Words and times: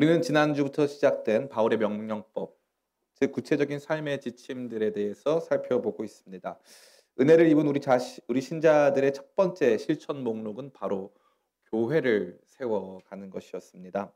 우리는 0.00 0.22
지난주부터 0.22 0.86
시작된 0.86 1.50
바울의 1.50 1.78
명령법, 1.78 2.56
즉 3.16 3.32
구체적인 3.32 3.78
삶의 3.78 4.22
지침들에 4.22 4.92
대해서 4.92 5.40
살펴보고 5.40 6.04
있습니다. 6.04 6.58
은혜를 7.20 7.46
입은 7.48 7.66
우리 7.66 7.82
자신, 7.82 8.24
우리 8.26 8.40
신자들의 8.40 9.12
첫 9.12 9.36
번째 9.36 9.76
실천 9.76 10.24
목록은 10.24 10.72
바로 10.72 11.12
교회를 11.66 12.40
세워가는 12.46 13.28
것이었습니다. 13.28 14.10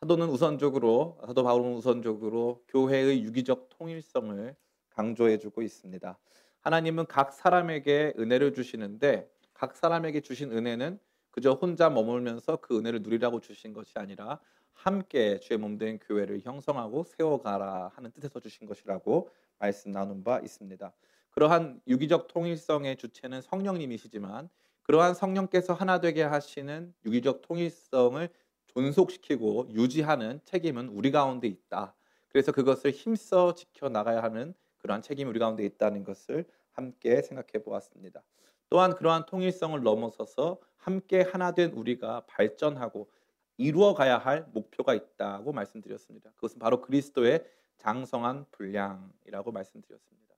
사도는 0.00 0.30
우선적으로 0.30 1.20
사도 1.24 1.44
바울은 1.44 1.74
우선적으로 1.74 2.64
교회의 2.66 3.22
유기적 3.22 3.68
통일성을 3.68 4.56
강조해주고 4.90 5.62
있습니다. 5.62 6.18
하나님은 6.62 7.06
각 7.06 7.32
사람에게 7.32 8.14
은혜를 8.18 8.52
주시는데 8.52 9.30
각 9.54 9.76
사람에게 9.76 10.22
주신 10.22 10.50
은혜는 10.50 10.98
그저 11.30 11.52
혼자 11.52 11.88
머물면서 11.88 12.56
그 12.56 12.76
은혜를 12.76 13.02
누리라고 13.02 13.38
주신 13.38 13.72
것이 13.72 13.92
아니라 13.94 14.40
함께 14.78 15.40
주의 15.40 15.58
몸된 15.58 15.98
교회를 15.98 16.40
형성하고 16.40 17.02
세워가라 17.02 17.90
하는 17.96 18.12
뜻에서 18.12 18.38
주신 18.38 18.64
것이라고 18.68 19.28
말씀 19.58 19.90
나눈 19.90 20.22
바 20.22 20.38
있습니다. 20.38 20.92
그러한 21.30 21.80
유기적 21.88 22.28
통일성의 22.28 22.96
주체는 22.96 23.42
성령님이시지만 23.42 24.48
그러한 24.84 25.14
성령께서 25.14 25.74
하나 25.74 26.00
되게 26.00 26.22
하시는 26.22 26.94
유기적 27.04 27.42
통일성을 27.42 28.28
존속시키고 28.68 29.70
유지하는 29.72 30.40
책임은 30.44 30.90
우리 30.90 31.10
가운데 31.10 31.48
있다. 31.48 31.96
그래서 32.28 32.52
그것을 32.52 32.92
힘써 32.92 33.54
지켜 33.54 33.88
나가야 33.88 34.22
하는 34.22 34.54
그러한 34.78 35.02
책임이 35.02 35.28
우리 35.28 35.40
가운데 35.40 35.64
있다는 35.64 36.04
것을 36.04 36.44
함께 36.70 37.20
생각해 37.20 37.64
보았습니다. 37.64 38.22
또한 38.70 38.94
그러한 38.94 39.26
통일성을 39.26 39.82
넘어서서 39.82 40.60
함께 40.76 41.22
하나 41.22 41.50
된 41.50 41.72
우리가 41.72 42.26
발전하고 42.28 43.10
이루어 43.58 43.92
가야 43.92 44.18
할 44.18 44.46
목표가 44.52 44.94
있다고 44.94 45.52
말씀드렸습니다. 45.52 46.30
그것은 46.36 46.60
바로 46.60 46.80
그리스도의 46.80 47.44
장성한 47.76 48.46
분량이라고 48.52 49.52
말씀드렸습니다. 49.52 50.34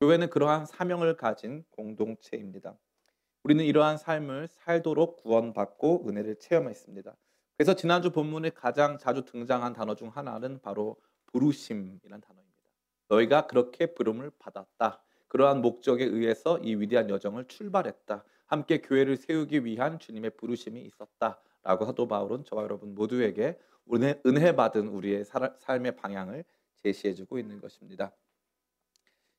교회는 0.00 0.30
그러한 0.30 0.66
사명을 0.66 1.16
가진 1.16 1.64
공동체입니다. 1.70 2.76
우리는 3.44 3.64
이러한 3.64 3.98
삶을 3.98 4.48
살도록 4.48 5.22
구원받고 5.22 6.08
은혜를 6.08 6.36
체험했습니다. 6.36 7.14
그래서 7.56 7.74
지난주 7.74 8.10
본문에 8.10 8.50
가장 8.50 8.98
자주 8.98 9.24
등장한 9.24 9.74
단어 9.74 9.94
중 9.94 10.08
하나는 10.08 10.60
바로 10.62 10.96
부르심이란 11.26 12.20
단어입니다. 12.20 12.70
너희가 13.08 13.46
그렇게 13.46 13.86
부름을 13.86 14.32
받았다. 14.38 15.02
그러한 15.28 15.60
목적에 15.60 16.04
의해서 16.04 16.58
이 16.58 16.74
위대한 16.74 17.10
여정을 17.10 17.46
출발했다. 17.48 18.24
함께 18.46 18.80
교회를 18.80 19.16
세우기 19.16 19.64
위한 19.64 19.98
주님의 19.98 20.36
부르심이 20.36 20.80
있었다. 20.82 21.40
라고 21.62 21.84
사도 21.86 22.08
바울은 22.08 22.44
저와 22.44 22.64
여러분 22.64 22.94
모두에게 22.94 23.58
은혜, 23.92 24.20
은혜 24.26 24.54
받은 24.54 24.88
우리의 24.88 25.24
살, 25.24 25.54
삶의 25.58 25.96
방향을 25.96 26.44
제시해주고 26.82 27.38
있는 27.38 27.60
것입니다. 27.60 28.12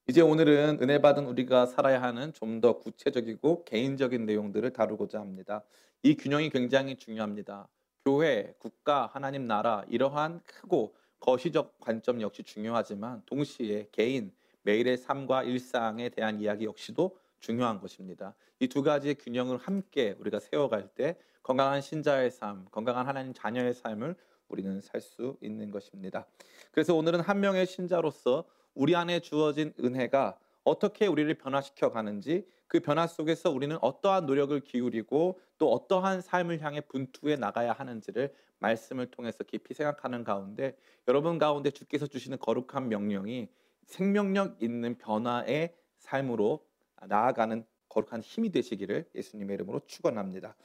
이제 0.07 0.21
오늘은 0.21 0.79
은혜 0.81 0.99
받은 1.01 1.25
우리가 1.25 1.65
살아야 1.65 2.01
하는 2.01 2.33
좀 2.33 2.61
더 2.61 2.79
구체적이고 2.79 3.65
개인적인 3.65 4.25
내용들을 4.25 4.71
다루고자 4.73 5.19
합니다. 5.19 5.63
이 6.03 6.15
균형이 6.15 6.49
굉장히 6.49 6.95
중요합니다. 6.97 7.67
교회, 8.05 8.53
국가, 8.59 9.07
하나님 9.07 9.47
나라 9.47 9.83
이러한 9.89 10.41
크고 10.45 10.95
거시적 11.19 11.79
관점 11.79 12.21
역시 12.21 12.43
중요하지만 12.43 13.23
동시에 13.25 13.87
개인, 13.91 14.33
매일의 14.63 14.97
삶과 14.97 15.43
일상에 15.43 16.09
대한 16.09 16.39
이야기 16.41 16.65
역시도 16.65 17.17
중요한 17.39 17.79
것입니다. 17.79 18.35
이 18.59 18.67
두 18.67 18.81
가지의 18.83 19.15
균형을 19.15 19.57
함께 19.57 20.15
우리가 20.19 20.39
세워갈 20.39 20.87
때 20.95 21.17
건강한 21.43 21.81
신자의 21.81 22.31
삶, 22.31 22.65
건강한 22.71 23.05
하나님 23.05 23.33
자녀의 23.33 23.73
삶을 23.73 24.15
우리는 24.47 24.81
살 24.81 25.01
수 25.01 25.37
있는 25.41 25.71
것입니다. 25.71 26.25
그래서 26.71 26.95
오늘은 26.95 27.19
한 27.19 27.39
명의 27.39 27.65
신자로서 27.65 28.45
우리 28.73 28.95
안에 28.95 29.19
주어진 29.19 29.73
은혜가 29.79 30.37
어떻게 30.63 31.05
우리를 31.05 31.33
변화시켜 31.35 31.91
가는지 31.91 32.47
그 32.67 32.79
변화 32.79 33.05
속에서 33.05 33.51
우리는 33.51 33.77
어떠한 33.81 34.25
노력을 34.25 34.57
기울이고 34.61 35.39
또 35.57 35.71
어떠한 35.73 36.21
삶을 36.21 36.61
향해 36.61 36.81
분투해 36.81 37.35
나가야 37.35 37.73
하는지를 37.73 38.33
말씀을 38.59 39.11
통해서 39.11 39.43
깊이 39.43 39.73
생각하는 39.73 40.23
가운데 40.23 40.77
여러분 41.07 41.37
가운데 41.37 41.69
주께서 41.69 42.07
주시는 42.07 42.39
거룩한 42.39 42.87
명령이 42.87 43.49
생명력 43.85 44.63
있는 44.63 44.97
변화의 44.97 45.75
삶으로 45.97 46.65
나아가는 47.05 47.65
거룩한 47.89 48.21
힘이 48.21 48.49
되시기를 48.51 49.09
예수님의 49.13 49.55
이름으로 49.55 49.81
축원합니다. 49.85 50.55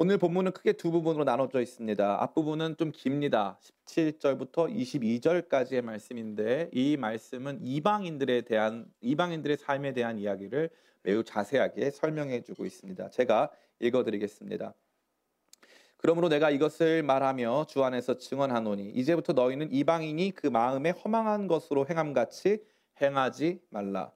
오늘 0.00 0.16
본문은 0.16 0.52
크게 0.52 0.74
두 0.74 0.92
부분으로 0.92 1.24
나눠져 1.24 1.60
있습니다. 1.60 2.22
앞부분은 2.22 2.76
좀 2.76 2.92
깁니다. 2.92 3.58
17절부터 3.86 4.72
22절까지의 4.72 5.82
말씀인데 5.82 6.70
이 6.72 6.96
말씀은 6.96 7.58
이방인들에 7.62 8.42
대한 8.42 8.86
이방인들의 9.00 9.56
삶에 9.56 9.94
대한 9.94 10.20
이야기를 10.20 10.70
매우 11.02 11.24
자세하게 11.24 11.90
설명해 11.90 12.42
주고 12.42 12.64
있습니다. 12.64 13.10
제가 13.10 13.50
읽어 13.80 14.04
드리겠습니다. 14.04 14.72
그러므로 15.96 16.28
내가 16.28 16.50
이것을 16.50 17.02
말하며 17.02 17.66
주 17.68 17.82
안에서 17.82 18.18
증언하노니 18.18 18.90
이제부터 18.90 19.32
너희는 19.32 19.72
이방인이 19.72 20.30
그 20.36 20.46
마음에 20.46 20.90
허망한 20.90 21.48
것으로 21.48 21.88
행함같이 21.90 22.62
행하지 23.02 23.62
말라. 23.70 24.12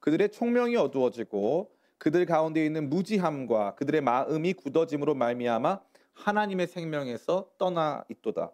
그들의 0.00 0.30
총명이 0.30 0.76
어두워지고 0.76 1.72
그들 2.02 2.26
가운데 2.26 2.66
있는 2.66 2.90
무지함과 2.90 3.76
그들의 3.76 4.00
마음이 4.00 4.54
굳어짐으로 4.54 5.14
말미암아 5.14 5.80
하나님의 6.14 6.66
생명에서 6.66 7.50
떠나 7.58 8.04
있도다. 8.08 8.50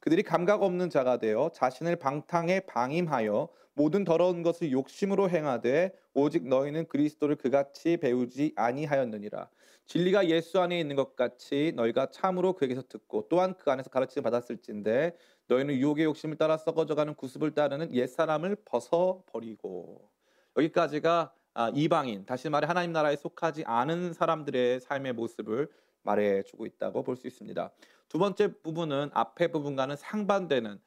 그들이 0.00 0.22
감각 0.22 0.62
없는 0.62 0.88
자가 0.88 1.18
되어 1.18 1.50
자신을 1.52 1.96
방탕에 1.96 2.60
방임하여 2.60 3.50
모든 3.74 4.04
더러운 4.04 4.42
것을 4.42 4.72
욕심으로 4.72 5.28
행하되 5.28 5.92
오직 6.14 6.48
너희는 6.48 6.88
그리스도를 6.88 7.36
그같이 7.36 7.98
배우지 7.98 8.54
아니하였느니라. 8.56 9.50
진리가 9.84 10.30
예수 10.30 10.58
안에 10.58 10.80
있는 10.80 10.96
것 10.96 11.16
같이 11.16 11.74
너희가 11.76 12.06
참으로 12.10 12.54
그에게서 12.54 12.82
듣고 12.88 13.26
또한 13.28 13.54
그 13.58 13.70
안에서 13.70 13.90
가르침을 13.90 14.22
받았을진데 14.22 15.18
너희는 15.48 15.74
유혹의 15.74 16.06
욕심을 16.06 16.38
따라 16.38 16.56
썩어져가는 16.56 17.14
구습을 17.14 17.50
따르는 17.52 17.94
옛 17.94 18.06
사람을 18.06 18.56
벗어 18.64 19.22
버리고 19.26 20.08
여기까지가 20.56 21.20
아, 21.20 21.45
이방인, 21.74 22.26
다시 22.26 22.48
말해 22.50 22.66
하나님 22.66 22.92
나라에 22.92 23.16
속하지 23.16 23.64
않은 23.64 24.12
사람들의 24.12 24.80
삶의 24.80 25.14
모습을 25.14 25.68
말해주고 26.02 26.66
있다고 26.66 27.02
볼 27.02 27.16
수 27.16 27.26
있습니다. 27.26 27.70
두 28.08 28.18
번째 28.18 28.52
부분은 28.62 29.10
앞에 29.12 29.48
부분과는 29.48 29.96
상반되는 29.96 30.78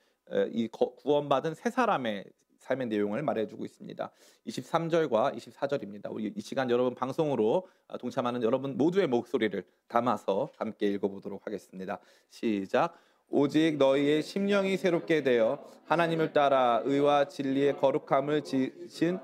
이 0.52 0.68
구원받은 0.70 1.56
세 1.56 1.70
사람의 1.70 2.26
삶의 2.60 2.88
내용을 2.88 3.24
말해주고 3.24 3.66
있습니다. 3.66 4.12
23절과 4.48 5.36
24절입니다. 5.36 6.12
우리 6.12 6.32
이 6.36 6.42
시간 6.42 6.70
여러분 6.70 6.94
방송으로 6.94 7.68
아, 7.88 7.98
동참하는 7.98 8.44
여러분 8.44 8.78
모두의 8.78 9.08
목소리를 9.08 9.64
담아서 9.88 10.50
함께 10.58 10.88
읽어보도록 10.88 11.48
하겠습니다. 11.48 12.00
시작. 12.30 12.96
오직 13.30 13.78
너희의 13.78 14.22
심령이 14.22 14.78
새롭게 14.78 15.24
되어 15.24 15.64
하나님을 15.86 16.34
따라 16.34 16.82
의와 16.84 17.28
진리의 17.28 17.78
거룩함을 17.78 18.44
지신 18.44 19.20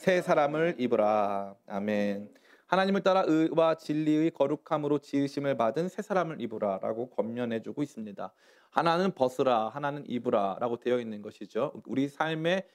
새 0.00 0.22
사람을 0.22 0.76
입으라. 0.78 1.54
아멘. 1.66 2.32
하나님을 2.68 3.02
따라 3.02 3.22
의와 3.26 3.74
진리의 3.74 4.30
거룩함으로 4.30 5.00
지으심을 5.00 5.58
받은 5.58 5.90
새 5.90 6.00
사람을 6.00 6.40
입으라라고 6.40 7.10
권면해 7.10 7.60
주고 7.60 7.82
있습니다. 7.82 8.32
하나는 8.70 9.12
벗으라, 9.12 9.68
하나는 9.68 10.04
입으라라고 10.08 10.80
되어 10.80 11.00
있는 11.00 11.20
것이죠. 11.20 11.82
우리 11.84 12.08
삶에 12.08 12.66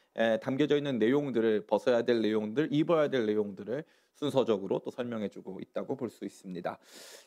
담겨져 0.44 0.78
있는 0.78 1.00
내용들을 1.00 1.66
벗어야 1.66 2.04
될 2.04 2.22
내용들, 2.22 2.68
입어야 2.70 3.08
될 3.08 3.26
내용들을 3.26 3.84
순서적으로 4.14 4.78
또 4.86 4.92
설명해 4.92 5.30
주고 5.30 5.60
있다고 5.60 5.96
볼 5.96 6.12
수 6.12 6.26
있습니다. 6.26 6.78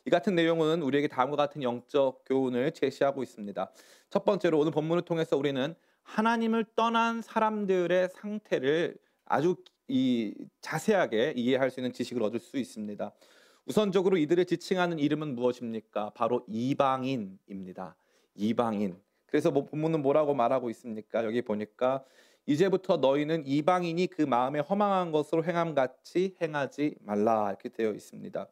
이 0.07 0.11
같은 0.11 0.37
내용은 0.37 0.81
우리에게 0.83 1.09
다음과 1.09 1.37
같은 1.37 1.61
영적 1.65 2.23
교훈을 2.25 2.71
제시하고 2.71 3.25
있습니다. 3.25 3.73
첫 4.11 4.25
번째로 4.25 4.61
오늘 4.61 4.71
본문을 4.71 5.03
통해서 5.03 5.37
우리는 5.37 5.75
하나님을 6.05 6.67
떠난 6.77 7.21
사람들의 7.21 8.11
상태를 8.11 8.97
아주 9.25 9.57
이 9.89 10.35
자세하게 10.61 11.33
이해할 11.37 11.71
수 11.71 11.81
있는 11.81 11.93
지식을 11.93 12.23
얻을 12.23 12.41
수 12.41 12.59
있습니다. 12.59 13.11
우선적으로 13.67 14.17
이들을 14.17 14.45
지칭하는 14.45 14.99
이름은 14.99 15.35
무엇입니까? 15.35 16.11
바로 16.15 16.45
이방인입니다. 16.47 17.97
이방인. 18.35 18.99
그래서 19.27 19.51
뭐 19.51 19.65
본문은 19.65 20.03
뭐라고 20.03 20.35
말하고 20.35 20.71
있습니까? 20.71 21.25
여기 21.25 21.43
보니까 21.43 22.05
이제부터 22.47 22.97
너희는 22.99 23.47
이방인이 23.47 24.07
그 24.07 24.23
마음에 24.23 24.59
허망한 24.61 25.13
것으로 25.13 25.45
행함 25.45 25.75
같이 25.75 26.35
행하지 26.41 26.97
말라 27.01 27.49
이렇게 27.51 27.69
되어 27.69 27.93
있습니다. 27.93 28.47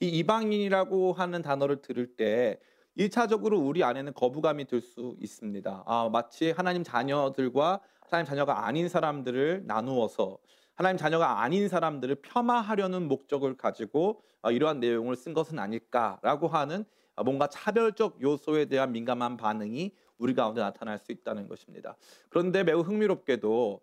이 0.00 0.06
이방인이라고 0.08 1.12
하는 1.12 1.42
단어를 1.42 1.82
들을 1.82 2.06
때 2.16 2.58
1차적으로 2.96 3.66
우리 3.66 3.84
안에는 3.84 4.12
거부감이 4.14 4.66
들 4.66 4.80
수 4.80 5.16
있습니다. 5.20 5.84
아, 5.86 6.08
마치 6.10 6.50
하나님 6.50 6.82
자녀들과 6.82 7.80
하나님 8.00 8.26
자녀가 8.26 8.66
아닌 8.66 8.88
사람들을 8.88 9.64
나누어서 9.66 10.38
하나님 10.82 10.96
자녀가 10.96 11.42
아닌 11.42 11.68
사람들을 11.68 12.16
폄하하려는 12.16 13.06
목적을 13.06 13.56
가지고 13.56 14.24
어, 14.42 14.50
이러한 14.50 14.80
내용을 14.80 15.14
쓴 15.14 15.32
것은 15.32 15.60
아닐까라고 15.60 16.48
하는 16.48 16.84
뭔가 17.24 17.46
차별적 17.46 18.20
요소에 18.20 18.64
대한 18.64 18.90
민감한 18.90 19.36
반응이 19.36 19.92
우리 20.18 20.34
가운데 20.34 20.60
나타날 20.60 20.98
수 20.98 21.12
있다는 21.12 21.46
것입니다. 21.46 21.96
그런데 22.30 22.64
매우 22.64 22.80
흥미롭게도 22.80 23.80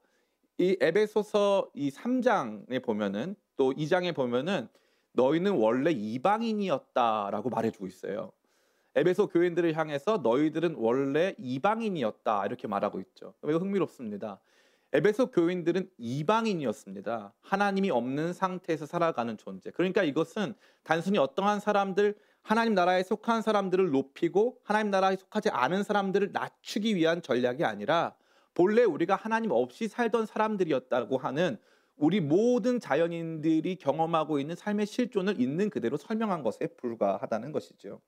이 0.58 0.76
에베소서 0.82 1.70
이 1.74 1.90
3장에 1.90 2.84
보면은 2.84 3.38
또 3.56 3.72
2장에 3.72 4.14
보면은 4.14 4.68
너희는 5.14 5.54
원래 5.54 5.92
이방인이었다라고 5.92 7.50
말해주고 7.50 7.88
있어요. 7.88 8.34
에베소 8.96 9.28
교인들을 9.28 9.78
향해서 9.78 10.18
너희들은 10.18 10.76
원래 10.78 11.34
이방인이었다 11.38 12.46
이렇게 12.46 12.68
말하고 12.68 13.00
있죠. 13.00 13.36
매우 13.42 13.58
흥미롭습니다. 13.58 14.42
에베소 14.92 15.28
교인들은 15.28 15.88
이방인이었습니다. 16.00 17.34
하나님이 17.42 17.92
없는 17.92 18.34
상태에서 18.34 18.88
살아가는 18.88 19.38
존재. 19.38 19.70
그러니까 19.70 20.02
이것은 20.04 20.56
단순히 20.84 21.20
어떠한 21.20 21.60
사람들, 21.60 22.16
하나님 22.42 22.74
나라에 22.74 23.04
속한 23.04 23.44
사람들을 23.44 23.92
높이고 23.92 24.60
하나님 24.64 24.90
나라에 24.90 25.16
속하지 25.16 25.50
않은 25.50 25.84
사람들을 25.84 26.32
낮추기 26.32 26.96
위한 26.96 27.22
전략이 27.22 27.64
아니라 27.66 28.16
본래 28.56 28.84
우리가 28.84 29.16
하나님 29.16 29.52
없이 29.52 29.88
살던 29.88 30.26
사람들이었다고 30.26 31.20
하는 31.20 31.60
우리 31.96 32.20
모든 32.20 32.80
자연인들이 32.80 33.76
경험하고 33.76 34.40
있는 34.40 34.56
삶의 34.56 34.88
실존을 34.88 35.40
있는 35.40 35.70
그대로 35.70 35.98
설명한 35.98 36.42
것에 36.42 36.66
불과하다는 36.78 37.52
것이죠. 37.52 38.02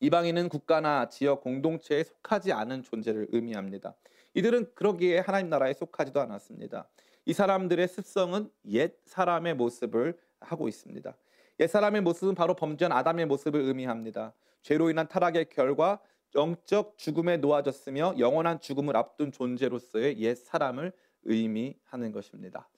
이방인은 0.00 0.50
국가나 0.50 1.08
지역 1.08 1.40
공동체에 1.40 2.04
속하지 2.04 2.52
않은 2.52 2.82
존재를 2.82 3.28
의미합니다. 3.30 3.94
이들은 4.34 4.74
그러기에 4.74 5.20
하나님 5.20 5.48
나라에 5.48 5.72
속하지도 5.72 6.20
않았습니다. 6.20 6.88
이 7.24 7.32
사람들의 7.32 7.86
습성은 7.88 8.50
옛 8.66 8.94
사람의 9.06 9.54
모습을 9.54 10.18
하고 10.40 10.68
있습니다. 10.68 11.16
옛 11.60 11.66
사람의 11.68 12.02
모습은 12.02 12.34
바로 12.34 12.54
범죄한 12.54 12.92
아담의 12.92 13.26
모습을 13.26 13.60
의미합니다. 13.60 14.34
죄로 14.62 14.90
인한 14.90 15.06
타락의 15.08 15.50
결과 15.50 16.00
영적 16.34 16.98
죽음에 16.98 17.36
놓아졌으며 17.36 18.14
영원한 18.18 18.60
죽음을 18.60 18.96
앞둔 18.96 19.30
존재로서의 19.30 20.18
옛 20.18 20.34
사람을 20.34 20.92
의미하는 21.22 22.10
것입니다. 22.12 22.68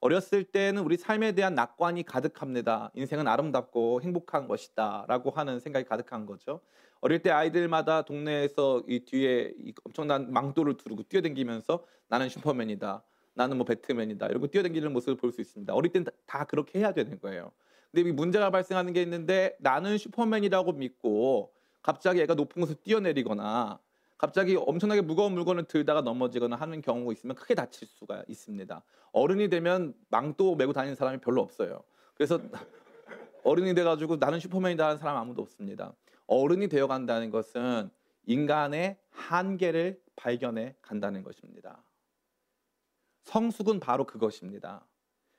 어렸을 0.00 0.44
때는 0.44 0.82
우리 0.82 0.98
삶에 0.98 1.32
대한 1.32 1.54
낙관이 1.54 2.02
가득합니다. 2.02 2.90
인생은 2.94 3.26
아름답고 3.26 4.02
행복한 4.02 4.46
것이다 4.46 5.06
라고 5.08 5.30
하는 5.30 5.58
생각이 5.58 5.88
가득한 5.88 6.26
거죠. 6.26 6.60
어릴 7.06 7.20
때 7.20 7.30
아이들마다 7.30 8.02
동네에서 8.02 8.82
이 8.88 8.98
뒤에 9.04 9.54
이 9.62 9.72
엄청난 9.84 10.32
망토를 10.32 10.76
두르고 10.76 11.04
뛰어댕기면서 11.04 11.84
나는 12.08 12.28
슈퍼맨이다. 12.28 13.00
나는 13.34 13.58
뭐 13.58 13.64
배트맨이다. 13.64 14.26
이러고 14.26 14.48
뛰어댕기는 14.48 14.92
모습을 14.92 15.14
볼 15.16 15.30
수 15.30 15.40
있습니다. 15.40 15.72
어릴 15.72 15.92
땐 15.92 16.04
다 16.26 16.44
그렇게 16.46 16.80
해야 16.80 16.90
되는 16.92 17.20
거예요. 17.20 17.52
근데 17.92 18.08
이 18.08 18.12
문제가 18.12 18.50
발생하는 18.50 18.92
게 18.92 19.02
있는데 19.02 19.56
나는 19.60 19.98
슈퍼맨이라고 19.98 20.72
믿고 20.72 21.52
갑자기 21.80 22.20
애가 22.22 22.34
높은 22.34 22.60
곳을 22.60 22.74
뛰어내리거나 22.82 23.78
갑자기 24.18 24.56
엄청나게 24.56 25.02
무거운 25.02 25.32
물건을 25.34 25.62
들다가 25.62 26.00
넘어지거나 26.00 26.56
하는 26.56 26.80
경우가 26.82 27.12
있으면 27.12 27.36
크게 27.36 27.54
다칠 27.54 27.86
수가 27.86 28.24
있습니다. 28.26 28.82
어른이 29.12 29.48
되면 29.48 29.94
망토 30.08 30.56
메고 30.56 30.72
다니는 30.72 30.96
사람이 30.96 31.18
별로 31.18 31.40
없어요. 31.40 31.84
그래서 32.14 32.40
어른이 33.44 33.76
돼가지고 33.76 34.16
나는 34.16 34.40
슈퍼맨이다 34.40 34.84
하는 34.84 34.98
사람 34.98 35.18
아무도 35.18 35.42
없습니다. 35.42 35.94
어른이 36.26 36.68
되어 36.68 36.86
간다는 36.86 37.30
것은 37.30 37.90
인간의 38.24 38.98
한계를 39.10 40.02
발견해 40.16 40.74
간다는 40.82 41.22
것입니다. 41.22 41.82
성숙은 43.22 43.80
바로 43.80 44.04
그것입니다. 44.06 44.86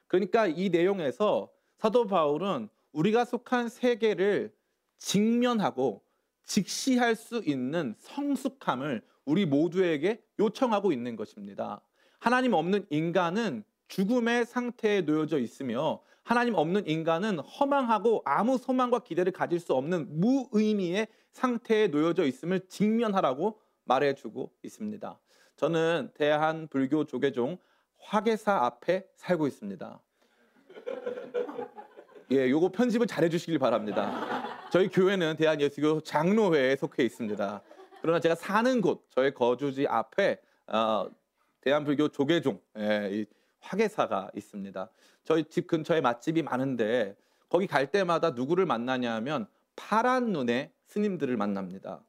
그러니까 0.08 0.48
이 0.48 0.70
내용에서 0.70 1.52
사도 1.78 2.08
바울은 2.08 2.70
우리가 2.92 3.26
속한 3.26 3.70
세계를 3.70 4.54
직면하고 4.98 6.04
직시할 6.44 7.16
수 7.16 7.42
있는 7.46 7.96
성숙함을 8.00 9.06
우리 9.26 9.46
모두에게 9.46 10.24
요청하고 10.40 10.92
있는 10.92 11.16
것입니다. 11.16 11.82
하나님 12.20 12.54
없는 12.54 12.88
인간은 12.90 13.64
죽음의 13.90 14.46
상태에 14.46 15.02
놓여져 15.02 15.40
있으며 15.40 16.02
하나님 16.28 16.56
없는 16.56 16.86
인간은 16.88 17.40
허망하고 17.40 18.22
아무 18.26 18.58
소망과 18.58 19.00
기대를 19.00 19.32
가질 19.32 19.62
수 19.62 19.74
없는 19.74 20.20
무의미의 20.20 21.08
상태에 21.32 21.88
놓여져 21.88 22.26
있음을 22.26 22.68
직면하라고 22.68 23.58
말해주고 23.86 24.52
있습니다. 24.62 25.18
저는 25.56 26.12
대한 26.16 26.68
불교 26.68 27.06
조계종 27.06 27.58
화계사 27.98 28.66
앞에 28.66 29.08
살고 29.16 29.48
있습니다. 29.48 30.02
예, 32.32 32.50
요거 32.50 32.74
편집을 32.74 33.08
잘 33.08 33.24
해 33.24 33.30
주시길 33.30 33.58
바랍니다. 33.58 34.68
저희 34.70 34.90
교회는 34.90 35.38
대한 35.38 35.62
예수교 35.62 36.02
장로회에 36.02 36.76
속해 36.76 37.06
있습니다. 37.06 37.62
그러나 38.02 38.20
제가 38.20 38.36
사는 38.36 38.82
곳, 38.82 39.10
저의 39.12 39.34
거주지 39.34 39.88
앞에 39.88 40.42
어, 40.68 41.10
대한불교 41.62 42.10
조계종 42.10 42.60
예, 42.78 43.12
이 43.14 43.26
화계사가 43.60 44.32
있습니다. 44.36 44.90
저희 45.24 45.44
집 45.46 45.68
근처에 45.68 46.02
맛집이 46.02 46.44
많은데 46.44 47.16
거기 47.50 47.68
갈 47.68 47.92
때마다 47.92 48.32
누구를 48.32 48.66
만나냐면 48.66 49.48
파란 49.76 50.32
눈의 50.32 50.72
스님들을 50.86 51.36
만납니다. 51.38 52.04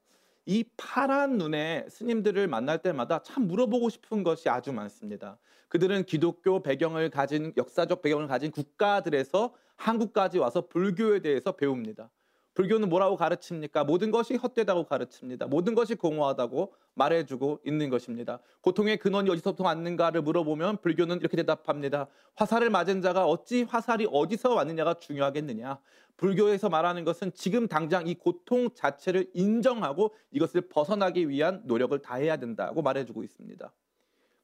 이 0.47 0.65
파란 0.77 1.37
눈의 1.37 1.87
스님들을 1.91 2.49
만날 2.49 2.79
때마다 2.79 3.23
참 3.23 3.47
물어보고 3.47 3.91
싶은 3.91 4.23
것이 4.23 4.49
아주 4.49 4.73
많습니다. 4.73 5.39
그들은 5.69 6.05
기독교 6.05 6.63
배경을 6.63 7.11
가진 7.11 7.53
역사적 7.57 8.01
배경을 8.01 8.27
가진 8.27 8.51
국가들에서 8.51 9.55
한국까지 9.77 10.39
와서 10.39 10.67
불교에 10.67 11.21
대해서 11.21 11.53
배웁니다. 11.53 12.11
불교는 12.59 12.89
뭐라고 12.89 13.15
가르칩니까? 13.15 13.85
모든 13.85 14.11
것이 14.11 14.35
헛되다고 14.35 14.83
가르칩니다. 14.83 15.47
모든 15.47 15.77
것이 15.77 15.95
공허하다고 15.95 16.75
말해주고 16.95 17.61
있는 17.65 17.89
것입니다. 17.89 18.41
고통의 18.63 18.97
근원이 18.97 19.31
어디서부터 19.31 19.63
왔는가를 19.63 20.23
물어보면 20.23 20.79
불교는 20.79 21.21
이렇게 21.21 21.37
대답합니다. 21.37 22.09
화살을 22.35 22.69
맞은 22.71 23.01
자가 23.01 23.27
어찌 23.27 23.63
화살이 23.63 24.09
어디서 24.11 24.55
왔느냐가 24.55 24.95
중요하겠느냐. 24.95 25.79
불교에서 26.17 26.69
말하는 26.69 27.05
것은 27.05 27.31
지금 27.33 27.69
당장 27.69 28.09
이 28.09 28.17
고통 28.17 28.71
자체를 28.75 29.31
인정하고 29.35 30.13
이것을 30.33 30.63
벗어나기 30.63 31.29
위한 31.29 31.63
노력을 31.65 31.97
다해야 32.03 32.39
된다고 32.39 32.83
말해주고 32.83 33.23
있습니다. 33.23 33.73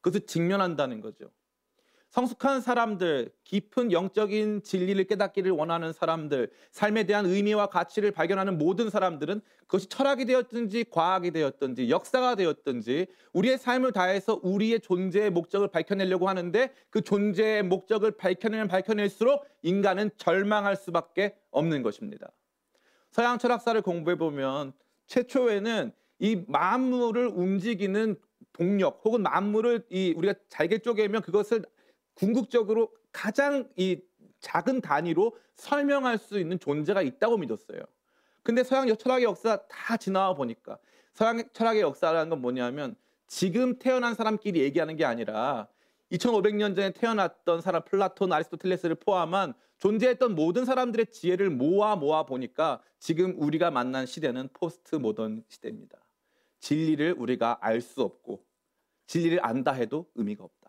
그것을 0.01 0.25
직면한다는 0.27 1.01
거죠. 1.01 1.33
성숙한 2.15 2.61
사람들, 2.61 3.33
깊은 3.43 3.91
영적인 3.91 4.63
진리를 4.63 5.03
깨닫기를 5.09 5.51
원하는 5.51 5.93
사람들, 5.93 6.49
삶에 6.71 7.07
대한 7.07 7.27
의미와 7.27 7.67
가치를 7.67 8.13
발견하는 8.13 8.57
모든 8.57 8.89
사람들은 8.89 9.41
그것이 9.63 9.89
철학이 9.89 10.25
되었든지 10.25 10.85
과학이 10.91 11.33
되었든지 11.33 11.91
역사가 11.91 12.37
되었든지 12.37 13.09
우리의 13.33 13.59
삶을 13.59 13.91
다해서 13.91 14.39
우리의 14.45 14.79
존재의 14.79 15.31
목적을 15.31 15.67
밝혀내려고 15.67 16.29
하는데 16.29 16.73
그 16.89 17.01
존재의 17.01 17.65
목적을 17.65 18.13
밝혀내면 18.13 18.69
밝혀낼수록 18.69 19.45
인간은 19.63 20.11
절망할 20.17 20.77
수밖에 20.77 21.35
없는 21.51 21.83
것입니다. 21.83 22.31
서양 23.11 23.39
철학사를 23.39 23.83
공부해 23.83 24.17
보면 24.17 24.73
최초에는 25.09 25.91
이 26.21 26.45
만물을 26.47 27.27
움직이는 27.27 28.15
동력 28.53 29.01
혹은 29.05 29.23
만물을 29.23 29.87
이 29.91 30.15
우리가 30.17 30.35
잘게 30.49 30.79
쪼개면 30.79 31.23
그것을 31.23 31.65
궁극적으로 32.15 32.93
가장 33.13 33.69
이 33.77 34.01
작은 34.41 34.81
단위로 34.81 35.37
설명할 35.55 36.19
수 36.19 36.39
있는 36.39 36.59
존재가 36.59 37.03
있다고 37.03 37.39
믿었어요. 37.39 37.81
근데 38.43 38.63
서양 38.63 38.87
철학의 38.95 39.25
역사 39.25 39.67
다 39.69 39.97
지나와 39.97 40.35
보니까 40.35 40.79
서양 41.15 41.43
철학의 41.53 41.81
역사라는 41.83 42.29
건 42.31 42.41
뭐냐면 42.41 42.95
지금 43.27 43.79
태어난 43.79 44.15
사람끼리 44.15 44.61
얘기하는 44.61 44.97
게 44.97 45.05
아니라 45.05 45.69
2500년 46.13 46.77
전에 46.77 46.91
태어났던 46.91 47.61
사람 47.63 47.83
플라톤, 47.85 48.33
아리스토텔레스를 48.33 48.97
포함한 48.97 49.55
존재했던 49.79 50.35
모든 50.35 50.65
사람들의 50.65 51.07
지혜를 51.07 51.51
모아 51.51 51.97
모아 51.97 52.25
보니까 52.25 52.83
지금 52.99 53.35
우리가 53.39 53.71
만난 53.71 54.07
시대는 54.07 54.51
포스트 54.53 54.97
모던 54.97 55.45
시대입니다. 55.49 55.99
진리를 56.61 57.17
우리가 57.19 57.59
알 57.61 57.81
수 57.81 58.03
없고 58.03 58.45
진리를 59.07 59.45
안다 59.45 59.73
해도 59.73 60.11
의미가 60.15 60.45
없다. 60.45 60.64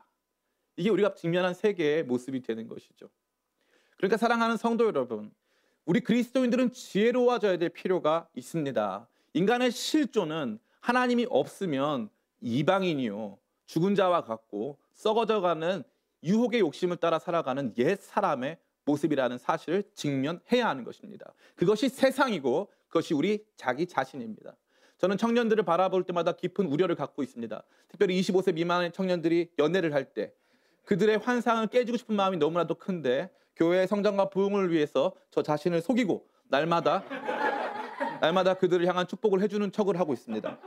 이게 0.77 0.89
우리가 0.89 1.15
직면한 1.15 1.53
세계의 1.53 2.03
모습이 2.03 2.41
되는 2.41 2.67
것이죠. 2.67 3.10
그러니까 3.98 4.17
사랑하는 4.17 4.58
성도 4.58 4.86
여러분, 4.86 5.32
우리 5.86 6.01
그리스도인들은 6.01 6.72
지혜로워져야 6.72 7.58
될 7.58 7.70
필요가 7.70 8.27
있습니다. 8.36 9.08
인간의 9.34 9.72
실존은 9.72 10.60
하나님이 10.82 11.27
없으면 11.29 12.10
이방인이요. 12.41 13.38
죽은 13.65 13.96
자와 13.96 14.24
같고 14.24 14.77
썩어져가는 14.94 15.84
유혹의 16.24 16.60
욕심을 16.60 16.98
따라 16.98 17.20
살아가는 17.20 17.74
옛 17.77 18.00
사람의 18.01 18.58
모습이라는 18.86 19.38
사실을 19.38 19.84
직면해야 19.94 20.67
하는 20.67 20.84
것입니다. 20.84 21.34
그것이 21.55 21.89
세상이고 21.89 22.72
그것이 22.88 23.13
우리 23.13 23.46
자기 23.55 23.88
자신입니다. 23.88 24.55
저는 24.98 25.17
청년들을 25.17 25.63
바라볼 25.63 26.03
때마다 26.03 26.34
깊은 26.34 26.67
우려를 26.67 26.96
갖고 26.96 27.24
있습니다. 27.24 27.63
특별히 27.89 28.20
25세 28.22 28.53
미만의 28.53 28.91
청년들이 28.91 29.51
연애를 29.60 29.94
할 29.94 30.13
때 30.13 30.34
그들의 30.86 31.18
환상을 31.18 31.65
깨주고 31.68 31.98
싶은 31.98 32.15
마음이 32.15 32.38
너무나도 32.38 32.75
큰데 32.75 33.32
교회의 33.56 33.88
성장과 33.88 34.30
부흥을 34.30 34.72
위해서 34.72 35.13
저 35.32 35.42
자신을 35.42 35.82
속이고 35.82 36.27
날마다 36.50 37.04
날마다 38.22 38.54
그들을 38.54 38.86
향한 38.88 39.08
축복을 39.08 39.42
해주는 39.42 39.72
척을 39.72 40.00
하고 40.00 40.13
있습니다. 40.13 40.58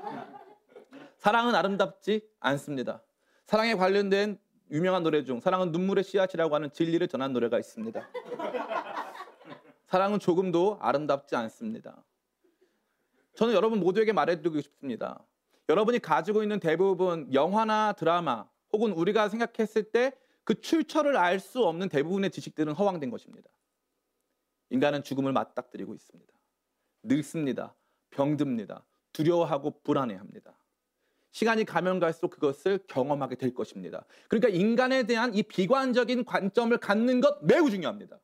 사랑은 1.17 1.55
아름답지 1.55 2.29
않습니다. 2.41 3.03
사랑에 3.47 3.75
관련된 3.75 4.39
유명한 4.71 5.03
노래 5.03 5.25
중 5.25 5.41
사랑은 5.41 5.73
눈물의 5.73 6.05
씨앗이라고 6.05 6.55
하는 6.55 6.71
진리를 6.73 7.07
전한 7.09 7.33
노래가 7.33 7.59
있습니다. 7.59 8.09
사랑은 9.87 10.19
조금도 10.19 10.79
아름답지 10.81 11.35
않습니다. 11.37 12.05
저는 13.35 13.55
여러분 13.55 13.81
모두에게 13.81 14.13
말해드리고 14.13 14.61
싶습니다. 14.61 15.25
여러분이 15.69 16.01
가지고 16.01 16.43
있는 16.43 16.61
대부분 16.61 17.33
영화나 17.33 17.93
드라마 17.93 18.47
혹은 18.73 18.93
우리가 18.93 19.29
생각했을 19.29 19.85
때 19.85 20.13
그 20.49 20.59
출처를 20.63 21.19
알 21.19 21.41
수 21.41 21.63
없는 21.67 21.91
대부분의 21.91 22.31
지식들은 22.31 22.73
허황된 22.73 23.11
것입니다. 23.11 23.51
인간은 24.71 25.03
죽음을 25.03 25.31
맞닥뜨리고 25.31 25.95
있습니다. 25.95 26.33
늙습니다. 27.03 27.75
병듭니다. 28.09 28.87
두려워하고 29.13 29.83
불안해합니다. 29.83 30.59
시간이 31.33 31.67
가면 31.67 32.01
갈수록 32.01 32.31
그것을 32.31 32.79
경험하게 32.87 33.35
될 33.35 33.53
것입니다. 33.53 34.07
그러니까 34.27 34.49
인간에 34.49 35.03
대한 35.03 35.35
이 35.35 35.43
비관적인 35.43 36.25
관점을 36.25 36.75
갖는 36.79 37.21
것 37.21 37.45
매우 37.45 37.69
중요합니다. 37.69 38.19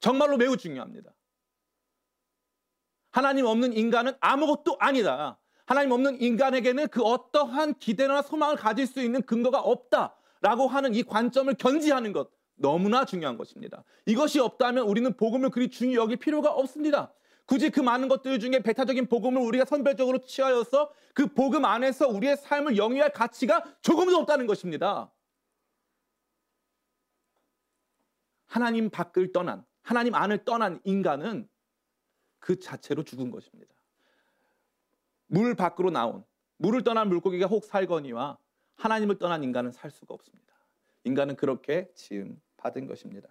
정말로 0.00 0.38
매우 0.38 0.56
중요합니다. 0.56 1.14
하나님 3.10 3.44
없는 3.44 3.74
인간은 3.74 4.14
아무것도 4.20 4.78
아니다. 4.80 5.38
하나님 5.68 5.92
없는 5.92 6.18
인간에게는 6.22 6.88
그 6.88 7.02
어떠한 7.02 7.74
기대나 7.74 8.22
소망을 8.22 8.56
가질 8.56 8.86
수 8.86 9.02
있는 9.02 9.20
근거가 9.20 9.60
없다라고 9.60 10.66
하는 10.66 10.94
이 10.94 11.02
관점을 11.02 11.52
견지하는 11.56 12.14
것 12.14 12.30
너무나 12.54 13.04
중요한 13.04 13.36
것입니다. 13.36 13.84
이것이 14.06 14.40
없다면 14.40 14.84
우리는 14.88 15.14
복음을 15.14 15.50
그리 15.50 15.68
중히 15.68 15.94
여길 15.94 16.16
필요가 16.16 16.52
없습니다. 16.52 17.12
굳이 17.44 17.68
그 17.68 17.80
많은 17.80 18.08
것들 18.08 18.40
중에 18.40 18.60
배타적인 18.60 19.08
복음을 19.08 19.42
우리가 19.42 19.66
선별적으로 19.66 20.24
취하여서 20.24 20.90
그 21.12 21.26
복음 21.34 21.66
안에서 21.66 22.08
우리의 22.08 22.38
삶을 22.38 22.78
영위할 22.78 23.12
가치가 23.12 23.62
조금도 23.82 24.16
없다는 24.20 24.46
것입니다. 24.46 25.12
하나님 28.46 28.88
밖을 28.88 29.32
떠난, 29.32 29.66
하나님 29.82 30.14
안을 30.14 30.46
떠난 30.46 30.80
인간은 30.84 31.46
그 32.38 32.58
자체로 32.58 33.02
죽은 33.02 33.30
것입니다. 33.30 33.77
물 35.28 35.54
밖으로 35.54 35.90
나온, 35.90 36.24
물을 36.56 36.82
떠난 36.82 37.08
물고기가 37.08 37.46
혹 37.46 37.64
살거니와 37.64 38.38
하나님을 38.76 39.18
떠난 39.18 39.44
인간은 39.44 39.72
살 39.72 39.90
수가 39.90 40.14
없습니다. 40.14 40.54
인간은 41.04 41.36
그렇게 41.36 41.90
지음 41.94 42.40
받은 42.56 42.86
것입니다. 42.86 43.28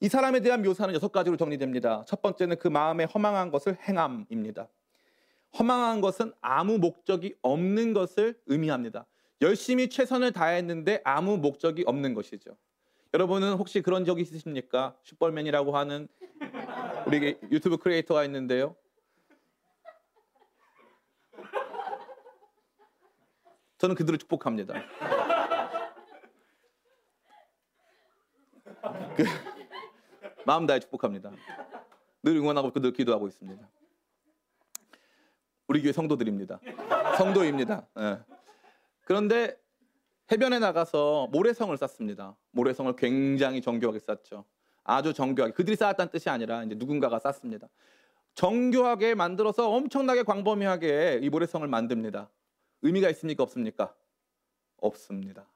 이 0.00 0.08
사람에 0.08 0.40
대한 0.40 0.62
묘사는 0.62 0.92
여섯 0.94 1.12
가지로 1.12 1.36
정리됩니다. 1.36 2.04
첫 2.06 2.22
번째는 2.22 2.58
그 2.58 2.66
마음에 2.66 3.04
허망한 3.04 3.50
것을 3.50 3.78
행함입니다. 3.82 4.68
허망한 5.58 6.00
것은 6.00 6.32
아무 6.40 6.78
목적이 6.78 7.36
없는 7.42 7.92
것을 7.92 8.40
의미합니다. 8.46 9.06
열심히 9.42 9.88
최선을 9.88 10.32
다했는데 10.32 11.02
아무 11.04 11.36
목적이 11.36 11.84
없는 11.86 12.14
것이죠. 12.14 12.56
여러분은 13.14 13.54
혹시 13.54 13.82
그런 13.82 14.04
적 14.04 14.18
있으십니까? 14.18 14.96
슈퍼맨이라고 15.02 15.76
하는 15.76 16.08
우리 17.06 17.36
유튜브 17.50 17.76
크리에이터가 17.76 18.24
있는데요. 18.24 18.74
저는 23.82 23.94
그들을 23.96 24.16
축복합니다. 24.16 24.74
그, 29.16 29.24
마음 30.46 30.66
다해 30.68 30.78
축복합니다. 30.78 31.32
늘 32.22 32.36
응원하고 32.36 32.70
늘 32.70 32.92
기도하고 32.92 33.26
있습니다. 33.26 33.68
우리 35.66 35.82
교회 35.82 35.90
성도들입니다. 35.90 36.60
성도입니다. 37.18 37.88
네. 37.96 38.20
그런데 39.02 39.56
해변에 40.30 40.60
나가서 40.60 41.26
모래성을 41.32 41.76
쌓습니다. 41.76 42.36
모래성을 42.52 42.94
굉장히 42.94 43.60
정교하게 43.60 43.98
쌓죠. 43.98 44.44
아주 44.84 45.12
정교하게. 45.12 45.54
그들이 45.54 45.74
쌓았다는 45.74 46.12
뜻이 46.12 46.30
아니라 46.30 46.62
이제 46.62 46.76
누군가가 46.76 47.18
쌓습니다. 47.18 47.66
정교하게 48.36 49.16
만들어서 49.16 49.68
엄청나게 49.70 50.22
광범위하게 50.22 51.18
이 51.20 51.28
모래성을 51.30 51.66
만듭니다. 51.66 52.30
의미가 52.82 53.08
있습니까? 53.10 53.42
없습니까? 53.44 53.94
없습니다. 54.78 55.48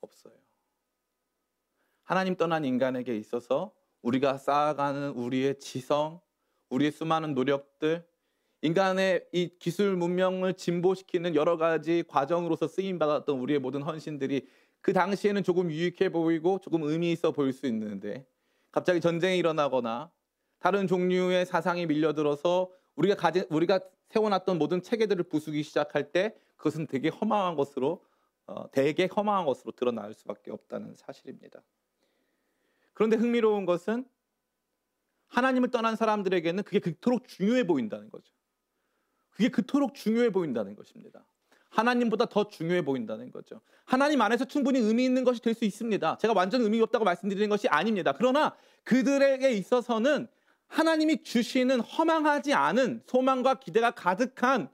없어요. 0.00 0.34
하나님 2.04 2.36
떠난 2.36 2.64
인간에게 2.64 3.16
있어서 3.16 3.72
우리가 4.02 4.38
쌓아가는 4.38 5.10
우리의 5.10 5.58
지성, 5.58 6.20
우리의 6.68 6.92
수많은 6.92 7.34
노력들, 7.34 8.06
인간의 8.62 9.26
이 9.32 9.56
기술 9.58 9.96
문명을 9.96 10.54
진보시키는 10.54 11.34
여러 11.34 11.56
가지 11.56 12.04
과정으로서 12.06 12.68
쓰임 12.68 12.98
받았던 12.98 13.38
우리의 13.38 13.58
모든 13.58 13.82
헌신들이 13.82 14.46
그 14.82 14.92
당시에는 14.92 15.42
조금 15.42 15.70
유익해 15.70 16.10
보이고 16.10 16.58
조금 16.58 16.82
의미 16.82 17.12
있어 17.12 17.32
보일 17.32 17.52
수 17.52 17.66
있는데 17.66 18.26
갑자기 18.70 19.00
전쟁이 19.00 19.38
일어나거나 19.38 20.10
다른 20.58 20.86
종류의 20.86 21.46
사상이 21.46 21.86
밀려들어서 21.86 22.70
우리가 22.96 23.14
가진 23.14 23.44
우리가 23.48 23.80
세워놨던 24.10 24.58
모든 24.58 24.82
체계들을 24.82 25.24
부수기 25.24 25.62
시작할 25.62 26.12
때 26.12 26.36
그것은 26.56 26.86
되게 26.86 27.08
허망한 27.08 27.56
것으로 27.56 28.04
어, 28.46 28.70
되게 28.72 29.06
허망한 29.06 29.46
것으로 29.46 29.72
드러날 29.72 30.12
수밖에 30.12 30.50
없다는 30.50 30.94
사실입니다. 30.96 31.62
그런데 32.92 33.16
흥미로운 33.16 33.64
것은 33.64 34.04
하나님을 35.28 35.70
떠난 35.70 35.94
사람들에게는 35.94 36.64
그게 36.64 36.80
그토록 36.80 37.28
중요해 37.28 37.66
보인다는 37.66 38.10
거죠. 38.10 38.32
그게 39.30 39.48
그토록 39.48 39.94
중요해 39.94 40.30
보인다는 40.30 40.74
것입니다. 40.74 41.24
하나님보다 41.70 42.26
더 42.26 42.48
중요해 42.48 42.84
보인다는 42.84 43.30
거죠. 43.30 43.60
하나님 43.84 44.20
안에서 44.20 44.44
충분히 44.44 44.80
의미 44.80 45.04
있는 45.04 45.22
것이 45.22 45.40
될 45.40 45.54
수 45.54 45.64
있습니다. 45.64 46.18
제가 46.18 46.34
완전 46.34 46.62
의미 46.62 46.80
없다고 46.80 47.04
말씀드리는 47.04 47.48
것이 47.48 47.68
아닙니다. 47.68 48.12
그러나 48.12 48.56
그들에게 48.82 49.52
있어서는 49.52 50.26
하나님이 50.70 51.22
주시는 51.24 51.80
허망하지 51.80 52.54
않은 52.54 53.02
소망과 53.06 53.54
기대가 53.54 53.90
가득한 53.90 54.70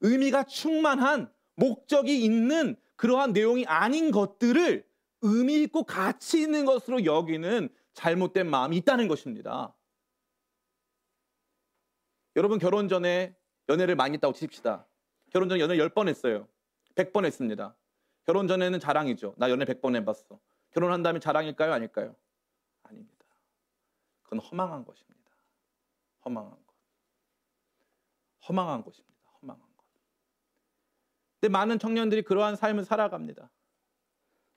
의미가 0.00 0.44
충만한 0.44 1.32
목적이 1.54 2.22
있는 2.22 2.76
그러한 2.96 3.32
내용이 3.32 3.64
아닌 3.66 4.10
것들을 4.10 4.84
의미 5.22 5.62
있고 5.62 5.84
가치 5.84 6.42
있는 6.42 6.64
것으로 6.64 7.04
여기는 7.04 7.68
잘못된 7.94 8.50
마음이 8.50 8.76
있다는 8.78 9.08
것입니다. 9.08 9.74
여러분 12.34 12.58
결혼 12.58 12.88
전에 12.88 13.34
연애를 13.68 13.94
많이 13.94 14.14
했다고 14.14 14.34
칩시다. 14.34 14.86
결혼 15.30 15.48
전에 15.48 15.60
연애 15.60 15.76
10번 15.76 16.08
했어요. 16.08 16.48
100번 16.96 17.24
했습니다. 17.24 17.74
결혼 18.24 18.48
전에는 18.48 18.80
자랑이죠. 18.80 19.34
나 19.38 19.48
연애 19.48 19.64
100번 19.64 19.94
해봤어. 19.96 20.38
결혼한 20.72 21.02
다음에 21.02 21.20
자랑일까요? 21.20 21.72
아닐까요? 21.72 22.16
아닙니다. 22.82 23.24
그건 24.24 24.40
허망한 24.40 24.84
것입니다. 24.84 25.15
허망한 26.26 26.50
것. 26.50 26.58
허망한 28.48 28.82
것입니다. 28.82 29.16
허망한 29.40 29.62
것. 29.62 29.84
근데 31.40 31.50
많은 31.50 31.78
청년들이 31.78 32.22
그러한 32.22 32.56
삶을 32.56 32.84
살아갑니다. 32.84 33.50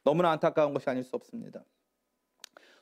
너무나 0.03 0.31
안타까운 0.31 0.73
것이 0.73 0.89
아닐 0.89 1.03
수 1.03 1.15
없습니다. 1.15 1.63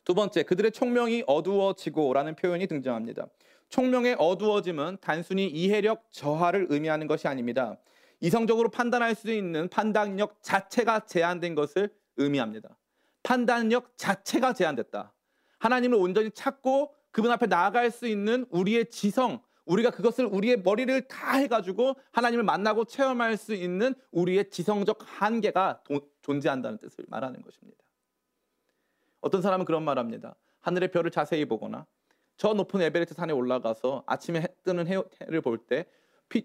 두 0.03 0.13
번째, 0.13 0.43
그들의 0.43 0.71
총명이 0.71 1.25
어두워지고라는 1.27 2.35
표현이 2.35 2.67
등장합니다. 2.67 3.27
총명의 3.67 4.15
어두워짐은 4.17 4.99
단순히 5.01 5.47
이해력 5.47 6.09
저하를 6.11 6.67
의미하는 6.69 7.07
것이 7.07 7.27
아닙니다. 7.27 7.77
이성적으로 8.21 8.69
판단할 8.69 9.15
수 9.15 9.31
있는 9.31 9.67
판단력 9.67 10.41
자체가 10.41 11.01
제한된 11.01 11.55
것을 11.55 11.93
의미합니다. 12.15 12.77
판단력 13.23 13.97
자체가 13.97 14.53
제한됐다. 14.53 15.13
하나님을 15.59 15.97
온전히 15.97 16.31
찾고 16.31 16.95
그분 17.11 17.31
앞에 17.31 17.47
나아갈 17.47 17.91
수 17.91 18.07
있는 18.07 18.45
우리의 18.49 18.89
지성, 18.89 19.41
우리가 19.65 19.91
그것을 19.91 20.25
우리의 20.25 20.61
머리를 20.61 21.07
다 21.07 21.37
해가지고 21.37 21.95
하나님을 22.11 22.43
만나고 22.43 22.85
체험할 22.85 23.37
수 23.37 23.53
있는 23.53 23.95
우리의 24.11 24.49
지성적 24.49 24.99
한계가 25.01 25.81
도, 25.83 25.99
존재한다는 26.21 26.77
뜻을 26.77 27.05
말하는 27.07 27.41
것입니다. 27.41 27.83
어떤 29.21 29.41
사람은 29.41 29.65
그런 29.65 29.83
말 29.83 29.97
합니다. 29.97 30.35
하늘의 30.61 30.91
별을 30.91 31.11
자세히 31.11 31.45
보거나 31.45 31.85
저 32.37 32.53
높은 32.53 32.81
에베레스트 32.81 33.15
산에 33.15 33.33
올라가서 33.33 34.03
아침에 34.05 34.41
해 34.41 34.47
뜨는 34.63 34.87
해를 34.87 35.41
볼 35.41 35.57
때 35.67 35.85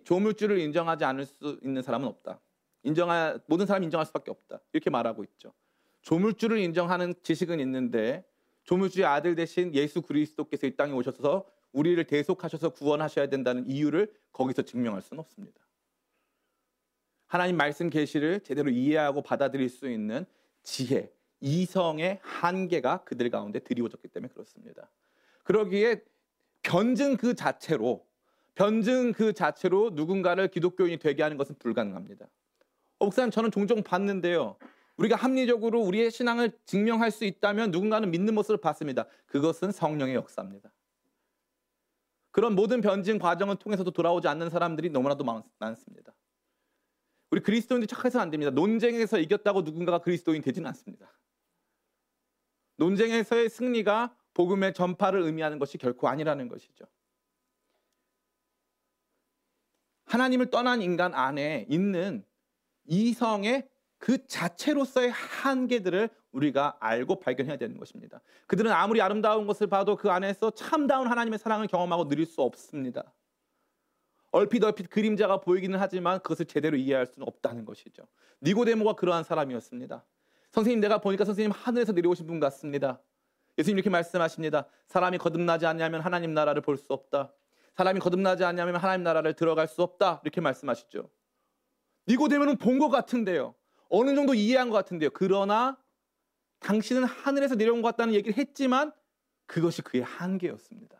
조물주를 0.05 0.59
인정하지 0.59 1.05
않을 1.05 1.27
수 1.27 1.59
있는 1.63 1.83
사람은 1.83 2.07
없다. 2.07 2.41
인정할 2.85 3.41
모든 3.47 3.67
사람이 3.67 3.85
인정할 3.87 4.07
수밖에 4.07 4.31
없다. 4.31 4.61
이렇게 4.73 4.91
말하고 4.91 5.25
있죠. 5.25 5.53
조물주를 6.03 6.59
인정하는 6.59 7.15
지식은 7.23 7.61
있는데 7.61 8.25
조물주의 8.65 9.05
아들 9.05 9.35
대신 9.35 9.75
예수 9.75 10.03
그리스도께서 10.03 10.67
이 10.67 10.77
땅에 10.77 10.93
오셔서 10.93 11.47
우리를 11.73 12.03
대속하셔서 12.05 12.71
구원하셔야 12.71 13.29
된다는 13.29 13.67
이유를 13.67 14.13
거기서 14.33 14.63
증명할 14.63 15.03
수는 15.03 15.21
없습니다. 15.21 15.61
하나님 17.27 17.57
말씀 17.57 17.89
계시를 17.89 18.41
제대로 18.41 18.71
이해하고 18.71 19.23
받아들일 19.23 19.69
수 19.71 19.89
있는 19.89 20.27
지혜, 20.63 21.11
이성의 21.41 22.21
한계가 22.23 23.05
그들 23.05 23.31
가운데 23.31 23.59
드리워졌기 23.59 24.09
때문에 24.09 24.33
그렇습니다. 24.33 24.91
그러기에 25.45 26.03
변증 26.63 27.17
그 27.17 27.35
자체로 27.35 28.07
변증 28.55 29.13
그 29.13 29.33
자체로 29.33 29.91
누군가를 29.91 30.49
기독교인이 30.49 30.99
되게 30.99 31.23
하는 31.23 31.37
것은 31.37 31.57
불가능합니다. 31.59 32.27
어, 32.99 33.07
목사님 33.07 33.31
저는 33.31 33.51
종종 33.51 33.83
봤는데요. 33.83 34.57
우리가 35.03 35.17
합리적으로 35.17 35.81
우리의 35.81 36.13
신앙을 36.13 36.57
증명할 36.65 37.11
수 37.11 37.25
있다면 37.25 37.73
누군가는 37.73 38.09
믿는 38.09 38.35
모습을 38.35 38.59
봤습니다. 38.59 39.07
그것은 39.27 39.73
성령의 39.73 40.15
역사입니다. 40.15 40.73
그런 42.31 42.55
모든 42.55 42.81
변증 42.81 43.19
과정을 43.19 43.57
통해서도 43.57 43.91
돌아오지 43.91 44.29
않는 44.29 44.49
사람들이 44.49 44.91
너무나도 44.91 45.25
많습니다. 45.59 46.15
우리 47.33 47.41
그리스도인들 47.41 47.89
착해서는 47.89 48.23
안 48.23 48.31
됩니다. 48.31 48.51
논쟁에서 48.53 49.19
이겼다고 49.19 49.63
누군가가 49.63 49.99
그리스도인 49.99 50.41
되지는 50.41 50.69
않습니다. 50.69 51.13
논쟁에서의 52.77 53.51
승리가 53.51 54.17
복음의 54.35 54.73
전파를 54.73 55.21
의미하는 55.23 55.59
것이 55.59 55.79
결코 55.79 56.09
아니라는 56.09 56.49
것이죠. 56.49 56.85
하나님을 60.05 60.51
떠난 60.51 60.81
인간 60.81 61.13
안에 61.13 61.67
있는 61.69 62.25
이성의 62.85 63.72
그 64.03 64.27
자체로서의 64.27 65.13
한계들을 65.13 66.11
우리가 66.33 66.77
알고 66.81 67.21
발견해야 67.21 67.57
되는 67.57 67.79
것입니다. 67.79 68.21
그들은 68.49 68.73
아무리 68.73 69.01
아름다운 69.01 69.47
것을 69.47 69.69
봐도 69.69 69.95
그 69.95 70.11
안에서 70.11 70.51
참다운 70.51 71.07
하나님의 71.07 71.39
사랑을 71.39 71.69
경험하고 71.69 72.09
누릴 72.09 72.27
수 72.27 72.43
없습니다. 72.43 73.13
얼핏 74.33 74.65
얼핏 74.65 74.91
그림자가 74.91 75.39
보이기는 75.41 75.79
하지만 75.79 76.19
그것을 76.19 76.47
제대로 76.47 76.77
이해할 76.77 77.07
수는 77.07 77.29
없다는 77.29 77.65
것이죠. 77.65 78.03
니고데모가 78.43 78.95
그러한 78.95 79.23
사람이었습니다. 79.23 80.05
선생님 80.51 80.81
내가 80.81 80.99
보니까 80.99 81.25
선생님 81.25 81.53
하늘에서 81.53 81.93
내려오신 81.93 82.27
분 82.27 82.41
같습니다. 82.41 83.01
예수님 83.57 83.79
이렇게 83.79 83.89
말씀하십니다. 83.89 84.67
사람이 84.89 85.19
거듭나지 85.19 85.65
않냐면 85.67 86.01
하나님 86.01 86.35
나라를 86.35 86.61
볼 86.61 86.77
수 86.77 86.93
없다. 86.93 87.33
사람이 87.77 88.01
거듭나지 88.01 88.43
않냐면 88.43 88.75
하나님 88.75 89.05
나라를 89.05 89.35
들어갈 89.35 89.69
수 89.69 89.81
없다. 89.81 90.23
이렇게 90.25 90.41
말씀하시죠. 90.41 91.09
니고데모는 92.09 92.57
본 92.57 92.81
것 92.81 92.89
같은데요. 92.89 93.55
어느 93.95 94.15
정도 94.15 94.33
이해한 94.33 94.71
것 94.71 94.77
같은데요. 94.77 95.11
그러나 95.13 95.79
당신은 96.61 97.05
하늘에서 97.05 97.57
내려온 97.57 97.83
것 97.83 97.89
같다는 97.89 98.15
얘기를 98.15 98.37
했지만 98.39 98.91
그것이 99.47 99.83
그의 99.83 100.03
한계였습니다. 100.03 100.99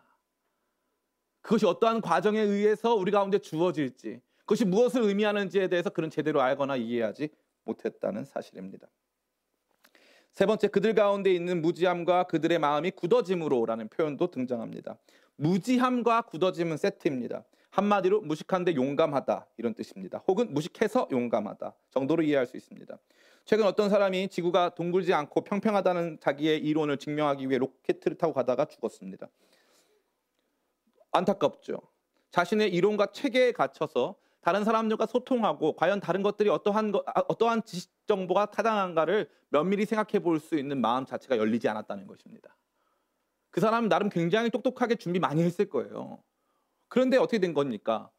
그것이 1.41 1.65
어떠한 1.65 2.03
과정에 2.03 2.41
의해서 2.41 2.95
우리 2.95 3.11
가운데 3.11 3.39
주어질지, 3.39 4.21
그것이 4.41 4.67
무엇을 4.67 5.03
의미하는지에 5.03 5.69
대해서 5.69 5.89
그는 5.89 6.11
제대로 6.11 6.43
알거나 6.43 6.77
이해하지 6.77 7.31
못했다는 7.65 8.27
사실입니다. 8.27 8.87
세 10.33 10.45
번째, 10.45 10.69
그들 10.69 10.95
가운데 10.95 11.33
있는 11.33 11.63
무지함과 11.63 12.25
그들의 12.25 12.59
마음이 12.59 12.91
굳어짐으로라는 12.91 13.89
표현도 13.89 14.31
등장합니다. 14.31 14.99
무지함과 15.37 16.23
굳어짐은 16.23 16.77
세트입니다. 16.77 17.45
한마디로 17.73 18.21
무식한데 18.21 18.75
용감하다 18.75 19.47
이런 19.57 19.73
뜻입니다. 19.75 20.23
혹은 20.29 20.53
무식해서 20.53 21.09
용감하다 21.11 21.75
정도로 21.91 22.23
이해할 22.23 22.47
수 22.47 22.57
있습니다. 22.59 22.99
최근 23.47 23.65
어떤 23.65 23.89
사람이 23.89 24.29
지구가 24.29 24.75
동굴지 24.75 25.15
않고 25.15 25.43
평평하다는 25.43 26.19
자기의 26.21 26.59
이론을 26.59 26.99
증명하기 26.99 27.49
위해 27.49 27.59
로켓을 27.59 28.19
타고 28.19 28.35
가다가 28.35 28.67
죽었습니다. 28.67 29.27
안타깝죠. 31.13 31.81
자신의 32.31 32.73
이론과 32.75 33.07
체계에 33.13 33.53
갇혀서 33.53 34.17
다른 34.43 34.65
사람들과 34.65 35.07
소통하고 35.07 35.75
과연 35.75 36.01
다른 36.01 36.23
것들이 36.23 36.51
어떠한 36.51 36.93
거, 36.93 37.03
아, 37.07 37.23
어떠한 37.29 37.65
지식 37.65 37.91
정보가 38.07 38.47
타당한가를 38.47 39.31
면밀히 39.49 39.87
생각해 39.87 40.19
볼 40.23 40.41
수 40.41 40.59
있는 40.59 40.81
마음 40.81 41.07
자체가 41.07 41.39
열리지 41.39 41.69
않았다는 41.69 42.07
것입니다. 42.07 42.55
그 43.51 43.61
사람은 43.61 43.89
나름 43.89 44.11
굉장히 44.11 44.51
똑똑하게 44.51 44.97
준비 44.97 45.19
많이 45.21 45.43
했을 45.43 45.71
거예요. 45.71 46.23
그런데 46.93 47.17
어떻게 47.17 47.39
된 47.39 47.55
겁니까? 47.55 48.11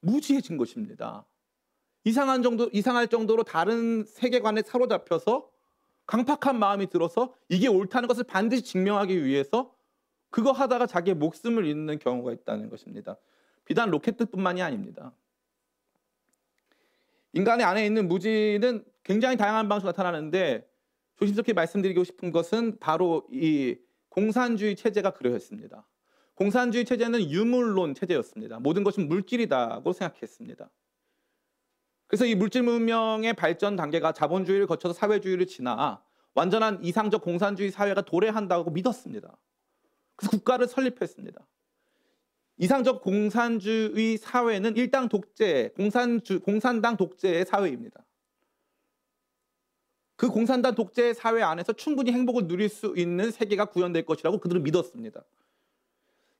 무지해진 0.00 0.56
것입니다. 0.56 1.26
이상한 2.04 2.42
정도, 2.42 2.70
이상할 2.72 3.08
정도로 3.08 3.42
다른 3.42 4.06
세계관에 4.06 4.62
사로잡혀서 4.62 5.50
강팍한 6.06 6.58
마음이 6.58 6.86
들어서 6.88 7.34
이게 7.50 7.68
옳다는 7.68 8.08
것을 8.08 8.24
반드시 8.24 8.62
증명하기 8.62 9.22
위해서 9.22 9.74
그거 10.30 10.50
하다가 10.50 10.86
자기의 10.86 11.14
목숨을 11.16 11.66
잃는 11.66 11.98
경우가 11.98 12.32
있다는 12.32 12.70
것입니다. 12.70 13.18
비단 13.66 13.90
로켓뿐만이 13.90 14.62
아닙니다. 14.62 15.12
인간의 17.34 17.66
안에 17.66 17.84
있는 17.84 18.08
무지는 18.08 18.82
굉장히 19.02 19.36
다양한 19.36 19.68
방식으로 19.68 19.90
나타나는데 19.90 20.66
조심스럽게 21.16 21.52
말씀드리고 21.52 22.02
싶은 22.04 22.32
것은 22.32 22.78
바로 22.78 23.28
이 23.30 23.76
공산주의 24.08 24.74
체제가 24.74 25.10
그러했습니다. 25.10 25.86
공산주의 26.34 26.84
체제는 26.84 27.30
유물론 27.30 27.94
체제였습니다. 27.94 28.58
모든 28.60 28.84
것은 28.84 29.08
물질이다고 29.08 29.92
생각했습니다. 29.92 30.70
그래서 32.06 32.26
이 32.26 32.34
물질 32.34 32.62
문명의 32.62 33.32
발전 33.34 33.76
단계가 33.76 34.12
자본주의를 34.12 34.66
거쳐서 34.66 34.92
사회주의를 34.92 35.46
지나 35.46 36.02
완전한 36.34 36.82
이상적 36.82 37.22
공산주의 37.22 37.70
사회가 37.70 38.02
도래한다고 38.02 38.70
믿었습니다. 38.70 39.36
그래서 40.16 40.30
국가를 40.30 40.68
설립했습니다. 40.68 41.46
이상적 42.58 43.02
공산주의 43.02 44.18
사회는 44.18 44.76
일당 44.76 45.08
독재, 45.08 45.72
공산주, 45.74 46.40
공산당 46.40 46.96
독재의 46.96 47.44
사회입니다. 47.46 48.04
그 50.16 50.28
공산당 50.28 50.74
독재 50.74 51.14
사회 51.14 51.42
안에서 51.42 51.72
충분히 51.72 52.12
행복을 52.12 52.46
누릴 52.46 52.68
수 52.68 52.94
있는 52.96 53.30
세계가 53.30 53.66
구현될 53.66 54.04
것이라고 54.04 54.38
그들은 54.38 54.62
믿었습니다. 54.62 55.24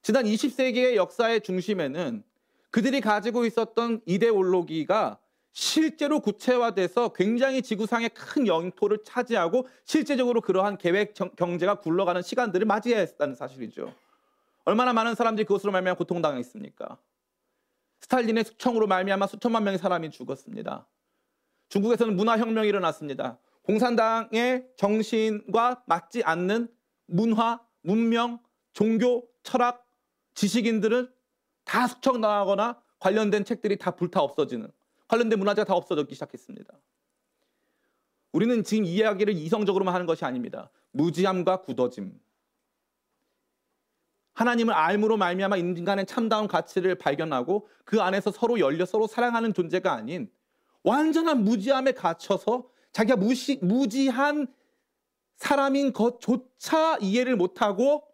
지난 0.03 0.25
20세기의 0.25 0.97
역사의 0.97 1.43
중심에는 1.43 2.25
그들이 2.71 3.01
가지고 3.01 3.47
있었던 3.47 4.01
이데올로기가 4.05 5.19
실제로 5.53 6.19
구체화돼서 6.21 7.13
굉장히 7.13 7.63
지구상의 7.63 8.09
큰 8.11 8.47
영토를 8.47 9.05
차지하고 9.05 9.69
실제적으로 9.85 10.41
그러한 10.41 10.79
계획 10.79 11.15
경제가 11.37 11.77
굴러가는 11.77 12.23
시간들을 12.23 12.67
맞이해야 12.67 13.01
했다는 13.01 13.35
사실이죠. 13.35 13.95
얼마나 14.65 14.93
많은 14.93 15.15
사람들이 15.15 15.45
그것으로 15.45 15.71
말미암아 15.73 15.99
고통당했습니까? 15.99 16.99
스탈린의 18.01 18.45
숙청으로 18.45 18.87
말미암아 18.87 19.27
수천만 19.27 19.63
명의 19.63 19.79
사람이 19.79 20.11
죽었습니다. 20.11 20.87
중국에서는 21.69 22.17
문화혁명이 22.17 22.69
일어났습니다. 22.69 23.39
공산당의 23.63 24.67
정신과 24.77 25.85
맞지 25.87 26.25
않는 26.25 26.69
문화, 27.07 27.61
문명, 27.83 28.41
종교, 28.73 29.29
철학, 29.43 29.82
지식인들은 30.35 31.11
다 31.65 31.87
숙청당하거나 31.87 32.81
관련된 32.99 33.45
책들이 33.45 33.77
다 33.77 33.93
불타 33.93 34.21
없어지는 34.21 34.71
관련된 35.09 35.39
문화재가 35.39 35.67
다 35.67 35.75
없어졌기 35.75 36.15
시작했습니다. 36.15 36.73
우리는 38.33 38.65
지금 38.65 38.85
이야기를 38.85 39.35
이성적으로만 39.35 39.95
하는 39.95 40.07
것이 40.07 40.25
아닙니다. 40.25 40.71
무지함과 40.93 41.63
굳어짐. 41.63 42.19
하나님을 44.35 44.73
알므로 44.73 45.19
말미암아 45.19 45.59
인간의 45.59 46.07
참다운 46.07 46.49
가치를 46.49 46.95
발견하고 46.95 47.69
그 47.85 48.01
안에서 48.01 48.31
서로 48.31 48.59
열려 48.59 48.87
서로 48.87 49.07
사랑하는 49.07 49.53
존재가 49.53 49.93
아닌 49.93 50.31
완전한 50.83 51.45
무지함에 51.45 51.93
갇혀서 51.93 52.69
자기가 52.93 53.17
무시, 53.17 53.59
무지한 53.63 54.47
사람인 55.37 55.93
것조차 55.93 56.99
이해를 57.01 57.37
못하고 57.37 58.05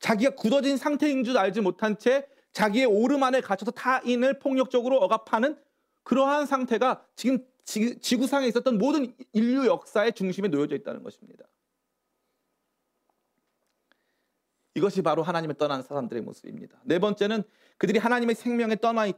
자기가 0.00 0.34
굳어진 0.34 0.76
상태인 0.76 1.24
줄 1.24 1.38
알지 1.38 1.60
못한 1.60 1.96
채 1.98 2.26
자기의 2.52 2.86
오름 2.86 3.22
안에 3.22 3.40
갇혀서 3.40 3.70
타인을 3.70 4.38
폭력적으로 4.40 4.96
억압하는 4.96 5.56
그러한 6.02 6.46
상태가 6.46 7.06
지금 7.14 7.46
지 7.64 8.16
구상에 8.16 8.48
있었던 8.48 8.78
모든 8.78 9.14
인류 9.32 9.66
역사의 9.66 10.14
중심에 10.14 10.48
놓여져 10.48 10.74
있다는 10.76 11.04
것입니다. 11.04 11.44
이것이 14.74 15.02
바로 15.02 15.22
하나님을 15.22 15.54
떠난 15.54 15.82
사람들의 15.82 16.22
모습입니다. 16.22 16.80
네 16.84 16.98
번째는 16.98 17.42
그들이 17.76 17.98
하나님의 17.98 18.34
생명에 18.34 18.76
떠나, 18.76 19.06
있, 19.06 19.16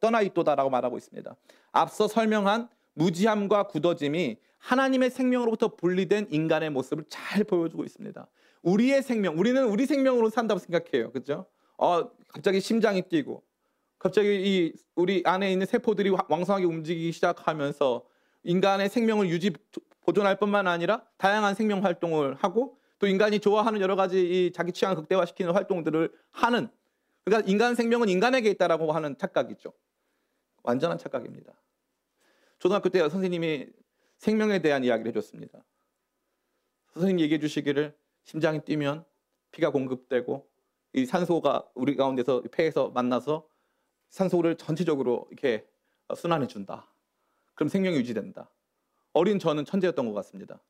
떠나 0.00 0.22
있도다라고 0.22 0.70
말하고 0.70 0.96
있습니다. 0.96 1.34
앞서 1.72 2.08
설명한 2.08 2.68
무지함과 2.94 3.64
굳어짐이 3.64 4.38
하나님의 4.58 5.10
생명으로부터 5.10 5.76
분리된 5.76 6.28
인간의 6.30 6.70
모습을 6.70 7.04
잘 7.08 7.44
보여주고 7.44 7.84
있습니다. 7.84 8.26
우리의 8.62 9.02
생명, 9.02 9.38
우리는 9.38 9.64
우리 9.64 9.86
생명으로 9.86 10.30
산다고 10.30 10.58
생각해요. 10.58 11.12
그죠? 11.12 11.46
어, 11.78 12.10
갑자기 12.28 12.60
심장이 12.60 13.02
뛰고, 13.02 13.42
갑자기 13.98 14.28
이 14.28 14.72
우리 14.94 15.22
안에 15.24 15.52
있는 15.52 15.66
세포들이 15.66 16.10
왕성하게 16.28 16.64
움직이기 16.64 17.12
시작하면서 17.12 18.06
인간의 18.44 18.88
생명을 18.88 19.28
유지, 19.28 19.52
보존할 20.00 20.38
뿐만 20.38 20.66
아니라 20.66 21.04
다양한 21.18 21.54
생명 21.54 21.84
활동을 21.84 22.34
하고 22.34 22.78
또 22.98 23.06
인간이 23.06 23.40
좋아하는 23.40 23.80
여러 23.80 23.96
가지 23.96 24.20
이 24.20 24.52
자기 24.52 24.72
취향을 24.72 24.96
극대화시키는 24.96 25.52
활동들을 25.52 26.12
하는 26.30 26.68
그러니까 27.24 27.50
인간 27.50 27.74
생명은 27.74 28.08
인간에게 28.08 28.50
있다라고 28.50 28.92
하는 28.92 29.16
착각이죠. 29.18 29.72
완전한 30.62 30.98
착각입니다. 30.98 31.52
초등학교 32.58 32.88
때 32.88 33.06
선생님이 33.08 33.68
생명에 34.18 34.60
대한 34.60 34.84
이야기를 34.84 35.10
해줬습니다. 35.10 35.64
선생님 36.92 37.20
얘기해 37.20 37.38
주시기를 37.38 37.96
심장이 38.24 38.60
뛰면 38.64 39.04
피가 39.52 39.70
공급되고 39.70 40.48
이 40.92 41.06
산소가 41.06 41.68
우리 41.74 41.96
가운데서 41.96 42.42
폐에서 42.50 42.90
만나서 42.90 43.46
산소를 44.08 44.56
전체적으로 44.56 45.26
이렇게 45.30 45.66
순환해 46.16 46.46
준다. 46.46 46.92
그럼 47.54 47.68
생명이 47.68 47.96
유지된다. 47.96 48.50
어린 49.12 49.38
저는 49.38 49.64
천재였던 49.64 50.06
것 50.06 50.12
같습니다. 50.14 50.60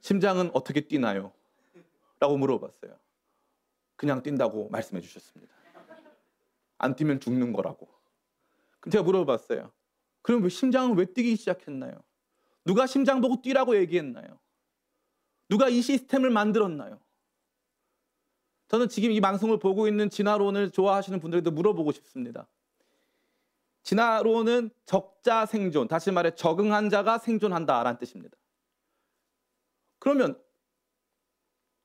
심장은 0.00 0.50
어떻게 0.54 0.82
뛰나요? 0.82 1.32
라고 2.20 2.36
물어봤어요. 2.36 2.98
그냥 3.96 4.22
뛴다고 4.22 4.68
말씀해 4.68 5.00
주셨습니다. 5.00 5.54
안 6.78 6.94
뛰면 6.94 7.20
죽는 7.20 7.52
거라고. 7.52 7.88
그럼 8.80 8.90
제가 8.90 9.04
물어봤어요. 9.04 9.72
그럼 10.22 10.42
왜 10.42 10.48
심장은 10.48 10.96
왜 10.96 11.04
뛰기 11.06 11.36
시작했나요? 11.36 12.02
누가 12.64 12.86
심장 12.86 13.20
보고 13.20 13.40
뛰라고 13.40 13.76
얘기했나요? 13.76 14.38
누가 15.48 15.68
이 15.68 15.82
시스템을 15.82 16.30
만들었나요? 16.30 17.00
저는 18.68 18.88
지금 18.88 19.10
이 19.10 19.20
방송을 19.20 19.58
보고 19.58 19.86
있는 19.86 20.10
진화론을 20.10 20.70
좋아하시는 20.70 21.20
분들에도 21.20 21.50
물어보고 21.50 21.92
싶습니다. 21.92 22.48
진화론은 23.82 24.70
적자 24.86 25.44
생존, 25.46 25.86
다시 25.88 26.10
말해 26.10 26.34
적응한 26.34 26.88
자가 26.88 27.18
생존한다라는 27.18 27.98
뜻입니다. 27.98 28.36
그러면 29.98 30.42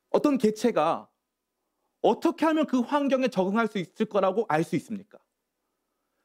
어떤 0.10 0.38
개체가 0.38 1.10
어떻게 2.02 2.46
하면 2.46 2.66
그 2.66 2.80
환경에 2.80 3.28
적응할 3.28 3.68
수 3.68 3.78
있을 3.78 4.06
거라고 4.06 4.46
알 4.48 4.64
수 4.64 4.76
있습니까? 4.78 5.20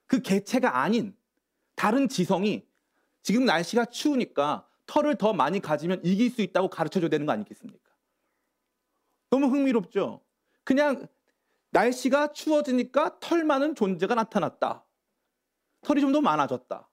그 0.06 0.22
개체가 0.22 0.78
아닌 0.78 1.16
다른 1.74 2.08
지성이 2.08 2.66
지금 3.22 3.44
날씨가 3.44 3.86
추우니까 3.86 4.68
털을 4.86 5.16
더 5.16 5.32
많이 5.32 5.60
가지면 5.60 6.00
이길 6.04 6.30
수 6.30 6.42
있다고 6.42 6.68
가르쳐 6.68 7.00
줘야 7.00 7.08
되는 7.08 7.26
거 7.26 7.32
아니겠습니까? 7.32 7.90
너무 9.30 9.46
흥미롭죠? 9.46 10.20
그냥 10.62 11.08
날씨가 11.70 12.32
추워지니까 12.32 13.18
털 13.20 13.44
많은 13.44 13.74
존재가 13.74 14.14
나타났다. 14.14 14.84
털이 15.82 16.00
좀 16.00 16.12
더 16.12 16.20
많아졌다. 16.20 16.88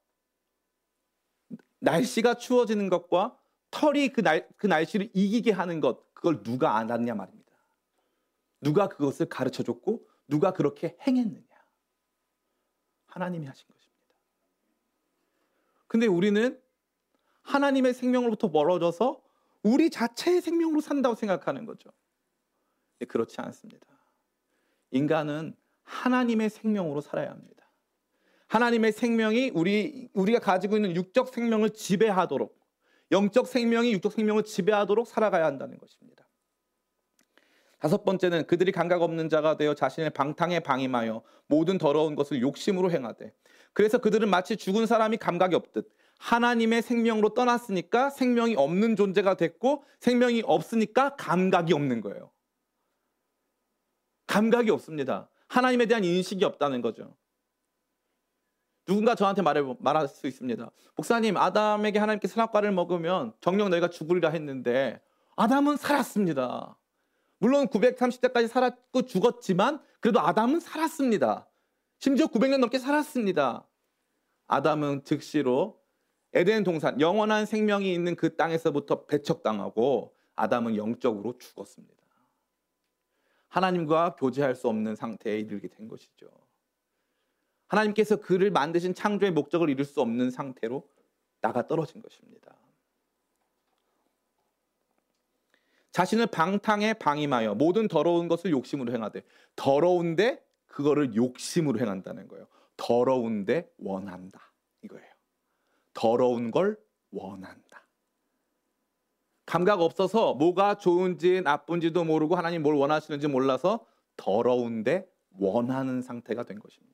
날씨가 1.80 2.36
추워지는 2.36 2.90
것과 2.90 3.38
털이 3.72 4.10
그, 4.10 4.22
날, 4.22 4.48
그 4.58 4.68
날씨를 4.68 5.10
이기게 5.14 5.52
하는 5.52 5.80
것, 5.80 6.14
그걸 6.14 6.44
누가 6.44 6.78
알았냐 6.78 7.16
말입니다. 7.16 7.52
누가 8.60 8.88
그것을 8.88 9.28
가르쳐 9.28 9.64
줬고, 9.64 10.08
누가 10.28 10.52
그렇게 10.52 10.98
행했느냐. 11.08 11.46
하나님이 13.08 13.48
하신 13.48 13.68
것입니다. 13.68 14.02
근데 15.88 16.08
우리는 16.08 16.62
하나님의 17.44 17.94
생명으로부터 17.94 18.48
멀어져서 18.48 19.22
우리 19.64 19.90
자체의 19.90 20.42
생명으로 20.42 20.82
산다고 20.82 21.16
생각하는 21.16 21.66
거죠. 21.66 21.92
그렇지 23.08 23.42
않습니다. 23.42 23.88
인간은 24.92 25.56
하나님의 25.84 26.50
생명으로 26.50 27.02
살아야 27.02 27.32
합니다. 27.32 27.62
하나님의 28.48 28.92
생명이 28.92 29.52
우리 29.54 30.10
우리가 30.14 30.40
가지고 30.40 30.76
있는 30.76 30.96
육적 30.96 31.30
생명을 31.30 31.72
지배하도록 31.72 32.60
영적 33.12 33.48
생명이 33.48 33.94
육적 33.94 34.12
생명을 34.14 34.44
지배하도록 34.44 35.08
살아가야 35.08 35.46
한다는 35.46 35.78
것입니다. 35.78 36.28
다섯 37.80 38.04
번째는 38.04 38.46
그들이 38.46 38.72
감각 38.72 39.02
없는 39.02 39.30
자가 39.30 39.58
되어 39.58 39.74
자신의 39.74 40.12
방탕에 40.12 40.60
방임하여 40.60 41.24
모든 41.48 41.78
더러운 41.78 42.16
것을 42.16 42.42
욕심으로 42.42 42.92
행하되 42.92 43.34
그래서 43.74 43.98
그들은 43.98 44.30
마치 44.30 44.56
죽은 44.56 44.86
사람이 44.86 45.18
감각이 45.18 45.56
없듯 45.56 45.92
하나님의 46.22 46.84
생명으로 46.84 47.30
떠났으니까 47.30 48.12
생명이 48.12 48.56
없는 48.56 48.96
존재가 48.96 49.38
됐고 49.38 49.84
생명이 50.00 50.44
없으니까 50.46 51.16
감각이 51.16 51.74
없는 51.74 52.02
거예요. 52.02 52.32
감각이 54.28 54.70
없습니다. 54.70 55.30
하나님에 55.48 55.88
대한 55.88 56.04
인식이 56.04 56.46
없다는 56.46 56.82
거죠. 56.82 57.18
누군가 58.86 59.16
저한테 59.16 59.42
말해, 59.42 59.62
말할 59.80 60.08
수 60.08 60.28
있습니다. 60.28 60.70
목사님, 60.96 61.38
아담에게 61.38 61.98
하나님께 61.98 62.28
선악과를 62.28 62.72
먹으면 62.72 63.34
정령 63.42 63.70
너희가 63.72 63.90
죽으리라 63.90 64.30
했는데 64.30 65.02
아담은 65.36 65.78
살았습니다. 65.78 66.78
물론 67.40 67.68
930대까지 67.68 68.48
살았고 68.48 69.04
죽었지만 69.08 69.82
그래도 70.00 70.20
아담은 70.20 70.60
살았습니다. 70.60 71.50
심지어 71.98 72.28
900년 72.28 72.60
넘게 72.60 72.78
살았습니다. 72.78 73.68
아담은 74.48 75.04
즉시로 75.04 75.81
에덴 76.34 76.64
동산 76.64 77.00
영원한 77.00 77.46
생명이 77.46 77.94
있는 77.94 78.16
그 78.16 78.36
땅에서부터 78.36 79.06
배척당하고 79.06 80.16
아담은 80.36 80.78
영적으로 80.78 81.38
죽었습니다. 81.38 82.02
하나님과 83.50 84.16
교제할 84.16 84.56
수 84.56 84.70
없는 84.70 84.96
상태에 84.96 85.40
이르게 85.40 85.68
된 85.68 85.88
것이죠. 85.90 86.30
하나님께서 87.68 88.18
그를 88.18 88.50
만드신 88.50 88.94
창조의 88.94 89.32
목적을 89.32 89.70
이룰 89.70 89.86
수 89.86 90.02
없는 90.02 90.32
상태로 90.32 90.88
나가 91.42 91.68
떨어진 91.68 92.02
것입니다. 92.02 92.56
자신을 95.92 96.28
방탕에 96.28 96.94
방임하여 96.94 97.56
모든 97.56 97.90
더러운 97.90 98.30
것을 98.30 98.52
욕심으로 98.52 98.94
행하되 98.94 99.24
더러운데 99.58 100.42
그거를 100.68 101.16
욕심으로 101.16 101.80
행한다는 101.80 102.30
거예요. 102.30 102.48
더러운데 102.78 103.70
원한다 103.78 104.40
이거예요. 104.84 105.11
더러운 105.94 106.52
걸 106.52 106.78
원한다. 107.12 107.88
감각 109.46 109.82
없어서 109.82 110.34
뭐가 110.34 110.76
좋은지 110.76 111.42
나쁜지도 111.42 112.04
모르고 112.06 112.36
하나님 112.36 112.64
뭘 112.64 112.76
원하시는지 112.76 113.28
몰라서 113.28 113.86
더러운데 114.16 115.12
원하는 115.38 116.02
상태가 116.02 116.44
된 116.44 116.60
것입니다. 116.60 116.92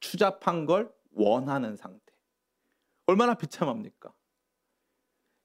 추잡한 0.00 0.66
걸 0.66 0.94
원하는 1.12 1.76
상태. 1.76 2.12
얼마나 3.06 3.34
비참합니까? 3.34 4.12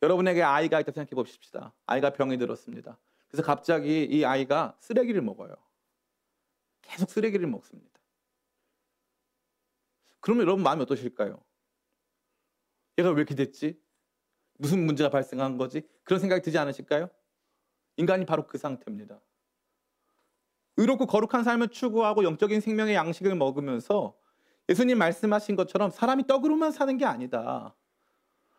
여러분에게 0.02 0.42
아이가 0.42 0.80
있다 0.80 0.92
생각해 0.92 1.12
봅시다. 1.12 1.74
아이가 1.86 2.12
병이 2.12 2.38
들었습니다. 2.38 3.00
그래서 3.28 3.44
갑자기 3.44 4.04
이 4.04 4.26
아이가 4.26 4.76
쓰레기를 4.80 5.22
먹어요. 5.22 5.56
계속 6.82 7.10
쓰레기를 7.10 7.48
먹습니다. 7.48 8.00
그러면 10.20 10.44
여러분 10.44 10.64
마음이 10.64 10.82
어떠실까요? 10.84 11.42
얘가 13.02 13.10
왜 13.12 13.18
이렇게 13.18 13.36
됐지? 13.36 13.80
무슨 14.58 14.86
문제가 14.86 15.10
발생한 15.10 15.58
거지? 15.58 15.82
그런 16.04 16.20
생각이 16.20 16.42
들지 16.42 16.58
않으실까요? 16.58 17.10
인간이 17.98 18.26
바로 18.26 18.48
그 18.48 18.58
상태입니다. 18.58 19.20
의롭고 20.78 21.06
거룩한 21.08 21.44
삶을 21.44 21.70
추구하고 21.70 22.24
영적인 22.24 22.62
생명의 22.62 22.96
양식을 22.96 23.36
먹으면서 23.36 24.16
예수님 24.70 24.98
말씀하신 24.98 25.56
것처럼 25.56 25.90
사람이 25.90 26.28
떡으로만 26.28 26.72
사는 26.72 26.98
게 26.98 27.06
아니다. 27.06 27.76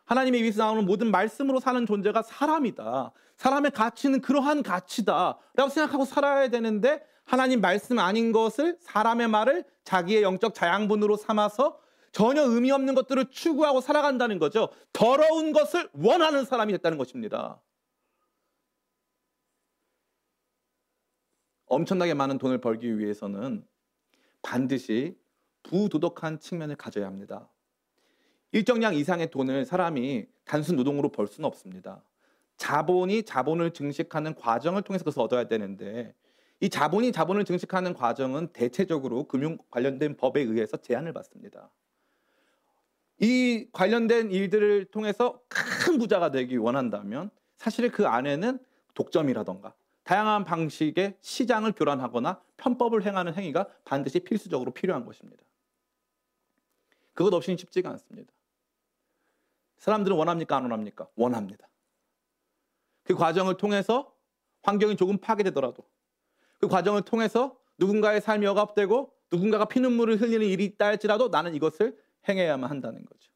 하나님의 0.05 0.41
입에서 0.41 0.63
나오는 0.63 0.85
모든 0.85 1.09
말씀으로 1.11 1.59
사는 1.59 1.85
존재가 1.85 2.21
사람이다. 2.21 3.11
사람의 3.37 3.71
가치는 3.71 4.21
그러한 4.21 4.61
가치다. 4.61 5.39
라고 5.55 5.69
생각하고 5.69 6.05
살아야 6.05 6.49
되는데 6.49 7.03
하나님 7.23 7.61
말씀 7.61 7.97
아닌 7.99 8.31
것을 8.31 8.77
사람의 8.81 9.29
말을 9.29 9.63
자기의 9.85 10.23
영적 10.23 10.53
자양분으로 10.53 11.15
삼아서 11.15 11.79
전혀 12.13 12.43
의미 12.43 12.71
없는 12.71 12.93
것들을 12.93 13.31
추구하고 13.31 13.81
살아간다는 13.81 14.37
거죠. 14.37 14.69
더러운 14.93 15.51
것을 15.51 15.89
원하는 15.93 16.45
사람이 16.45 16.71
됐다는 16.73 16.99
것입니다. 16.99 17.59
엄청나게 21.65 22.13
많은 22.13 22.37
돈을 22.37 22.61
벌기 22.61 22.99
위해서는 22.99 23.65
반드시 24.43 25.17
부도덕한 25.63 26.39
측면을 26.39 26.75
가져야 26.75 27.07
합니다. 27.07 27.49
일정량 28.51 28.93
이상의 28.93 29.31
돈을 29.31 29.65
사람이 29.65 30.27
단순 30.45 30.75
노동으로 30.75 31.11
벌 31.11 31.25
수는 31.25 31.47
없습니다. 31.47 32.03
자본이 32.57 33.23
자본을 33.23 33.71
증식하는 33.71 34.35
과정을 34.35 34.83
통해서 34.83 35.03
그것을 35.03 35.23
얻어야 35.23 35.47
되는데 35.47 36.13
이 36.59 36.69
자본이 36.69 37.11
자본을 37.11 37.43
증식하는 37.45 37.95
과정은 37.95 38.49
대체적으로 38.53 39.27
금융 39.27 39.57
관련된 39.71 40.15
법에 40.15 40.41
의해서 40.41 40.77
제한을 40.77 41.11
받습니다. 41.11 41.71
이 43.19 43.67
관련된 43.71 44.31
일들을 44.31 44.85
통해서 44.85 45.41
큰 45.47 45.97
부자가 45.97 46.31
되기 46.31 46.57
원한다면 46.57 47.29
사실 47.57 47.89
그 47.91 48.07
안에는 48.07 48.59
독점이라던가 48.93 49.73
다양한 50.03 50.43
방식의 50.43 51.17
시장을 51.21 51.71
교란하거나 51.73 52.41
편법을 52.57 53.05
행하는 53.05 53.33
행위가 53.33 53.67
반드시 53.85 54.19
필수적으로 54.19 54.71
필요한 54.71 55.05
것입니다. 55.05 55.43
그것 57.13 57.33
없이는 57.33 57.57
쉽지가 57.57 57.89
않습니다. 57.91 58.31
사람들은 59.77 60.17
원합니까? 60.17 60.57
안 60.57 60.63
원합니까? 60.63 61.07
원합니다. 61.15 61.67
그 63.03 63.15
과정을 63.15 63.57
통해서 63.57 64.13
환경이 64.63 64.95
조금 64.95 65.17
파괴되더라도 65.17 65.83
그 66.59 66.67
과정을 66.67 67.03
통해서 67.03 67.57
누군가의 67.77 68.21
삶이 68.21 68.45
억압되고 68.47 69.13
누군가가 69.31 69.65
피눈물을 69.65 70.21
흘리는 70.21 70.45
일이 70.45 70.63
있다 70.65 70.85
할지라도 70.85 71.29
나는 71.29 71.55
이것을 71.55 71.97
행해야만 72.27 72.69
한다는 72.69 73.03
거죠. 73.05 73.31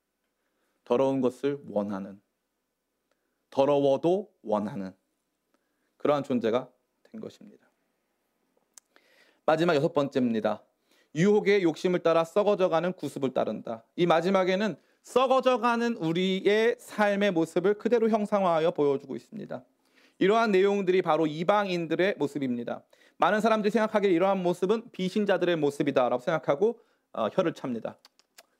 더러운 0.83 1.21
것을 1.21 1.59
원하는 1.67 2.21
더러워도 3.49 4.31
원하는 4.43 4.93
그러한 5.97 6.23
존재가 6.23 6.69
된 7.11 7.21
것입니다. 7.21 7.67
마지막 9.45 9.75
여섯 9.75 9.93
번째입니다. 9.93 10.61
유혹의 11.15 11.63
욕심을 11.63 11.99
따라 11.99 12.23
썩어져가는 12.23 12.93
구습을 12.93 13.33
따른다. 13.33 13.83
이 13.95 14.05
마지막에는 14.05 14.75
썩어져가는 15.03 15.95
우리의 15.95 16.75
삶의 16.79 17.31
모습을 17.31 17.75
그대로 17.75 18.09
형상화하여 18.09 18.71
보여주고 18.71 19.15
있습니다. 19.15 19.63
이러한 20.19 20.51
내용들이 20.51 21.01
바로 21.01 21.25
이방인들의 21.27 22.15
모습입니다. 22.17 22.83
많은 23.17 23.41
사람들이 23.41 23.71
생각하기에 23.71 24.11
이러한 24.11 24.43
모습은 24.43 24.91
비신자들의 24.91 25.55
모습이다라고 25.55 26.21
생각하고 26.21 26.79
어, 27.13 27.29
혀를 27.29 27.53
찹니다. 27.53 27.97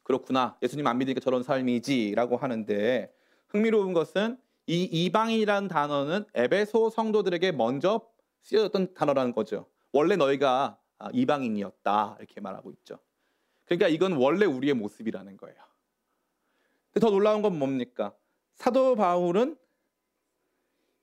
그렇구나. 0.07 0.57
예수님 0.63 0.87
안 0.87 0.99
믿으니까 0.99 1.19
저런 1.19 1.43
삶이지라고 1.43 2.37
하는데 2.37 3.13
흥미로운 3.49 3.91
것은 3.91 4.37
이 4.65 4.83
이방인이라는 4.83 5.67
단어는 5.67 6.23
에베소 6.33 6.91
성도들에게 6.91 7.51
먼저 7.51 8.09
쓰여졌던 8.43 8.93
단어라는 8.93 9.33
거죠. 9.33 9.67
원래 9.91 10.15
너희가 10.15 10.79
아, 10.97 11.09
이방인이었다 11.11 12.15
이렇게 12.19 12.39
말하고 12.39 12.71
있죠. 12.71 12.99
그러니까 13.65 13.89
이건 13.89 14.13
원래 14.13 14.45
우리의 14.45 14.75
모습이라는 14.75 15.35
거예요. 15.35 15.57
더 17.01 17.09
놀라운 17.09 17.41
건 17.41 17.59
뭡니까? 17.59 18.15
사도 18.55 18.95
바울은 18.95 19.57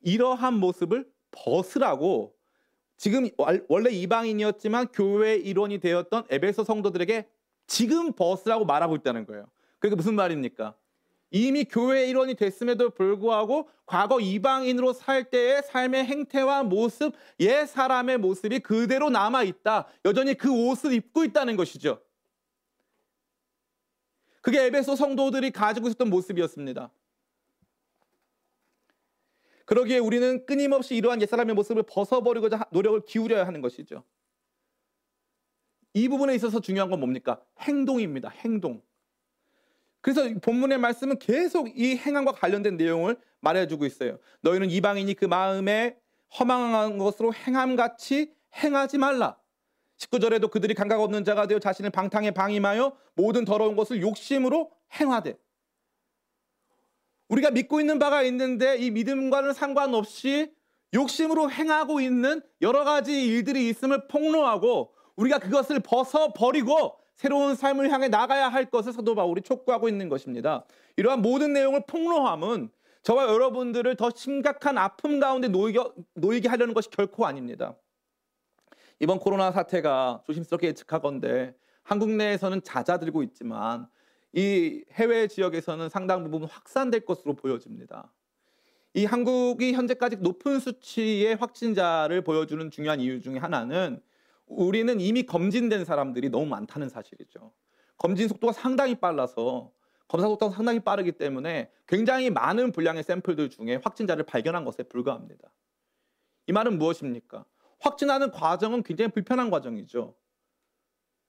이러한 0.00 0.54
모습을 0.54 1.12
벗으라고 1.30 2.34
지금 2.96 3.28
원래 3.68 3.90
이방인이었지만 3.90 4.92
교회의 4.92 5.42
일원이 5.44 5.78
되었던 5.78 6.24
에베소 6.30 6.64
성도들에게 6.64 7.28
지금 7.66 8.12
벗으라고 8.12 8.64
말하고 8.64 8.96
있다는 8.96 9.26
거예요. 9.26 9.46
그게 9.78 9.94
무슨 9.94 10.14
말입니까? 10.14 10.76
이미 11.30 11.64
교회의 11.64 12.10
일원이 12.10 12.36
됐음에도 12.36 12.90
불구하고 12.90 13.68
과거 13.86 14.20
이방인으로 14.20 14.92
살 14.92 15.30
때의 15.30 15.62
삶의 15.64 16.04
행태와 16.04 16.62
모습, 16.62 17.12
옛 17.40 17.66
사람의 17.66 18.18
모습이 18.18 18.60
그대로 18.60 19.10
남아 19.10 19.42
있다. 19.42 19.88
여전히 20.04 20.34
그 20.34 20.50
옷을 20.50 20.92
입고 20.92 21.24
있다는 21.24 21.56
것이죠. 21.56 22.00
그게 24.40 24.64
에베소 24.66 24.94
성도들이 24.94 25.50
가지고 25.50 25.88
있었던 25.88 26.08
모습이었습니다. 26.08 26.92
그러기에 29.64 29.98
우리는 29.98 30.44
끊임없이 30.46 30.94
이러한 30.94 31.20
옛사람의 31.22 31.54
모습을 31.54 31.82
벗어버리고자 31.84 32.66
노력을 32.70 33.00
기울여야 33.06 33.46
하는 33.46 33.60
것이죠. 33.60 34.04
이 35.94 36.08
부분에 36.08 36.34
있어서 36.34 36.60
중요한 36.60 36.90
건 36.90 37.00
뭡니까? 37.00 37.40
행동입니다. 37.60 38.28
행동. 38.28 38.82
그래서 40.00 40.28
본문의 40.42 40.78
말씀은 40.78 41.18
계속 41.18 41.78
이 41.78 41.96
행함과 41.96 42.32
관련된 42.32 42.76
내용을 42.76 43.16
말해주고 43.40 43.86
있어요. 43.86 44.18
너희는 44.42 44.70
이방인이 44.70 45.14
그 45.14 45.24
마음에 45.24 45.96
허망한 46.38 46.98
것으로 46.98 47.32
행함같이 47.32 48.34
행하지 48.56 48.98
말라. 48.98 49.38
19절에도 49.98 50.50
그들이 50.50 50.74
감각 50.74 51.00
없는 51.00 51.24
자가 51.24 51.46
되어 51.46 51.60
자신을 51.60 51.90
방탕에 51.90 52.32
방임하여 52.32 52.96
모든 53.14 53.44
더러운 53.44 53.76
것을 53.76 54.02
욕심으로 54.02 54.72
행하되 55.00 55.38
우리가 57.28 57.52
믿고 57.52 57.80
있는 57.80 57.98
바가 57.98 58.22
있는데 58.24 58.76
이 58.76 58.90
믿음과는 58.90 59.52
상관없이 59.52 60.52
욕심으로 60.92 61.50
행하고 61.50 62.00
있는 62.00 62.42
여러 62.60 62.84
가지 62.84 63.26
일들이 63.26 63.68
있음을 63.68 64.08
폭로하고 64.08 64.93
우리가 65.16 65.38
그것을 65.38 65.80
벗어 65.80 66.32
버리고 66.32 66.96
새로운 67.14 67.54
삶을 67.54 67.90
향해 67.90 68.08
나가야 68.08 68.48
할 68.48 68.66
것을 68.66 68.92
사도 68.92 69.14
바울이 69.14 69.42
촉구하고 69.42 69.88
있는 69.88 70.08
것입니다. 70.08 70.64
이러한 70.96 71.22
모든 71.22 71.52
내용을 71.52 71.84
폭로함은 71.86 72.70
저와 73.02 73.26
여러분들을 73.26 73.96
더 73.96 74.10
심각한 74.14 74.78
아픔 74.78 75.20
가운데 75.20 75.48
놓이게, 75.48 75.80
놓이게 76.14 76.48
하려는 76.48 76.74
것이 76.74 76.90
결코 76.90 77.26
아닙니다. 77.26 77.76
이번 78.98 79.18
코로나 79.18 79.52
사태가 79.52 80.22
조심스럽게 80.26 80.68
예측하건데 80.68 81.54
한국 81.82 82.10
내에서는 82.10 82.62
잦아들고 82.62 83.22
있지만 83.24 83.86
이 84.32 84.84
해외 84.92 85.28
지역에서는 85.28 85.88
상당 85.90 86.24
부분 86.24 86.44
확산될 86.44 87.04
것으로 87.04 87.34
보여집니다. 87.34 88.10
이 88.94 89.04
한국이 89.04 89.74
현재까지 89.74 90.16
높은 90.16 90.58
수치의 90.58 91.36
확진자를 91.36 92.22
보여주는 92.22 92.70
중요한 92.70 93.00
이유 93.00 93.20
중에 93.20 93.38
하나는 93.38 94.00
우리는 94.46 95.00
이미 95.00 95.24
검진된 95.24 95.84
사람들이 95.84 96.28
너무 96.28 96.46
많다는 96.46 96.88
사실이죠. 96.88 97.52
검진 97.96 98.28
속도가 98.28 98.52
상당히 98.52 98.94
빨라서 98.94 99.72
검사 100.08 100.26
속도가 100.28 100.54
상당히 100.54 100.80
빠르기 100.80 101.12
때문에 101.12 101.70
굉장히 101.86 102.30
많은 102.30 102.72
분량의 102.72 103.02
샘플들 103.02 103.50
중에 103.50 103.76
확진자를 103.76 104.24
발견한 104.24 104.64
것에 104.64 104.82
불과합니다. 104.82 105.50
이 106.46 106.52
말은 106.52 106.78
무엇입니까? 106.78 107.44
확진하는 107.80 108.30
과정은 108.30 108.82
굉장히 108.82 109.10
불편한 109.10 109.50
과정이죠. 109.50 110.14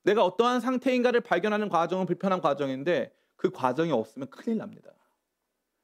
내가 0.03 0.23
어떠한 0.23 0.59
상태인가를 0.59 1.21
발견하는 1.21 1.69
과정은 1.69 2.05
불편한 2.05 2.41
과정인데 2.41 3.13
그 3.35 3.49
과정이 3.49 3.91
없으면 3.91 4.29
큰일 4.29 4.57
납니다. 4.57 4.91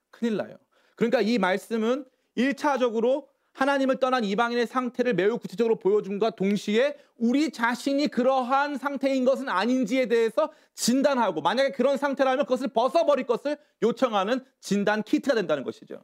큰일 0.10 0.38
나요. 0.38 0.58
그러니까 0.96 1.22
이 1.22 1.38
말씀은 1.38 2.06
1차적으로 2.38 3.28
하나님을 3.54 3.98
떠난 4.00 4.24
이방인의 4.24 4.68
상태를 4.68 5.14
매우 5.14 5.38
구체적으로 5.38 5.78
보여준과 5.78 6.32
동시에 6.32 6.98
우리 7.18 7.52
자신이 7.52 8.08
그러한 8.08 8.78
상태인 8.78 9.26
것은 9.26 9.50
아닌지에 9.50 10.08
대해서 10.08 10.52
진단하고 10.74 11.42
만약에 11.42 11.72
그런 11.72 11.98
상태라면 11.98 12.46
그것을 12.46 12.70
벗어버릴 12.70 13.26
것을 13.26 13.58
요청하는 13.84 14.44
진단 14.60 15.04
키트가 15.04 15.36
된다는 15.36 15.64
것이죠. 15.64 16.04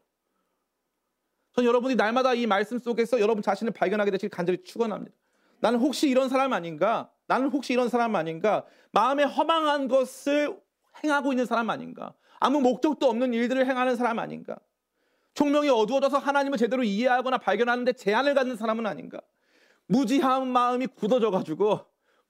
전 1.53 1.65
여러분이 1.65 1.95
날마다 1.95 2.33
이 2.33 2.45
말씀 2.45 2.77
속에서 2.77 3.19
여러분 3.19 3.41
자신을 3.41 3.73
발견하게 3.73 4.11
되시길 4.11 4.29
간절히 4.29 4.63
축원합니다. 4.63 5.15
나는 5.59 5.79
혹시 5.79 6.07
이런 6.07 6.29
사람 6.29 6.53
아닌가? 6.53 7.11
나는 7.25 7.49
혹시 7.49 7.73
이런 7.73 7.89
사람 7.89 8.15
아닌가? 8.15 8.65
마음에 8.91 9.23
허망한 9.23 9.87
것을 9.87 10.55
행하고 11.03 11.33
있는 11.33 11.45
사람 11.45 11.69
아닌가? 11.69 12.13
아무 12.39 12.61
목적도 12.61 13.09
없는 13.09 13.33
일들을 13.33 13.65
행하는 13.65 13.95
사람 13.95 14.19
아닌가? 14.19 14.59
총명이 15.37 15.69
어두워져서 15.69 16.17
하나님을 16.17 16.57
제대로 16.57 16.83
이해하거나 16.83 17.37
발견하는데 17.37 17.93
제한을 17.93 18.33
갖는 18.33 18.55
사람은 18.55 18.87
아닌가? 18.87 19.21
무지한 19.85 20.47
마음이 20.47 20.87
굳어져 20.87 21.29
가지고 21.29 21.81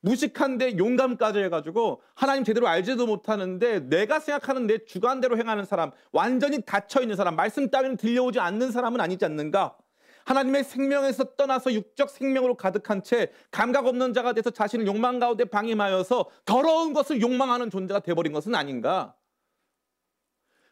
무식한데 0.01 0.77
용감까지 0.77 1.39
해가지고 1.39 2.01
하나님 2.15 2.43
제대로 2.43 2.67
알지도 2.67 3.07
못하는데 3.07 3.79
내가 3.87 4.19
생각하는 4.19 4.67
내 4.67 4.83
주관대로 4.83 5.37
행하는 5.37 5.63
사람 5.63 5.91
완전히 6.11 6.61
닫혀 6.61 7.01
있는 7.01 7.15
사람 7.15 7.37
말씀 7.37 7.69
따위는 7.69 7.95
들려오지 7.95 8.41
않는 8.41 8.73
사람은 8.73 8.99
아니지 8.99 9.23
않는가? 9.23 9.77
하나님의 10.25 10.65
생명에서 10.65 11.35
떠나서 11.37 11.71
육적 11.71 12.09
생명으로 12.09 12.55
가득한 12.55 13.03
채 13.03 13.31
감각 13.51 13.87
없는 13.87 14.13
자가 14.13 14.33
돼서 14.33 14.49
자신을 14.49 14.85
욕망 14.85 15.19
가운데 15.19 15.45
방임하여서 15.45 16.25
더러운 16.43 16.91
것을 16.91 17.21
욕망하는 17.21 17.69
존재가 17.69 18.01
돼버린 18.01 18.33
것은 18.33 18.53
아닌가? 18.53 19.15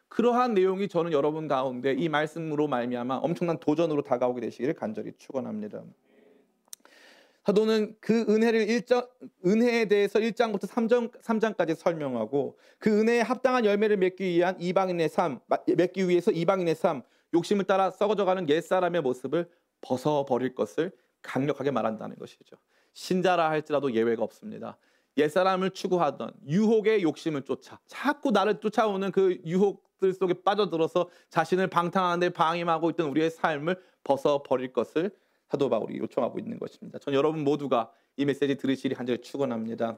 그러한 0.08 0.54
내용이 0.54 0.88
저는 0.88 1.12
여러분 1.12 1.48
가운데 1.48 1.94
이 1.94 2.10
말씀으로 2.10 2.68
말미암아 2.68 3.18
엄청난 3.18 3.58
도전으로 3.60 4.02
다가오게 4.02 4.42
되시기를 4.42 4.74
간절히 4.74 5.14
축원합니다. 5.18 5.84
사도는 7.46 7.96
그 8.00 8.26
은혜를 8.28 8.66
1장, 8.66 9.08
은혜에 9.46 9.86
대해서 9.86 10.18
1장부터 10.20 10.68
3장, 10.68 11.12
3장까지 11.22 11.76
설명하고 11.76 12.58
그 12.80 13.00
은혜에 13.00 13.22
합당한 13.22 13.66
열매를 13.66 13.98
맺기 13.98 14.24
위한 14.24 14.60
이방인의 14.60 15.10
삶, 15.10 15.40
맺기 15.68 16.10
위해서 16.10 16.32
이방인의 16.32 16.74
삶, 16.74 17.04
욕심을 17.36 17.66
따라 17.66 17.92
썩어져가는 17.92 18.50
옛사람의 18.50 19.02
모습을 19.02 19.48
벗어버릴 19.82 20.56
것을 20.56 20.92
강력하게 21.22 21.70
말한다는 21.70 22.16
것이죠. 22.18 22.56
신자라 22.94 23.50
할지라도 23.52 23.94
예외가 23.94 24.24
없습니다. 24.24 24.78
옛사람을 25.18 25.72
추구하던 25.72 26.32
유혹의 26.48 27.04
욕심을 27.04 27.44
쫓아 27.44 27.80
자꾸 27.88 28.32
나를 28.32 28.60
쫓아오는 28.60 29.12
그 29.12 29.40
유혹들 29.46 30.14
속에 30.14 30.36
빠져들어서 30.44 31.10
자신을 31.30 31.68
방탕하는데 31.68 32.30
방임하고 32.30 32.90
있던 32.92 33.10
우리의 33.10 33.32
삶을 33.32 33.80
벗어버릴 34.04 34.74
것을 34.74 35.12
사도 35.50 35.70
바울이 35.70 35.98
요청하고 36.00 36.40
있는 36.40 36.60
것입니다. 36.60 37.00
전 37.00 37.14
여러분 37.14 37.44
모두가 37.44 37.92
이 38.18 38.26
메시지 38.26 38.56
들으시리 38.56 38.96
간절히 38.96 39.22
축원합니다. 39.22 39.98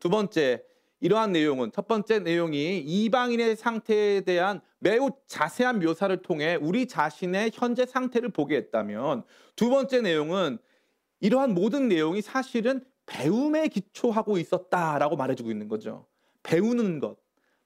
두 0.00 0.10
번째 0.10 0.62
이러한 1.00 1.32
내용은 1.32 1.70
첫 1.72 1.86
번째 1.86 2.18
내용이 2.18 2.78
이방인의 2.78 3.56
상태에 3.56 4.22
대한 4.22 4.60
매우 4.80 5.10
자세한 5.26 5.78
묘사를 5.78 6.16
통해 6.22 6.56
우리 6.60 6.86
자신의 6.86 7.52
현재 7.54 7.86
상태를 7.86 8.30
보게 8.30 8.56
했다면 8.56 9.22
두 9.54 9.70
번째 9.70 10.00
내용은 10.00 10.58
이러한 11.20 11.54
모든 11.54 11.88
내용이 11.88 12.22
사실은 12.22 12.84
배움에 13.08 13.68
기초하고 13.68 14.38
있었다라고 14.38 15.16
말해주고 15.16 15.50
있는 15.50 15.66
거죠. 15.66 16.06
배우는 16.42 17.00
것, 17.00 17.16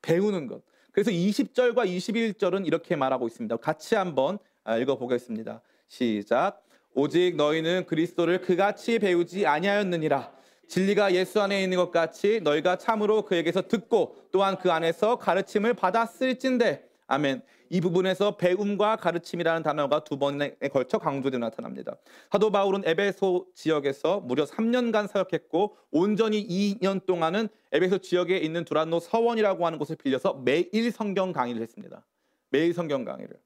배우는 0.01 0.47
것. 0.47 0.63
그래서 0.93 1.11
20절과 1.11 1.87
21절은 1.87 2.67
이렇게 2.67 2.97
말하고 2.97 3.27
있습니다. 3.27 3.57
같이 3.57 3.95
한번 3.95 4.39
아, 4.65 4.77
읽어보겠습니다. 4.79 5.61
시작. 5.89 6.65
오직 6.95 7.37
너희는 7.37 7.87
그리스도를 7.87 8.41
그같이 8.41 8.99
배우지 8.99 9.47
아니하였느니라. 9.47 10.33
진리가 10.69 11.15
예수 11.15 11.41
안에 11.41 11.63
있는 11.63 11.77
것 11.77 11.91
같이 11.91 12.41
너희가 12.43 12.77
참으로 12.77 13.23
그에게서 13.23 13.63
듣고 13.63 14.17
또한 14.31 14.57
그 14.59 14.71
안에서 14.71 15.17
가르침을 15.17 15.75
받았을진데 15.75 16.89
아멘. 17.07 17.43
이 17.73 17.81
부분에서 17.81 18.37
배움과 18.37 18.97
가르침이라는 18.97 19.63
단어가 19.63 20.05
두 20.05 20.19
번에 20.19 20.57
걸쳐 20.71 20.99
강조되어 20.99 21.41
나타납니다. 21.41 21.97
사도 22.31 22.51
바울은 22.51 22.83
에베소 22.85 23.47
지역에서 23.55 24.21
무려 24.21 24.45
3년간 24.45 25.09
사역했고 25.09 25.75
온전히 25.91 26.47
2년 26.47 27.07
동안은 27.07 27.49
에베소 27.73 27.99
지역에 27.99 28.37
있는 28.37 28.67
두란노 28.67 29.01
서원이라고 29.01 29.65
하는 29.65 29.79
곳을 29.79 29.97
빌려서 29.97 30.35
매일 30.45 30.93
성경 30.93 31.33
강의를 31.33 31.63
했습니다. 31.63 32.05
매일 32.51 32.75
성경 32.75 33.07
강의를. 33.07 33.41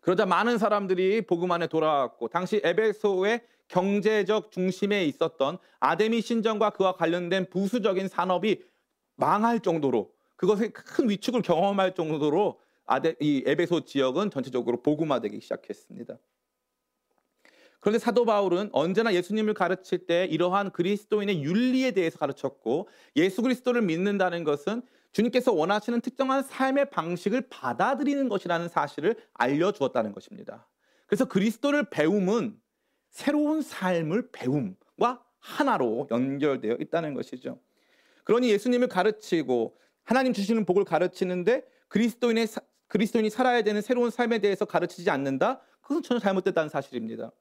그러자 0.00 0.24
많은 0.24 0.56
사람들이 0.56 1.26
복음 1.26 1.52
안에 1.52 1.66
돌아왔고 1.66 2.28
당시 2.28 2.62
에베소의 2.64 3.42
경제적 3.68 4.50
중심에 4.50 5.04
있었던 5.04 5.58
아데미 5.80 6.22
신전과 6.22 6.70
그와 6.70 6.96
관련된 6.96 7.50
부수적인 7.50 8.08
산업이 8.08 8.62
망할 9.16 9.60
정도로 9.60 10.16
그것의 10.36 10.72
큰 10.72 11.10
위축을 11.10 11.42
경험할 11.42 11.94
정도로 11.94 12.58
아데, 12.86 13.14
이 13.20 13.42
에베소 13.46 13.84
지역은 13.84 14.30
전체적으로 14.30 14.82
복음화되기 14.82 15.40
시작했습니다. 15.40 16.18
그런데 17.80 17.98
사도 17.98 18.24
바울은 18.24 18.70
언제나 18.72 19.14
예수님을 19.14 19.54
가르칠 19.54 20.06
때 20.06 20.24
이러한 20.24 20.72
그리스도인의 20.72 21.44
윤리에 21.44 21.92
대해서 21.92 22.18
가르쳤고 22.18 22.88
예수 23.14 23.42
그리스도를 23.42 23.82
믿는다는 23.82 24.42
것은 24.42 24.82
주님께서 25.12 25.52
원하시는 25.52 26.00
특정한 26.00 26.42
삶의 26.42 26.90
방식을 26.90 27.48
받아들이는 27.48 28.28
것이라는 28.28 28.68
사실을 28.68 29.16
알려주었다는 29.34 30.12
것입니다. 30.12 30.66
그래서 31.06 31.26
그리스도를 31.26 31.88
배움은 31.88 32.60
새로운 33.10 33.62
삶을 33.62 34.30
배움과 34.32 35.24
하나로 35.38 36.08
연결되어 36.10 36.78
있다는 36.80 37.14
것이죠. 37.14 37.60
그러니 38.24 38.50
예수님을 38.50 38.88
가르치고 38.88 39.76
하나님 40.02 40.32
주시는 40.32 40.64
복을 40.66 40.84
가르치는데 40.84 41.64
그리스도인의 41.88 42.48
그리스도인이 42.88 43.30
살아야 43.30 43.62
되는 43.62 43.80
새로운 43.80 44.10
삶에 44.10 44.38
대해서 44.38 44.64
가르치지 44.64 45.10
않는다? 45.10 45.60
그것은 45.80 46.02
전혀 46.02 46.20
잘못됐다는 46.20 46.68
사실입니다. 46.68 47.32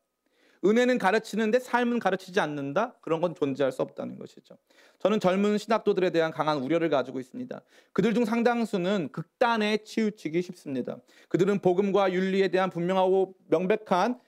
은혜는 0.63 0.97
가르치는데 0.97 1.59
삶은 1.59 1.99
가르치지 1.99 2.39
않는다? 2.39 2.95
그런 3.01 3.21
건 3.21 3.35
존재할 3.35 3.71
수 3.71 3.81
없다는 3.81 4.17
것이죠. 4.17 4.57
저는 4.99 5.19
젊은 5.19 5.57
신학도들에 5.57 6.09
대한 6.09 6.31
강한 6.31 6.57
우려를 6.57 6.89
가지고 6.89 7.19
있습니다. 7.19 7.61
그들 7.93 8.13
중 8.13 8.25
상당수는 8.25 9.09
극단에 9.11 9.77
치우치기 9.77 10.41
쉽습니다. 10.41 10.97
그들은 11.29 11.59
복음과 11.59 12.13
윤리에 12.13 12.47
대한 12.47 12.69
분명하고 12.69 13.35
명백한 13.47 14.19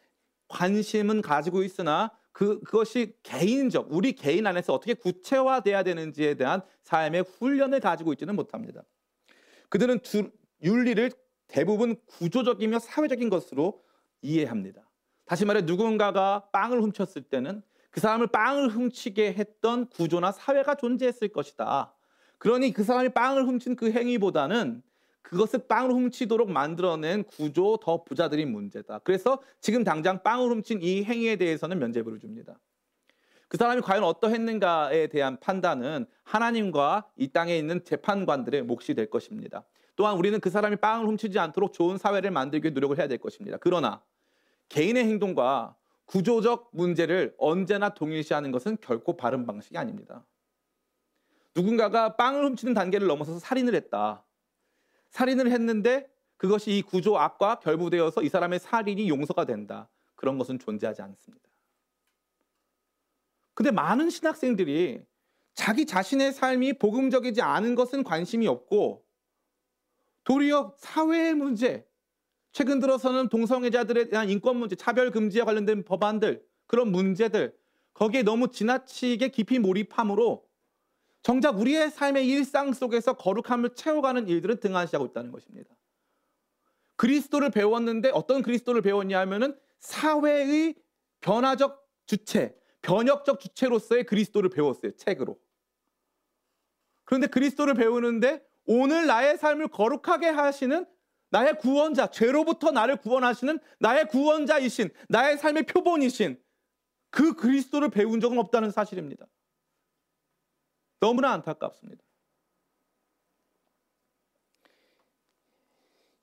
관심은 0.47 1.21
가지고 1.21 1.63
있으나 1.63 2.11
그, 2.31 2.59
그것이 2.59 3.13
개인적, 3.23 3.87
우리 3.89 4.13
개인 4.13 4.45
안에서 4.45 4.71
어떻게 4.71 4.93
구체화돼야 4.93 5.81
되는지에 5.81 6.35
대한 6.35 6.61
삶의 6.83 7.23
훈련을 7.23 7.79
가지고 7.79 8.13
있지는 8.13 8.35
못합니다. 8.35 8.83
그들은 9.69 10.03
주, 10.03 10.29
윤리를 10.61 11.11
대부분 11.47 11.95
구조적이며 12.05 12.79
사회적인 12.79 13.29
것으로 13.29 13.83
이해합니다. 14.21 14.89
다시 15.25 15.45
말해 15.45 15.61
누군가가 15.61 16.49
빵을 16.51 16.81
훔쳤을 16.81 17.23
때는 17.23 17.61
그 17.91 17.99
사람을 17.99 18.27
빵을 18.27 18.69
훔치게 18.69 19.33
했던 19.33 19.87
구조나 19.89 20.31
사회가 20.31 20.75
존재했을 20.75 21.29
것이다. 21.29 21.93
그러니 22.37 22.71
그 22.73 22.83
사람이 22.83 23.09
빵을 23.09 23.45
훔친 23.45 23.75
그 23.75 23.91
행위보다는 23.91 24.83
그것을 25.21 25.67
빵을 25.67 25.91
훔치도록 25.91 26.49
만들어낸 26.49 27.23
구조 27.23 27.77
더 27.81 28.03
부자들인 28.03 28.51
문제다. 28.51 28.99
그래서 28.99 29.41
지금 29.59 29.83
당장 29.83 30.23
빵을 30.23 30.49
훔친 30.49 30.81
이 30.81 31.03
행위에 31.03 31.35
대해서는 31.35 31.79
면죄부를 31.79 32.19
줍니다. 32.19 32.57
그 33.49 33.57
사람이 33.57 33.81
과연 33.81 34.03
어떠했는가에 34.03 35.07
대한 35.07 35.37
판단은 35.39 36.05
하나님과 36.23 37.09
이 37.17 37.29
땅에 37.29 37.57
있는 37.57 37.83
재판관들의 37.83 38.63
몫이 38.63 38.93
될 38.93 39.09
것입니다. 39.09 39.65
또한 39.97 40.15
우리는 40.15 40.39
그 40.39 40.49
사람이 40.51 40.77
빵을 40.77 41.07
훔치지 41.07 41.39
않도록 41.39 41.73
좋은 41.73 41.97
사회를 41.97 42.29
만들기 42.31 42.67
위해 42.67 42.73
노력을 42.73 42.97
해야 42.97 43.07
될 43.07 43.17
것입니다. 43.17 43.57
그러나 43.59 44.03
개인의 44.69 45.03
행동과 45.03 45.75
구조적 46.05 46.69
문제를 46.71 47.35
언제나 47.39 47.89
동일시하는 47.89 48.51
것은 48.51 48.77
결코 48.79 49.17
바른 49.17 49.47
방식이 49.47 49.75
아닙니다. 49.75 50.23
누군가가 51.55 52.15
빵을 52.15 52.45
훔치는 52.45 52.75
단계를 52.75 53.07
넘어서서 53.07 53.39
살인을 53.39 53.73
했다. 53.73 54.23
살인을 55.09 55.51
했는데 55.51 56.07
그것이 56.37 56.77
이 56.77 56.81
구조 56.83 57.17
악과 57.17 57.59
결부되어서 57.59 58.21
이 58.21 58.29
사람의 58.29 58.59
살인이 58.59 59.09
용서가 59.09 59.45
된다. 59.45 59.89
그런 60.15 60.37
것은 60.37 60.59
존재하지 60.59 61.01
않습니다. 61.01 61.49
근데 63.55 63.71
많은 63.71 64.11
신학생들이 64.11 65.03
자기 65.55 65.87
자신의 65.87 66.33
삶이 66.33 66.73
복음적이지 66.73 67.41
않은 67.41 67.73
것은 67.73 68.03
관심이 68.03 68.47
없고 68.47 69.06
도리어 70.27 70.73
사회의 70.75 71.33
문제, 71.33 71.87
최근 72.51 72.81
들어서는 72.81 73.29
동성애자들에 73.29 74.09
대한 74.09 74.29
인권 74.29 74.57
문제, 74.57 74.75
차별 74.75 75.09
금지에 75.09 75.43
관련된 75.43 75.85
법안들, 75.85 76.45
그런 76.65 76.91
문제들, 76.91 77.57
거기에 77.93 78.23
너무 78.23 78.51
지나치게 78.51 79.29
깊이 79.29 79.57
몰입함으로 79.57 80.45
정작 81.23 81.57
우리의 81.57 81.91
삶의 81.91 82.27
일상 82.27 82.73
속에서 82.73 83.13
거룩함을 83.13 83.75
채워가는 83.75 84.27
일들을 84.27 84.59
등한시하고 84.59 85.05
있다는 85.05 85.31
것입니다. 85.31 85.73
그리스도를 86.97 87.49
배웠는데 87.49 88.09
어떤 88.13 88.41
그리스도를 88.41 88.81
배웠냐 88.81 89.17
하면은 89.21 89.57
사회의 89.79 90.75
변화적 91.21 91.87
주체, 92.05 92.53
변혁적 92.81 93.39
주체로서의 93.39 94.03
그리스도를 94.03 94.49
배웠어요. 94.49 94.91
책으로. 94.97 95.39
그런데 97.05 97.27
그리스도를 97.27 97.75
배우는데 97.75 98.45
오늘 98.67 99.07
나의 99.07 99.37
삶을 99.37 99.69
거룩하게 99.69 100.27
하시는 100.27 100.85
나의 101.29 101.57
구원자, 101.57 102.07
죄로부터 102.07 102.71
나를 102.71 102.97
구원하시는 102.97 103.59
나의 103.79 104.07
구원자이신, 104.07 104.89
나의 105.09 105.37
삶의 105.37 105.63
표본이신 105.63 106.41
그 107.09 107.33
그리스도를 107.35 107.89
배운 107.89 108.19
적은 108.19 108.37
없다는 108.37 108.71
사실입니다. 108.71 109.25
너무나 110.99 111.31
안타깝습니다. 111.31 112.03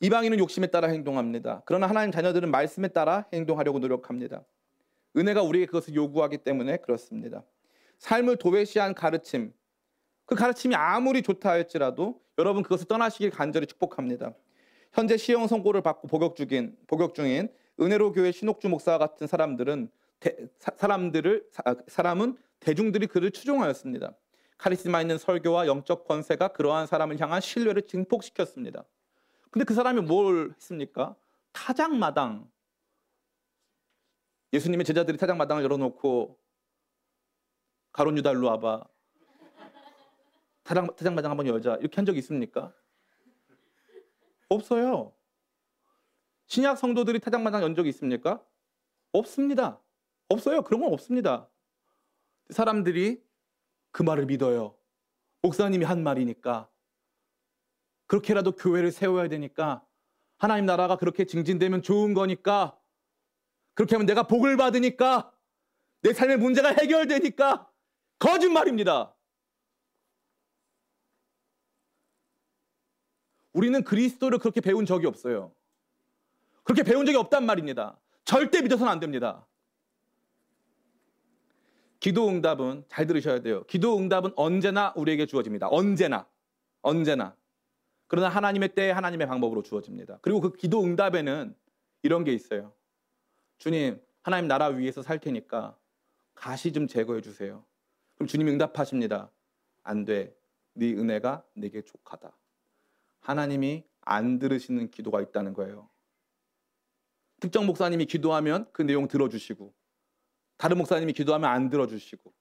이방인은 0.00 0.38
욕심에 0.38 0.66
따라 0.66 0.88
행동합니다. 0.88 1.62
그러나 1.64 1.87
하나님 1.87 2.11
자녀들은 2.11 2.50
말씀에 2.50 2.88
따라 2.88 3.26
행동하려고 3.33 3.78
노력합니다. 3.78 4.44
은혜가 5.16 5.42
우리에게 5.42 5.66
그것을 5.66 5.94
요구하기 5.94 6.38
때문에 6.38 6.78
그렇습니다. 6.78 7.42
삶을 7.98 8.37
도외시한 8.37 8.94
가르침, 8.94 9.54
그 10.26 10.34
가르침이 10.34 10.74
아무리 10.74 11.22
좋다 11.22 11.50
할지라도 11.50 12.20
여러분 12.38 12.62
그것을 12.62 12.87
떠나시길 12.87 13.30
간절히 13.30 13.66
축복합니다. 13.66 14.34
현재 14.92 15.16
시형 15.16 15.46
선고를 15.46 15.82
받고 15.82 16.08
복역 16.08 16.37
중인 16.37 16.76
복역 16.87 17.14
중인 17.14 17.48
은혜로 17.80 18.12
교회 18.12 18.30
신옥주 18.32 18.68
목사 18.68 18.98
같은 18.98 19.26
사람들은 19.26 19.90
대, 20.20 20.37
사, 20.58 20.72
사람들을 20.76 21.48
사, 21.50 21.62
사람은 21.88 22.38
대중들이 22.60 23.06
그를 23.06 23.30
추종하였습니다. 23.30 24.14
카리스마 24.56 25.00
있는 25.00 25.18
설교와 25.18 25.66
영적 25.66 26.06
권세가 26.06 26.48
그러한 26.48 26.87
사람을 26.87 27.20
향한 27.20 27.40
신뢰를 27.40 27.82
증폭시켰습니다. 27.82 28.84
근데 29.50 29.64
그 29.64 29.74
사람이 29.74 30.00
뭘 30.02 30.52
했습니까? 30.56 31.16
타작마당. 31.52 32.48
예수님의 34.52 34.84
제자들이 34.84 35.18
타작마당을 35.18 35.64
열어놓고 35.64 36.38
가론 37.92 38.16
유달로 38.16 38.46
와봐. 38.46 38.84
타작, 40.64 40.96
타작마당 40.96 41.31
한번 41.31 41.46
열자. 41.46 41.77
이렇게 41.77 41.94
한적 41.96 42.16
있습니까? 42.16 42.74
없어요. 44.48 45.14
신약 46.46 46.79
성도들이 46.79 47.20
타작마당 47.20 47.62
연 47.62 47.74
적이 47.74 47.90
있습니까? 47.90 48.44
없습니다. 49.12 49.81
없어요. 50.29 50.62
그런 50.62 50.81
건 50.81 50.92
없습니다. 50.92 51.48
사람들이 52.50 53.22
그 53.92 54.03
말을 54.03 54.27
믿어요. 54.27 54.77
목사님이 55.42 55.85
한 55.85 56.03
말이니까. 56.03 56.68
그렇게라도 58.07 58.53
교회를 58.53 58.90
세워야 58.90 59.29
되니까. 59.29 59.87
하나님 60.38 60.66
나라가 60.66 60.96
그렇게 60.96 61.27
증진되면 61.27 61.83
좋은 61.83 62.14
거니까. 62.14 62.79
그렇게 63.74 63.95
하면 63.95 64.07
내가 64.07 64.24
복을 64.24 64.57
받으니까. 64.57 65.32
내 66.03 66.12
삶의 66.12 66.38
문제가 66.38 66.70
해결되니까. 66.70 67.70
거짓말입니다. 68.18 69.13
우리는 73.55 73.82
그리스도를 73.82 74.38
그렇게 74.38 74.61
배운 74.61 74.84
적이 74.84 75.07
없어요. 75.07 75.52
그렇게 76.64 76.82
배운 76.82 77.07
적이 77.07 77.16
없단 77.18 77.46
말입니다. 77.46 77.98
절대 78.24 78.61
믿어서는 78.61 78.92
안 78.92 79.00
됩니다. 79.00 79.46
기도 82.00 82.28
응답은 82.28 82.84
잘 82.88 83.07
들으셔야 83.07 83.40
돼요. 83.40 83.64
기도 83.64 83.96
응답은 83.96 84.32
언제나 84.36 84.92
우리에게 84.96 85.24
주어집니다. 85.24 85.68
언제나. 85.70 86.28
언제나. 86.82 87.34
그러나 88.09 88.28
하나님의 88.28 88.74
때에 88.74 88.90
하나님의 88.90 89.26
방법으로 89.26 89.62
주어집니다. 89.62 90.18
그리고 90.20 90.40
그 90.40 90.52
기도 90.52 90.82
응답에는 90.82 91.55
이런 92.02 92.24
게 92.24 92.32
있어요. 92.34 92.74
주님, 93.59 94.00
하나님 94.22 94.48
나라 94.48 94.66
위에서 94.66 95.00
살 95.00 95.18
테니까 95.18 95.78
가시 96.34 96.72
좀 96.72 96.86
제거해 96.86 97.20
주세요. 97.20 97.64
그럼 98.16 98.26
주님 98.26 98.48
응답하십니다. 98.48 99.30
안 99.82 100.05
돼. 100.05 100.36
네 100.74 100.92
은혜가 100.92 101.44
내게 101.55 101.82
족하다. 101.82 102.36
하나님이 103.25 103.85
안 104.03 104.39
들으시는 104.39 104.91
기도가 104.91 105.20
있다는 105.22 105.55
거예요. 105.55 105.89
특정 107.41 107.66
목사님이 107.66 108.05
기도하면 108.05 108.66
그 108.72 108.83
내용 108.83 109.09
들어주시고 109.09 109.75
다른 110.59 110.79
목사님이 110.79 111.12
기도하면 111.14 111.51
안 111.51 111.70
들어주시고 111.70 112.33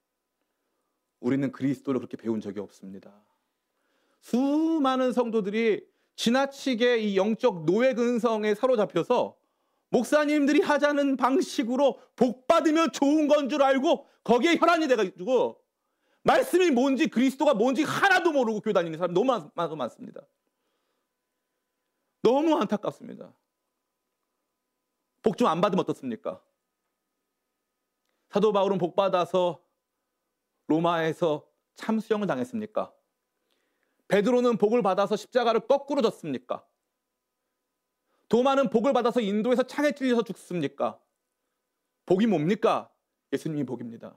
우리는 1.20 1.50
그리스도를 1.50 2.00
그렇게 2.00 2.16
배운 2.18 2.40
적이 2.40 2.60
없습니다. 2.60 3.24
수많은 4.20 5.12
성도들이 5.12 5.86
지나치게 6.16 6.98
이 6.98 7.16
영적 7.16 7.64
노예 7.64 7.94
근성에 7.94 8.54
사로잡혀서 8.54 9.36
목사님들이 9.88 10.60
하자는 10.60 11.16
방식으로 11.16 11.98
복 12.14 12.46
받으면 12.46 12.92
좋은 12.92 13.26
건 13.26 13.48
줄 13.48 13.62
알고 13.62 14.06
거기에 14.22 14.56
혈안이 14.56 14.86
돼가지고 14.88 15.60
말씀이 16.22 16.70
뭔지 16.70 17.06
그리스도가 17.08 17.54
뭔지 17.54 17.82
하나도 17.82 18.32
모르고 18.32 18.60
교회 18.60 18.72
다니는 18.72 18.98
사람 18.98 19.14
너무 19.14 19.26
많, 19.26 19.50
많습니다. 19.76 20.20
너무 22.24 22.56
안타깝습니다. 22.56 23.32
복 25.22 25.36
좀 25.36 25.46
안 25.46 25.60
받으면 25.60 25.82
어떻습니까? 25.82 26.42
사도 28.30 28.52
바울은 28.52 28.78
복 28.78 28.96
받아서 28.96 29.62
로마에서 30.66 31.46
참수형을 31.76 32.26
당했습니까? 32.26 32.92
베드로는 34.08 34.56
복을 34.56 34.82
받아서 34.82 35.16
십자가를 35.16 35.66
거꾸로 35.66 36.00
졌습니까? 36.02 36.66
도마는 38.28 38.70
복을 38.70 38.92
받아서 38.92 39.20
인도에서 39.20 39.62
창에 39.64 39.92
찔려서 39.92 40.22
죽습니까? 40.22 40.98
복이 42.06 42.26
뭡니까? 42.26 42.90
예수님이 43.32 43.64
복입니다. 43.64 44.16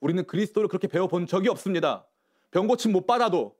우리는 0.00 0.24
그리스도를 0.26 0.68
그렇게 0.68 0.88
배워본 0.88 1.26
적이 1.26 1.48
없습니다. 1.48 2.06
병 2.50 2.66
고침 2.66 2.92
못 2.92 3.06
받아도 3.06 3.57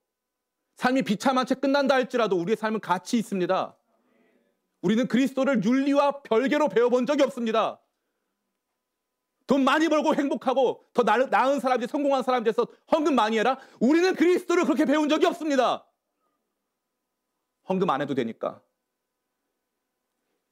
삶이 0.79 1.03
비참한 1.03 1.45
채 1.45 1.57
끝난다 1.57 1.97
할지라도 1.97 2.37
우리의 2.37 2.57
삶은 2.57 2.79
가치 2.79 3.19
있습니다. 3.19 3.77
우리는 4.81 5.09
그리스도를 5.09 5.65
윤리와 5.65 6.23
별개로 6.23 6.69
배워본 6.69 7.05
적이 7.05 7.25
없습니다. 7.25 7.81
돈 9.49 9.65
많이 9.65 9.89
벌고 9.89 10.15
행복하고 10.15 10.85
더 10.93 11.03
나은 11.03 11.59
사람들, 11.59 11.89
성공한 11.89 12.23
사람 12.23 12.45
돼서 12.45 12.65
헌금 12.93 13.17
많이 13.17 13.39
해라. 13.39 13.59
우리는 13.81 14.15
그리스도를 14.15 14.65
그렇게 14.65 14.85
배운 14.85 15.09
적이 15.09 15.27
없습니다. 15.27 15.85
헌금 17.69 17.91
안 17.91 18.01
해도 18.01 18.15
되니까. 18.15 18.63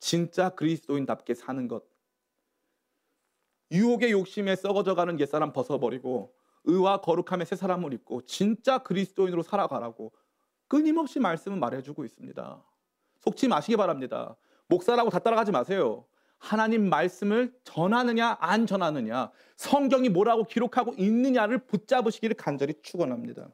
진짜 0.01 0.49
그리스도인답게 0.51 1.35
사는 1.35 1.69
것. 1.69 1.85
유혹의 3.71 4.11
욕심에 4.11 4.57
썩어져가는 4.57 5.21
옛사람 5.21 5.53
벗어버리고 5.53 6.36
의와 6.67 7.01
거룩함의 7.01 7.47
새 7.47 7.57
사람을 7.57 7.93
입고 7.95 8.23
진짜 8.23 8.79
그리스도인으로 8.79 9.43
살아가라고 9.43 10.13
끊임없이 10.69 11.19
말씀은 11.19 11.59
말해주고 11.59 12.05
있습니다. 12.05 12.63
속지 13.21 13.49
마시기 13.49 13.77
바랍니다. 13.77 14.37
목사라고 14.69 15.11
다 15.11 15.19
따라가지 15.19 15.53
마세요. 15.53 16.05
하나님 16.39 16.89
말씀을 16.89 17.53
전하느냐 17.65 18.37
안 18.41 18.67
전하느냐 18.67 19.31
성경이 19.57 20.11
뭐라고 20.11 20.45
기록하고 20.45 20.95
있느냐를 20.99 21.59
붙잡으시기를 21.59 22.37
간절히 22.37 22.75
축원합니다. 22.83 23.49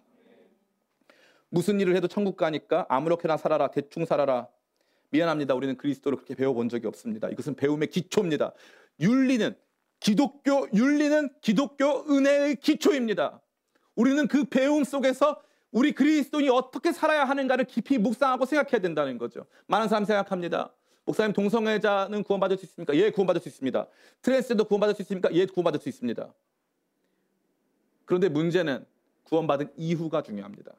무슨 1.49 1.81
일을 1.81 1.95
해도 1.95 2.09
천국 2.09 2.37
가니까 2.37 2.87
아무렇게나 2.89 3.37
살아라 3.37 3.69
대충 3.69 4.05
살아라 4.05 4.49
미안합니다. 5.11 5.55
우리는 5.55 5.77
그리스도를 5.77 6.17
그렇게 6.17 6.35
배워본 6.35 6.71
적이 6.71 6.87
없습니다. 6.87 7.29
이것은 7.29 7.55
배움의 7.55 7.89
기초입니다. 7.89 8.53
윤리는 8.99 9.55
기독교 10.03 10.67
윤리는 10.75 11.31
기독교 11.41 12.05
은혜의 12.11 12.57
기초입니다. 12.57 13.41
우리는 13.95 14.27
그 14.27 14.45
배움 14.45 14.83
속에서 14.83 15.41
우리 15.71 15.93
그리스도인이 15.93 16.49
어떻게 16.51 16.93
살아야 16.93 17.25
하는가를 17.25 17.67
깊이 17.67 17.99
묵상하고 17.99 18.45
생각해야 18.45 18.81
된다는 18.81 19.17
거죠. 19.17 19.47
많은 19.69 19.87
사람 19.89 20.05
생각합니다. 20.05 20.75
목사님 21.05 21.33
동성애자는 21.33 22.25
구원받을 22.25 22.59
수 22.59 22.65
있습니까? 22.67 22.95
예, 22.97 23.11
구원받을 23.11 23.41
수 23.41 23.49
있습니다. 23.49 23.87
트랜스젠더 24.23 24.65
구원받을 24.65 24.97
수 24.97 25.03
있습니까? 25.03 25.33
예, 25.33 25.47
구원받을 25.47 25.79
수 25.79 25.89
있습니다. 25.89 26.35
그런데 28.05 28.29
문제는 28.29 28.85
구원받은 29.23 29.73
이후가 29.77 30.23
중요합니다. 30.23 30.73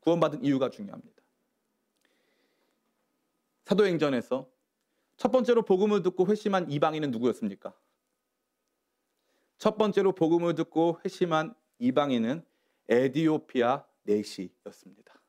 구원받은 0.00 0.44
이유가 0.44 0.68
중요합니다. 0.68 1.22
사도행전에서 3.66 4.48
첫 5.16 5.30
번째로 5.30 5.62
복음을 5.62 6.02
듣고 6.02 6.26
회심한 6.26 6.68
이방인은 6.70 7.12
누구였습니까? 7.12 7.72
첫 9.60 9.76
번째로 9.76 10.12
복음을 10.12 10.54
듣고 10.54 10.98
회심한 11.04 11.54
이방인은 11.80 12.42
에디오피아 12.88 13.84
네시였습니다. 14.04 15.20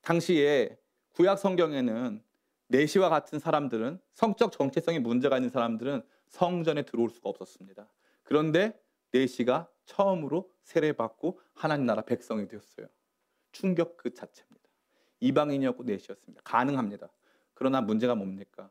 당시에 0.00 0.78
구약 1.10 1.38
성경에는 1.38 2.24
내시와 2.68 3.10
같은 3.10 3.38
사람들은 3.38 4.00
성적 4.14 4.50
정체성에 4.50 4.98
문제가 5.00 5.36
있는 5.36 5.50
사람들은 5.50 6.02
성전에 6.28 6.86
들어올 6.86 7.10
수가 7.10 7.28
없었습니다. 7.28 7.86
그런데 8.22 8.82
내시가 9.10 9.68
처음으로 9.84 10.50
세례받고 10.62 11.38
하나님 11.52 11.84
나라 11.84 12.00
백성이 12.00 12.48
되었어요. 12.48 12.86
충격 13.52 13.98
그 13.98 14.14
자체입니다. 14.14 14.70
이방인이었고 15.20 15.82
내시였습니다. 15.82 16.40
가능합니다. 16.44 17.10
그러나 17.52 17.82
문제가 17.82 18.14
뭡니까? 18.14 18.70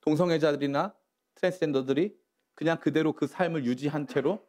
동성애자들이나 0.00 0.92
트랜스젠더들이 1.36 2.21
그냥 2.54 2.78
그대로 2.80 3.12
그 3.12 3.26
삶을 3.26 3.64
유지한 3.64 4.06
채로 4.06 4.46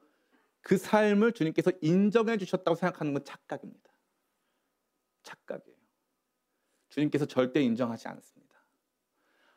그 0.62 0.78
삶을 0.78 1.34
주님께서 1.34 1.72
인정해 1.82 2.38
주셨다고 2.38 2.76
생각하는 2.76 3.14
건 3.14 3.24
착각입니다. 3.24 3.92
착각이에요. 5.24 5.78
주님께서 6.90 7.26
절대 7.26 7.62
인정하지 7.62 8.08
않습니다. 8.08 8.44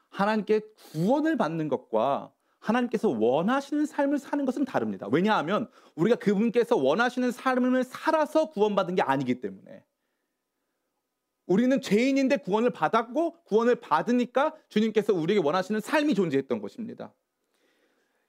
하나님께 0.09 0.61
구원을 0.92 1.36
받는 1.36 1.68
것과 1.68 2.32
하나님께서 2.59 3.09
원하시는 3.09 3.86
삶을 3.86 4.18
사는 4.18 4.44
것은 4.44 4.64
다릅니다. 4.64 5.07
왜냐하면 5.11 5.70
우리가 5.94 6.16
그분께서 6.16 6.76
원하시는 6.76 7.30
삶을 7.30 7.84
살아서 7.84 8.51
구원받은 8.51 8.94
게 8.97 9.03
아니기 9.03 9.40
때문에 9.40 9.84
우리는 11.47 11.80
죄인인데 11.80 12.38
구원을 12.38 12.70
받았고 12.70 13.44
구원을 13.44 13.76
받으니까 13.76 14.57
주님께서 14.68 15.14
우리에게 15.14 15.40
원하시는 15.44 15.80
삶이 15.80 16.14
존재했던 16.14 16.61
것입니다. 16.61 17.14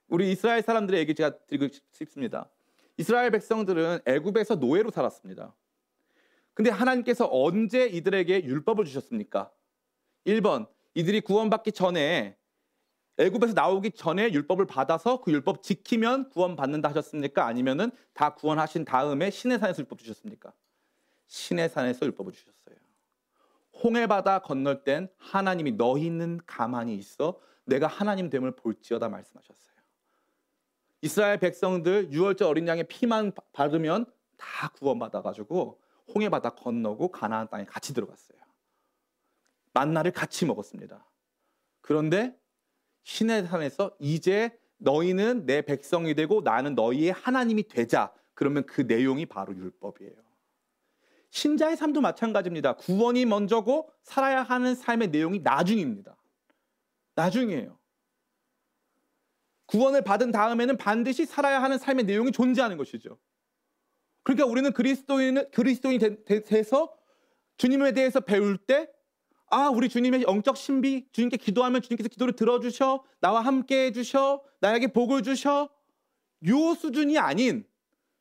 우리 0.07 0.31
이스라엘 0.31 0.61
사람들의 0.61 0.99
얘기 0.99 1.15
제가 1.15 1.37
드리고 1.47 1.67
싶습니다. 1.91 2.49
이스라엘 2.97 3.31
백성들은 3.31 3.99
애굽에서 4.05 4.55
노예로 4.55 4.89
살았습니다. 4.91 5.53
근데 6.53 6.71
하나님께서 6.71 7.29
언제 7.31 7.85
이들에게 7.85 8.43
율법을 8.45 8.85
주셨습니까? 8.85 9.51
1번 10.25 10.67
이들이 10.95 11.21
구원받기 11.21 11.73
전에 11.73 12.35
애굽에서 13.17 13.53
나오기 13.53 13.91
전에 13.91 14.31
율법을 14.31 14.65
받아서 14.65 15.21
그 15.21 15.31
율법 15.31 15.63
지키면 15.63 16.29
구원받는다 16.29 16.89
하셨습니까? 16.89 17.45
아니면은 17.45 17.91
다 18.13 18.33
구원하신 18.33 18.85
다음에 18.85 19.29
신의 19.29 19.59
산에서 19.59 19.81
율법 19.81 19.99
주셨습니까? 19.99 20.53
신의 21.27 21.69
산에서 21.69 22.05
율법을 22.05 22.31
주셨어요. 22.31 22.75
홍해 23.83 24.07
바다 24.07 24.39
건널 24.39 24.83
땐 24.83 25.09
하나님이 25.17 25.73
너희는 25.73 26.41
가만히 26.47 26.95
있어 26.95 27.39
내가 27.65 27.85
하나님 27.85 28.29
됨을 28.29 28.55
볼지어다 28.55 29.09
말씀하셨어요. 29.09 29.76
이스라엘 31.01 31.39
백성들 31.39 32.11
유월절 32.11 32.47
어린 32.47 32.67
양의 32.67 32.87
피만 32.87 33.31
바르면 33.53 34.05
다 34.37 34.69
구원받아 34.69 35.21
가지고 35.21 35.79
홍해 36.13 36.29
바다 36.29 36.49
건너고 36.51 37.09
가나안 37.09 37.49
땅에 37.49 37.65
같이 37.65 37.93
들어갔어요. 37.93 38.37
만나를 39.73 40.11
같이 40.11 40.45
먹었습니다. 40.45 41.05
그런데 41.81 42.35
신의 43.03 43.45
산에서 43.47 43.95
이제 43.99 44.57
너희는 44.77 45.45
내 45.45 45.61
백성이 45.61 46.15
되고 46.15 46.41
나는 46.41 46.75
너희의 46.75 47.11
하나님이 47.11 47.67
되자. 47.67 48.13
그러면 48.33 48.65
그 48.65 48.81
내용이 48.81 49.25
바로 49.25 49.55
율법이에요. 49.55 50.15
신자의 51.29 51.77
삶도 51.77 52.01
마찬가지입니다. 52.01 52.73
구원이 52.73 53.25
먼저고 53.25 53.91
살아야 54.03 54.43
하는 54.43 54.75
삶의 54.75 55.09
내용이 55.09 55.39
나중입니다. 55.39 56.15
나중이에요. 57.15 57.76
구원을 59.67 60.01
받은 60.03 60.31
다음에는 60.31 60.77
반드시 60.77 61.25
살아야 61.25 61.61
하는 61.61 61.77
삶의 61.77 62.05
내용이 62.05 62.31
존재하는 62.31 62.77
것이죠. 62.77 63.17
그러니까 64.23 64.45
우리는 64.45 64.71
그리스도인은 64.73 65.51
그리스도인이 65.51 65.99
돼서 66.25 66.93
주님에 67.57 67.93
대해서 67.93 68.19
배울 68.19 68.57
때 68.57 68.89
아, 69.49 69.69
우리 69.69 69.87
주님의 69.87 70.23
영적 70.23 70.57
신비, 70.57 71.07
주님께 71.13 71.37
기도하면 71.37 71.81
주님께서 71.81 72.09
기도를 72.09 72.35
들어주셔, 72.35 73.03
나와 73.21 73.41
함께 73.41 73.85
해주셔, 73.85 74.43
나에게 74.59 74.87
복을 74.87 75.23
주셔. 75.23 75.69
요 76.47 76.75
수준이 76.75 77.17
아닌 77.17 77.65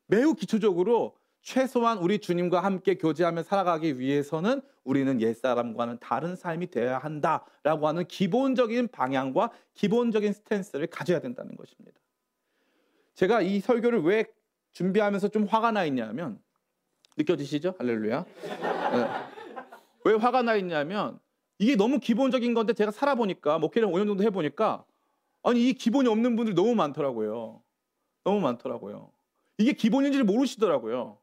매우 0.06 0.34
기초적으로 0.34 1.15
최소한 1.46 1.98
우리 1.98 2.18
주님과 2.18 2.58
함께 2.58 2.96
교제하며 2.96 3.44
살아가기 3.44 4.00
위해서는 4.00 4.62
우리는 4.82 5.20
옛사람과는 5.20 5.98
다른 6.00 6.34
삶이 6.34 6.72
되어야 6.72 6.98
한다라고 6.98 7.86
하는 7.86 8.04
기본적인 8.08 8.88
방향과 8.88 9.52
기본적인 9.74 10.32
스탠스를 10.32 10.88
가져야 10.88 11.20
된다는 11.20 11.54
것입니다. 11.54 12.00
제가 13.14 13.42
이 13.42 13.60
설교를 13.60 14.02
왜 14.02 14.24
준비하면서 14.72 15.28
좀 15.28 15.44
화가 15.44 15.70
나 15.70 15.84
있냐면 15.84 16.42
느껴지시죠? 17.16 17.76
할렐루야. 17.78 18.24
네. 18.24 19.08
왜 20.04 20.14
화가 20.14 20.42
나 20.42 20.56
있냐면 20.56 21.20
이게 21.60 21.76
너무 21.76 22.00
기본적인 22.00 22.54
건데 22.54 22.72
제가 22.72 22.90
살아보니까 22.90 23.60
목회를 23.60 23.86
5년 23.86 24.08
정도 24.08 24.24
해보니까 24.24 24.84
아니 25.44 25.68
이 25.68 25.74
기본이 25.74 26.08
없는 26.08 26.34
분들이 26.34 26.56
너무 26.56 26.74
많더라고요. 26.74 27.62
너무 28.24 28.40
많더라고요. 28.40 29.12
이게 29.58 29.74
기본인지를 29.74 30.24
모르시더라고요. 30.24 31.18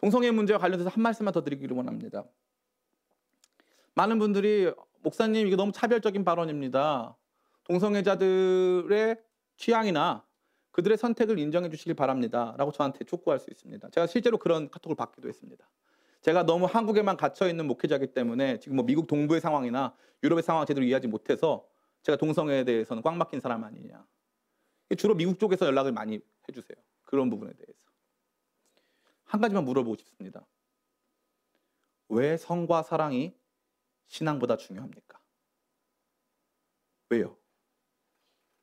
동성애 0.00 0.30
문제와 0.30 0.58
관련해서 0.58 0.88
한 0.88 1.02
말씀만 1.02 1.32
더 1.32 1.44
드리기를 1.44 1.76
원합니다. 1.76 2.24
많은 3.94 4.18
분들이 4.18 4.72
목사님 5.02 5.46
이게 5.46 5.56
너무 5.56 5.72
차별적인 5.72 6.24
발언입니다. 6.24 7.16
동성애자들의 7.64 9.16
취향이나 9.58 10.24
그들의 10.70 10.96
선택을 10.96 11.38
인정해 11.38 11.68
주시길 11.68 11.94
바랍니다. 11.94 12.54
라고 12.56 12.72
저한테 12.72 13.04
촉구할 13.04 13.38
수 13.38 13.50
있습니다. 13.50 13.90
제가 13.90 14.06
실제로 14.06 14.38
그런 14.38 14.70
카톡을 14.70 14.96
받기도 14.96 15.28
했습니다. 15.28 15.68
제가 16.22 16.44
너무 16.44 16.64
한국에만 16.64 17.18
갇혀 17.18 17.48
있는 17.48 17.66
목회자이기 17.66 18.14
때문에 18.14 18.58
지금 18.58 18.76
뭐 18.76 18.86
미국 18.86 19.06
동부의 19.06 19.42
상황이나 19.42 19.94
유럽의 20.22 20.42
상황을 20.42 20.66
제대로 20.66 20.86
이해하지 20.86 21.08
못해서 21.08 21.66
제가 22.04 22.16
동성애에 22.16 22.64
대해서는 22.64 23.02
꽉 23.02 23.16
막힌 23.16 23.40
사람 23.40 23.64
아니냐. 23.64 24.02
주로 24.96 25.14
미국 25.14 25.38
쪽에서 25.38 25.66
연락을 25.66 25.92
많이 25.92 26.20
해주세요. 26.48 26.76
그런 27.04 27.28
부분에 27.28 27.52
대해서. 27.52 27.89
한 29.30 29.40
가지만 29.40 29.64
물어보고 29.64 29.94
싶습니다. 29.96 30.44
왜 32.08 32.36
성과 32.36 32.82
사랑이 32.82 33.32
신앙보다 34.08 34.56
중요합니까? 34.56 35.20
왜요? 37.10 37.38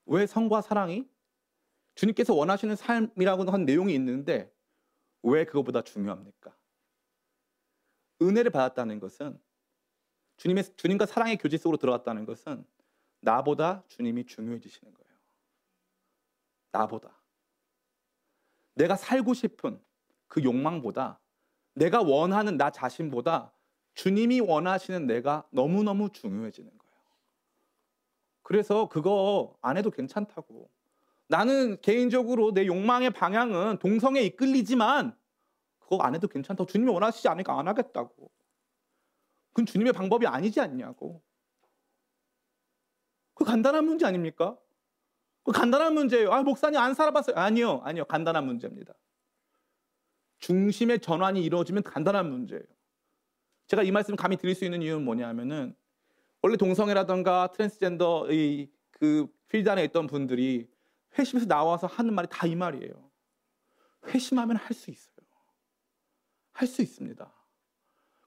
왜 0.06 0.28
성과 0.28 0.62
사랑이 0.62 1.10
주님께서 1.96 2.34
원하시는 2.34 2.76
삶이라고 2.76 3.50
한 3.50 3.64
내용이 3.64 3.96
있는데 3.96 4.54
왜 5.24 5.46
그것보다 5.46 5.84
중요합니까? 5.84 6.54
은혜를 8.22 8.52
받았다는 8.52 9.00
것은 9.00 9.42
주님의 10.36 10.76
주님과 10.76 11.06
사랑의 11.06 11.38
교제 11.38 11.58
속으로 11.58 11.78
들어갔다는 11.78 12.26
것은 12.26 12.68
나보다 13.22 13.86
주님이 13.88 14.26
중요해지시는 14.26 14.94
거예요. 14.94 15.18
나보다 16.74 17.18
내가 18.74 18.98
살고 18.98 19.34
싶은 19.34 19.82
그 20.28 20.44
욕망보다 20.44 21.20
내가 21.74 22.02
원하는 22.02 22.58
나 22.58 22.70
자신보다 22.72 23.54
주님이 23.94 24.42
원하시는 24.42 25.08
내가 25.08 25.48
너무너무 25.52 26.12
중요해지는 26.12 26.70
거예요. 26.70 26.96
그래서 28.44 28.88
그거 28.90 29.58
안 29.62 29.78
해도 29.78 29.92
괜찮다고. 29.92 30.70
나는 31.28 31.80
개인적으로 31.82 32.54
내 32.54 32.66
욕망의 32.66 33.12
방향은 33.12 33.80
동성에 33.80 34.22
이끌리지만 34.22 35.16
그거 35.80 35.98
안 35.98 36.16
해도 36.16 36.28
괜찮다고. 36.28 36.68
주님이 36.68 36.92
원하시지 36.92 37.28
않으니까 37.28 37.58
안 37.60 37.68
하겠다고. 37.68 38.32
그건 39.50 39.66
주님의 39.66 39.94
방법이 39.94 40.28
아니지 40.28 40.60
않냐고. 40.62 41.22
그 43.34 43.44
간단한 43.44 43.86
문제 43.86 44.06
아닙니까? 44.06 44.58
그 45.44 45.52
간단한 45.52 45.94
문제예요. 45.94 46.32
아, 46.32 46.42
목사님 46.44 46.80
안 46.80 46.94
살아봤어요. 46.94 47.36
아니요, 47.36 47.82
아니요. 47.84 48.06
간단한 48.06 48.46
문제입니다. 48.46 48.94
중심의 50.40 51.00
전환이 51.00 51.44
이루어지면 51.44 51.84
간단한 51.84 52.30
문제예요. 52.30 52.64
제가 53.68 53.84
이 53.84 53.92
말씀을 53.92 54.18
감히 54.18 54.38
드릴 54.38 54.56
수 54.56 54.66
있는 54.66 54.82
이유는 54.82 55.04
뭐냐면은 55.04 55.76
원래 56.42 56.56
동성애라던가 56.58 57.52
트랜스젠더의 57.54 58.70
그 58.92 59.28
필드 59.50 59.70
안에 59.70 59.84
있던 59.86 60.08
분들이 60.08 60.70
회심에서 61.18 61.48
나와서 61.48 61.88
하는 61.88 62.14
말이 62.14 62.28
다 62.30 62.48
이 62.48 62.56
말이에요. 62.56 63.10
회심하면 64.08 64.58
할 64.58 64.74
수 64.76 64.92
있어요. 64.92 65.16
할 66.54 66.68
수 66.68 66.82
있습니다. 66.82 67.34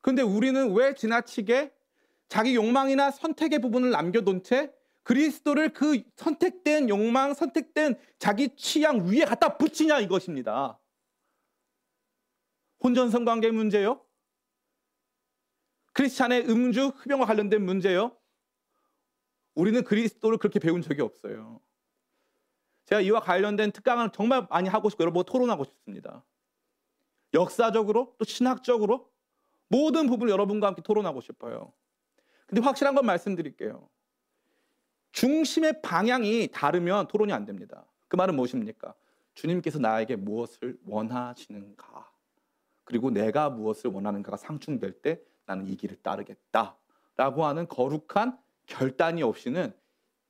근데 0.03 0.23
우리는 0.23 0.73
왜 0.75 0.95
지나치게 0.95 1.73
자기 2.29 2.55
욕망이나 2.55 3.11
선택의 3.11 3.61
부분을 3.61 3.91
남겨둔 3.91 4.43
채 4.43 4.73
그리스도를 5.03 5.73
그 5.73 6.03
선택된 6.17 6.89
욕망, 6.89 7.35
선택된 7.35 7.99
자기 8.19 8.55
취향 8.57 9.07
위에 9.07 9.25
갖다 9.25 9.57
붙이냐 9.57 10.01
이것입니다. 10.01 10.79
혼전성 12.83 13.25
관계 13.25 13.51
문제요? 13.51 14.01
크리스찬의 15.93 16.49
음주, 16.49 16.93
흡연과 16.97 17.27
관련된 17.27 17.65
문제요? 17.65 18.17
우리는 19.55 19.83
그리스도를 19.85 20.39
그렇게 20.39 20.59
배운 20.59 20.81
적이 20.81 21.03
없어요. 21.03 21.61
제가 22.87 23.01
이와 23.03 23.21
관련된 23.21 23.73
특강을 23.73 24.11
정말 24.13 24.47
많이 24.51 24.69
하고 24.69 24.89
싶고 24.89 25.03
여러분 25.03 25.25
토론하고 25.25 25.65
싶습니다. 25.65 26.25
역사적으로 27.35 28.15
또 28.19 28.25
신학적으로 28.25 29.11
모든 29.69 30.07
부분을 30.09 30.33
여러분과 30.33 30.67
함께 30.69 30.83
토론하고 30.83 31.21
싶어요. 31.21 31.73
근데 32.47 32.61
확실한 32.63 32.95
건 32.95 33.07
말씀드릴게요. 33.07 33.89
중심의 35.13 35.83
방향이 35.83 36.49
다르면 36.49 37.09
토론이 37.09 37.33
안 37.33 37.45
됩니다. 37.45 37.85
그 38.09 38.17
말은 38.17 38.35
무엇입니까? 38.35 38.95
주님께서 39.35 39.79
나에게 39.79 40.17
무엇을 40.17 40.79
원하시는가? 40.87 42.10
그리고 42.91 43.09
내가 43.13 43.51
무엇을 43.51 43.89
원하는가가 43.91 44.37
상충될 44.37 45.01
때 45.01 45.23
나는 45.47 45.69
이 45.69 45.77
길을 45.77 46.03
따르겠다. 46.03 46.77
라고 47.17 47.45
하는 47.45 47.69
거룩한 47.69 48.37
결단이 48.67 49.23
없이는 49.23 49.73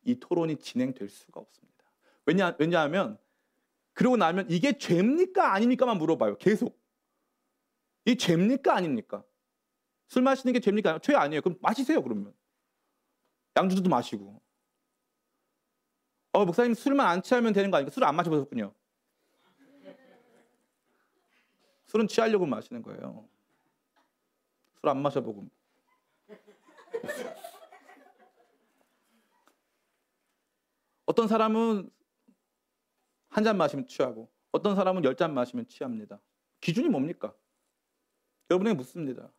이 0.02 0.20
토론이 0.20 0.58
진행될 0.58 1.08
수가 1.08 1.40
없습니다. 1.40 1.84
왜냐, 2.26 2.54
왜냐하면 2.58 3.16
그러고 3.94 4.18
나면 4.18 4.44
이게 4.50 4.76
죄입니까? 4.76 5.54
아닙니까만 5.54 5.96
물어봐요. 5.96 6.36
계속. 6.36 6.78
이 8.04 8.18
죄입니까? 8.18 8.76
아닙니까? 8.76 9.24
술 10.08 10.20
마시는 10.20 10.52
게 10.52 10.60
죄입니까? 10.60 10.98
죄 10.98 11.14
아니에요. 11.14 11.40
그럼 11.40 11.56
마시세요, 11.62 12.02
그러면. 12.02 12.34
양주도 13.56 13.88
마시고. 13.88 14.38
어, 16.32 16.44
목사님 16.44 16.74
술만 16.74 17.06
안 17.06 17.22
취하면 17.22 17.54
되는 17.54 17.70
거 17.70 17.78
아닙니까? 17.78 17.94
술 17.94 18.04
안 18.04 18.14
마셔보셨군요. 18.16 18.74
술은 21.90 22.06
취하려고 22.06 22.46
마시는 22.46 22.82
거예요. 22.82 23.28
술 24.80 24.88
안 24.90 25.02
마셔보고. 25.02 25.48
어떤 31.06 31.26
사람은 31.28 31.90
한 33.28 33.44
잔 33.44 33.56
마시면 33.56 33.86
취하고, 33.88 34.30
어떤 34.52 34.76
사람은 34.76 35.04
열 35.04 35.14
잔 35.16 35.34
마시면 35.34 35.66
취합니다. 35.68 36.20
기준이 36.60 36.88
뭡니까? 36.88 37.34
여러분에게 38.50 38.76
묻습니다. 38.76 39.32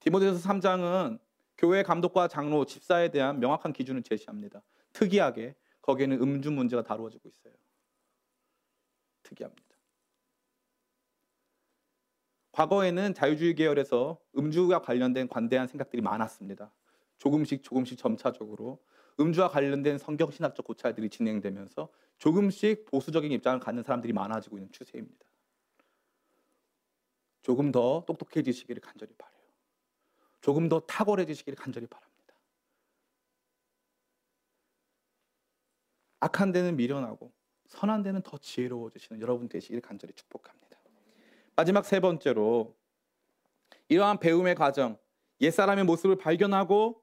디모데서 0.00 0.38
3장은 0.48 1.18
교회 1.56 1.82
감독과 1.82 2.28
장로, 2.28 2.64
집사에 2.64 3.10
대한 3.10 3.40
명확한 3.40 3.72
기준을 3.72 4.02
제시합니다. 4.04 4.62
특이하게 4.92 5.56
거기에는 5.82 6.20
음주 6.22 6.52
문제가 6.52 6.82
다루어지고 6.84 7.28
있어요. 7.28 7.54
특이합니다. 9.24 9.67
과거에는 12.58 13.14
자유주의 13.14 13.54
계열에서 13.54 14.20
음주와 14.36 14.82
관련된 14.82 15.28
관대한 15.28 15.68
생각들이 15.68 16.02
많았습니다. 16.02 16.72
조금씩 17.18 17.62
조금씩 17.62 17.96
점차적으로 17.96 18.82
음주와 19.20 19.48
관련된 19.48 19.96
성경 19.98 20.32
신학적 20.32 20.66
고찰들이 20.66 21.08
진행되면서 21.08 21.88
조금씩 22.18 22.86
보수적인 22.86 23.30
입장을 23.30 23.60
갖는 23.60 23.84
사람들이 23.84 24.12
많아지고 24.12 24.58
있는 24.58 24.72
추세입니다. 24.72 25.24
조금 27.42 27.70
더 27.70 28.02
똑똑해지시기를 28.08 28.82
간절히 28.82 29.12
바래요. 29.16 29.38
조금 30.40 30.68
더 30.68 30.80
탁월해지시기를 30.80 31.56
간절히 31.56 31.86
바랍니다. 31.86 32.34
악한 36.18 36.50
데는 36.50 36.74
미련하고 36.74 37.32
선한 37.68 38.02
데는 38.02 38.22
더 38.22 38.36
지혜로워지시는 38.36 39.20
여러분 39.20 39.48
되시길 39.48 39.80
간절히 39.80 40.12
축복합니다. 40.14 40.67
마지막 41.58 41.84
세 41.84 41.98
번째로 41.98 42.76
이러한 43.88 44.20
배움의 44.20 44.54
과정, 44.54 44.96
옛사람의 45.40 45.86
모습을 45.86 46.14
발견하고 46.14 47.02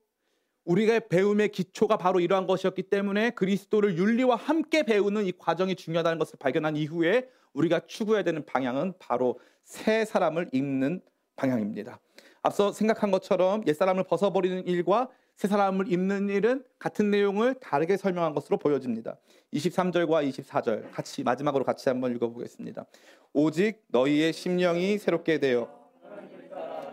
우리가 0.63 1.01
배움의 1.09 1.49
기초가 1.49 1.97
바로 1.97 2.21
이러한 2.21 2.47
것이었기 2.47 2.83
때문에 2.83 3.31
그리스도를 3.31 3.97
윤리와 3.97 4.37
함께 4.37 4.83
배우는 4.83 5.25
이 5.25 5.33
과정이 5.33 5.75
중요하다는 5.75 6.19
것을 6.19 6.39
발견한 6.39 6.77
이후에 6.77 7.27
우리가 7.51 7.81
추구해야 7.81 8.23
되는 8.23 8.45
방향은 8.45 8.93
바로 8.97 9.41
새 9.65 10.05
사람을 10.05 10.51
입는 10.53 11.01
방향입니다. 11.35 11.99
앞서 12.41 12.71
생각한 12.71 13.11
것처럼 13.11 13.61
옛사람을 13.67 14.05
벗어버리는 14.05 14.65
일과 14.67 15.09
새 15.36 15.47
사람을 15.47 15.91
입는 15.91 16.29
일은 16.29 16.63
같은 16.79 17.11
내용을 17.11 17.55
다르게 17.55 17.97
설명한 17.97 18.33
것으로 18.33 18.57
보여집니다. 18.57 19.17
23절과 19.53 20.27
24절 20.29 20.91
같이 20.91 21.23
마지막으로 21.23 21.65
같이 21.65 21.89
한번 21.89 22.15
읽어보겠습니다. 22.15 22.86
오직 23.33 23.83
너희의 23.89 24.31
심령이 24.31 24.97
새롭게 24.97 25.39
되어 25.39 25.69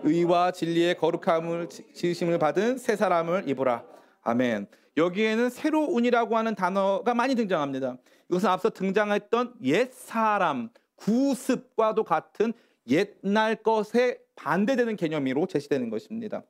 의와 0.03 0.51
진리의 0.51 0.97
거룩함을 0.97 1.69
지으심을 1.69 2.39
받은 2.39 2.79
새 2.79 2.97
사람을 2.97 3.49
입으라. 3.49 3.85
아멘. 4.23 4.67
여기에는 4.97 5.49
새로운이라고 5.49 6.37
하는 6.37 6.55
단어가 6.55 7.15
많이 7.15 7.35
등장합니다. 7.35 7.97
이것은 8.29 8.49
앞서 8.49 8.71
등장했던 8.71 9.55
옛 9.63 9.93
사람, 9.93 10.71
구습과도 10.97 12.05
같은 12.05 12.53
옛날 12.89 13.57
것에 13.57 14.19
반대되는 14.35 14.97
개념으로 14.97 15.47
제시되는 15.47 15.89
것입니다. 15.91 16.43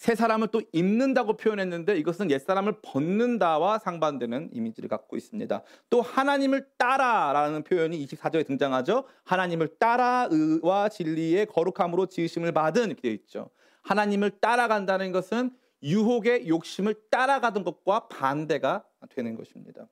새 0.00 0.14
사람을 0.14 0.48
또 0.48 0.62
입는다고 0.72 1.36
표현했는데 1.36 1.98
이것은 1.98 2.30
옛 2.30 2.38
사람을 2.38 2.80
벗는다와 2.80 3.78
상반되는 3.78 4.48
이미지를 4.54 4.88
갖고 4.88 5.14
있습니다. 5.14 5.62
또 5.90 6.00
하나님을 6.00 6.68
따라라는 6.78 7.64
표현이 7.64 8.02
24절에 8.06 8.46
등장하죠. 8.46 9.04
하나님을 9.24 9.76
따라 9.78 10.26
의와 10.30 10.88
진리의 10.88 11.44
거룩함으로 11.44 12.06
지으심을 12.06 12.52
받은 12.52 12.86
이렇게 12.86 13.02
되어 13.02 13.12
있죠. 13.12 13.50
하나님을 13.82 14.40
따라간다는 14.40 15.12
것은 15.12 15.50
유혹의 15.82 16.48
욕심을 16.48 16.94
따라가던 17.10 17.62
것과 17.62 18.08
반대가 18.08 18.82
되는 19.10 19.34
것입니다. 19.34 19.86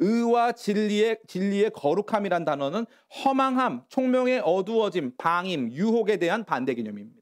의와 0.00 0.50
진리의 0.50 1.20
진리의 1.28 1.70
거룩함이란 1.74 2.44
단어는 2.44 2.86
허망함, 3.24 3.84
총명의 3.88 4.42
어두워짐, 4.44 5.12
방임, 5.16 5.70
유혹에 5.70 6.16
대한 6.16 6.42
반대 6.42 6.74
개념입니다. 6.74 7.17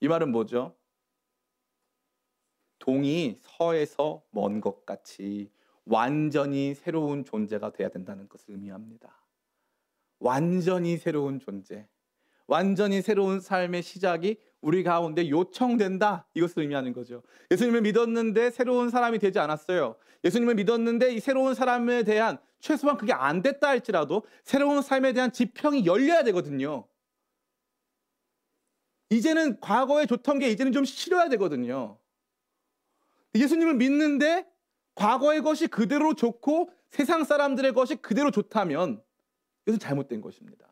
이 0.00 0.08
말은 0.08 0.30
뭐죠? 0.30 0.74
동이 2.78 3.38
서에서 3.42 4.22
먼 4.30 4.60
것 4.60 4.86
같이 4.86 5.50
완전히 5.84 6.74
새로운 6.74 7.24
존재가 7.24 7.72
돼야 7.72 7.88
된다는 7.88 8.28
것을 8.28 8.54
의미합니다. 8.54 9.24
완전히 10.20 10.96
새로운 10.96 11.40
존재. 11.40 11.88
완전히 12.46 13.02
새로운 13.02 13.40
삶의 13.40 13.82
시작이 13.82 14.38
우리 14.60 14.82
가운데 14.82 15.28
요청된다. 15.28 16.26
이것을 16.34 16.62
의미하는 16.62 16.92
거죠. 16.92 17.22
예수님을 17.50 17.82
믿었는데 17.82 18.50
새로운 18.50 18.90
사람이 18.90 19.18
되지 19.18 19.38
않았어요. 19.38 19.96
예수님을 20.24 20.54
믿었는데 20.54 21.12
이 21.12 21.20
새로운 21.20 21.54
사람에 21.54 22.04
대한 22.04 22.38
최소한 22.60 22.96
그게 22.96 23.12
안 23.12 23.42
됐다 23.42 23.68
할지라도 23.68 24.24
새로운 24.44 24.82
삶에 24.82 25.12
대한 25.12 25.32
지평이 25.32 25.86
열려야 25.86 26.24
되거든요. 26.24 26.86
이제는 29.10 29.60
과거에 29.60 30.06
좋던 30.06 30.38
게 30.38 30.50
이제는 30.50 30.72
좀 30.72 30.84
싫어야 30.84 31.28
되거든요. 31.30 31.98
예수님을 33.34 33.74
믿는데 33.74 34.46
과거의 34.94 35.42
것이 35.42 35.66
그대로 35.66 36.14
좋고 36.14 36.70
세상 36.90 37.24
사람들의 37.24 37.72
것이 37.72 37.96
그대로 37.96 38.30
좋다면 38.30 39.02
이것은 39.66 39.78
잘못된 39.78 40.20
것입니다. 40.20 40.66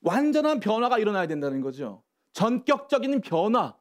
완전한 0.00 0.60
변화가 0.60 0.98
일어나야 0.98 1.26
된다는 1.26 1.60
거죠. 1.60 2.02
전격적인 2.32 3.22
변화. 3.22 3.76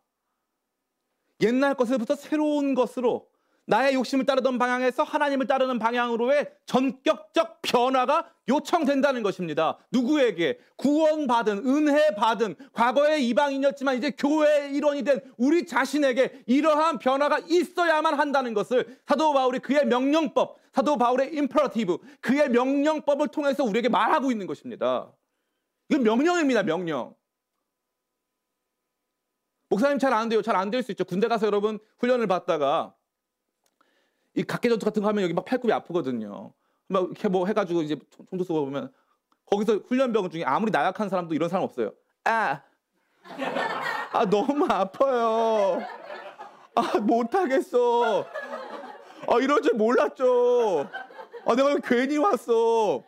옛날 1.42 1.76
것에부터 1.76 2.16
새로운 2.16 2.74
것으로 2.74 3.30
나의 3.66 3.94
욕심을 3.96 4.26
따르던 4.26 4.58
방향에서 4.58 5.04
하나님을 5.04 5.48
따르는 5.48 5.80
방향으로의 5.80 6.52
전격적 6.66 7.62
변화가 7.62 8.30
요청된다는 8.50 9.24
것입니다. 9.24 9.78
누구에게? 9.92 10.60
구원받은, 10.76 11.66
은혜 11.66 12.14
받은, 12.16 12.56
과거의 12.74 13.26
이방인이었지만 13.30 13.98
이제 13.98 14.12
교회의 14.12 14.76
일원이 14.76 15.04
된 15.04 15.22
우리 15.38 15.66
자신에게 15.66 16.44
이러한 16.46 17.00
변화가 17.00 17.40
있어야만 17.48 18.20
한다는 18.20 18.54
것을 18.54 19.00
사도 19.06 19.32
바울이 19.34 19.60
그의 19.60 19.86
명령법, 19.86 20.58
사도 20.74 20.98
바울의 20.98 21.34
임퍼러티브, 21.34 22.00
그의 22.20 22.50
명령법을 22.50 23.30
통해서 23.30 23.64
우리에게 23.64 23.88
말하고 23.88 24.30
있는 24.32 24.46
것입니다. 24.46 25.10
이건 25.88 26.04
명령입니다, 26.04 26.64
명령. 26.64 27.16
목사님 29.70 29.98
잘 30.00 30.14
안 30.14 30.30
돼요. 30.30 30.42
잘 30.42 30.56
안 30.56 30.70
될 30.70 30.84
수 30.84 30.92
있죠. 30.92 31.04
군대 31.06 31.28
가서 31.28 31.48
여러분 31.48 31.80
훈련을 32.00 32.28
받다가 32.28 32.94
이 34.36 34.44
각계전투 34.44 34.86
같은 34.86 35.02
거 35.02 35.10
하면 35.10 35.24
여기 35.24 35.34
막 35.34 35.46
팔굽이 35.46 35.72
아프거든요. 35.72 36.54
막 36.88 37.04
이렇게 37.04 37.28
뭐 37.28 37.46
해가지고 37.46 37.82
이제 37.82 37.98
총도 38.30 38.44
쏘고 38.44 38.66
보면 38.66 38.92
거기서 39.46 39.82
훈련병 39.88 40.30
중에 40.30 40.44
아무리 40.44 40.72
나약한 40.72 41.10
사람도 41.10 41.36
이런 41.36 41.50
사람 41.50 41.64
없어요. 41.64 41.92
아, 42.24 42.62
아 44.12 44.26
너무 44.30 44.66
아파요. 44.70 45.82
아 46.76 46.98
못하겠어. 47.00 48.26
아 49.28 49.38
이럴 49.40 49.62
줄 49.62 49.74
몰랐죠. 49.76 50.90
아 51.46 51.56
내가 51.56 51.76
괜히 51.84 52.18
왔어. 52.18 53.04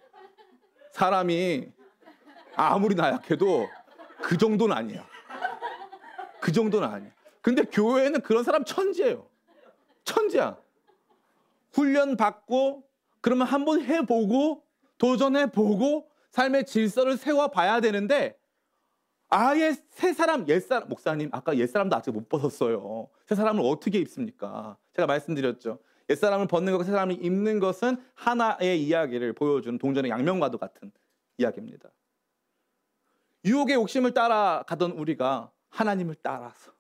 사람이 0.92 1.72
아무리 2.56 2.96
나약해도 2.96 3.68
그 4.22 4.38
정도는 4.38 4.76
아니야. 4.76 5.06
그 6.40 6.52
정도는 6.52 6.88
아니야. 6.88 7.12
근데 7.42 7.64
교회는 7.64 8.22
그런 8.22 8.44
사람 8.44 8.64
천지예요. 8.64 9.28
천지야. 10.04 10.58
훈련 11.76 12.16
받고 12.16 12.84
그러면 13.22 13.48
한번 13.48 13.82
해보고 13.84 14.64
도전해보고 14.98 16.10
삶의 16.30 16.66
질서를 16.66 17.18
세워봐야 17.18 17.82
되는데 17.82 18.38
아예 19.28 19.76
새 19.90 20.14
사람, 20.14 20.48
옛사람, 20.48 20.88
목사님, 20.88 21.30
아까 21.34 21.58
옛사람도 21.58 21.96
아직 21.96 22.12
못 22.12 22.30
벗었어요. 22.30 23.10
새 23.26 23.36
사람을 23.36 23.62
어떻게 23.66 24.00
입습니까? 24.00 24.78
제가 24.94 25.08
말씀드렸죠. 25.08 25.80
옛사람을 26.10 26.48
벗는 26.48 26.72
것과 26.74 26.86
새 26.86 26.92
사람을 26.92 27.24
입는 27.24 27.60
것은 27.60 27.98
하나의 28.14 28.82
이야기를 28.82 29.34
보여주는 29.34 29.78
동전의 29.78 30.12
양면과도 30.12 30.58
같은 30.58 30.92
이야기입니다. 31.38 31.90
유혹의 33.44 33.76
욕심을 33.76 34.14
따라가던 34.14 34.92
우리가 34.92 35.52
하나님을 35.70 36.16
따라서 36.22 36.72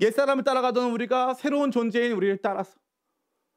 옛사람을 0.00 0.42
따라가던 0.42 0.90
우리가 0.90 1.34
새로운 1.34 1.70
존재인 1.70 2.12
우리를 2.12 2.38
따라서 2.38 2.76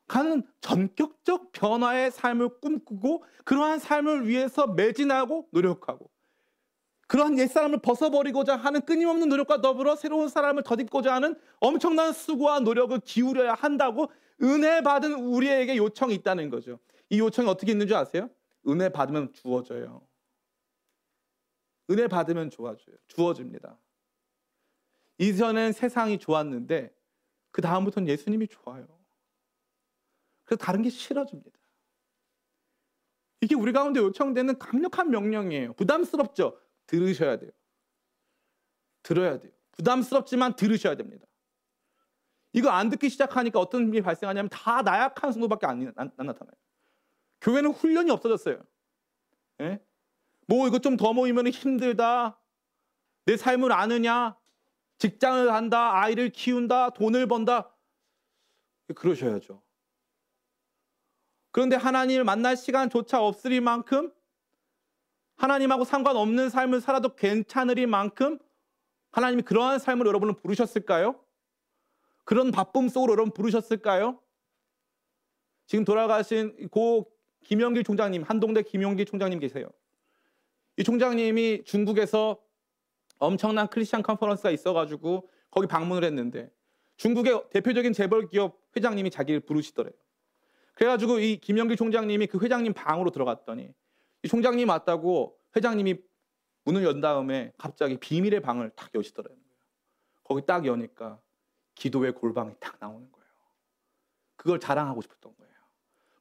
가는 0.07 0.43
전격적 0.61 1.51
변화의 1.51 2.11
삶을 2.11 2.59
꿈꾸고 2.59 3.25
그러한 3.43 3.79
삶을 3.79 4.27
위해서 4.27 4.67
매진하고 4.67 5.47
노력하고 5.51 6.09
그러한 7.07 7.37
옛사람을 7.39 7.79
벗어버리고자 7.79 8.57
하는 8.57 8.81
끊임없는 8.81 9.29
노력과 9.29 9.61
더불어 9.61 9.95
새로운 9.95 10.27
사람을 10.27 10.63
덧입고자 10.63 11.13
하는 11.13 11.35
엄청난 11.59 12.11
수고와 12.11 12.59
노력을 12.59 12.97
기울여야 12.99 13.53
한다고 13.53 14.11
은혜 14.43 14.81
받은 14.81 15.13
우리에게 15.13 15.77
요청이 15.77 16.13
있다는 16.15 16.49
거죠. 16.49 16.79
이 17.09 17.19
요청이 17.19 17.47
어떻게 17.47 17.71
있는 17.71 17.87
줄 17.87 17.95
아세요? 17.95 18.29
은혜 18.67 18.89
받으면 18.89 19.31
주어져요. 19.33 20.05
은혜 21.89 22.07
받으면 22.07 22.49
좋아져요. 22.49 22.97
주어집니다. 23.07 23.77
이전엔 25.17 25.71
세상이 25.71 26.19
좋았는데 26.19 26.93
그 27.51 27.61
다음부터는 27.61 28.09
예수님이 28.09 28.47
좋아요. 28.49 28.96
그래서 30.47 30.63
다른 30.63 30.81
게 30.81 30.89
싫어집니다. 30.89 31.59
이게 33.41 33.53
우리 33.53 33.71
가운데 33.71 33.99
요청되는 33.99 34.57
강력한 34.57 35.11
명령이에요. 35.11 35.73
부담스럽죠? 35.73 36.59
들으셔야 36.87 37.37
돼요. 37.37 37.51
들어야 39.03 39.39
돼요. 39.39 39.51
부담스럽지만 39.73 40.55
들으셔야 40.55 40.95
됩니다. 40.95 41.27
이거 42.53 42.69
안 42.69 42.89
듣기 42.89 43.09
시작하니까 43.09 43.59
어떤 43.59 43.89
일이 43.89 44.01
발생하냐면 44.01 44.49
다 44.49 44.81
나약한 44.81 45.31
성도밖에 45.33 45.67
안, 45.67 45.93
안, 45.97 46.11
안 46.17 46.25
나타나요. 46.25 46.53
교회는 47.41 47.71
훈련이 47.71 48.09
없어졌어요. 48.09 48.63
예? 49.61 49.79
뭐 50.47 50.65
이거 50.67 50.79
좀 50.79 50.95
더 50.97 51.13
모이면 51.13 51.49
힘들다. 51.49 52.39
내 53.25 53.35
삶을 53.35 53.73
아느냐? 53.73 54.37
직장을 54.97 55.53
한다. 55.53 56.01
아이를 56.01 56.29
키운다. 56.29 56.91
돈을 56.91 57.27
번다. 57.27 57.75
그러셔야죠. 58.95 59.61
그런데 61.57 61.75
하나님을 61.75 62.23
만날 62.23 62.55
시간조차 62.55 63.19
없으리 63.19 63.61
만큼 63.61 64.13
하나님하고 65.37 65.85
상관없는 65.85 66.51
삶을 66.51 66.81
살아도 66.81 67.15
괜찮으리 67.15 67.87
만큼 67.87 68.37
하나님이 69.09 69.41
그러한 69.41 69.79
삶을 69.79 70.05
여러분을 70.05 70.35
부르셨을까요? 70.35 71.19
그런 72.25 72.51
바쁨 72.51 72.89
속으로 72.89 73.13
여러분 73.13 73.33
부르셨을까요? 73.33 74.21
지금 75.65 75.83
돌아가신 75.83 76.69
고 76.69 77.11
김영길 77.45 77.83
총장님, 77.83 78.21
한동대 78.21 78.61
김영길 78.61 79.07
총장님 79.07 79.39
계세요. 79.39 79.67
이 80.77 80.83
총장님이 80.83 81.63
중국에서 81.63 82.39
엄청난 83.17 83.67
크리스천 83.67 84.03
컨퍼런스가 84.03 84.51
있어가지고 84.51 85.27
거기 85.49 85.65
방문을 85.65 86.03
했는데 86.03 86.51
중국의 86.97 87.45
대표적인 87.49 87.93
재벌 87.93 88.29
기업 88.29 88.61
회장님이 88.75 89.09
자기를 89.09 89.39
부르시더래요. 89.39 89.95
그래가지고 90.77 91.17
이 91.17 91.37
김영길 91.37 91.75
총장님이 91.75 92.27
그 92.27 92.37
회장님 92.37 92.73
방으로 92.73 93.09
들어갔더니 93.09 93.73
이 94.21 94.27
총장님 94.27 94.69
왔다고 94.69 95.35
회장님이 95.55 95.95
문을 96.65 96.83
연 96.83 97.01
다음에 97.01 97.51
갑자기 97.57 97.97
비밀의 97.97 98.41
방을 98.41 98.69
딱 98.75 98.93
여시더라는 98.93 99.35
거예요. 99.35 99.59
거기 100.23 100.45
딱 100.45 100.67
여니까 100.67 101.19
기도의 101.73 102.13
골방이 102.13 102.53
딱 102.59 102.77
나오는 102.79 103.11
거예요. 103.11 103.27
그걸 104.35 104.59
자랑하고 104.59 105.01
싶었던 105.01 105.35
거예요. 105.35 105.53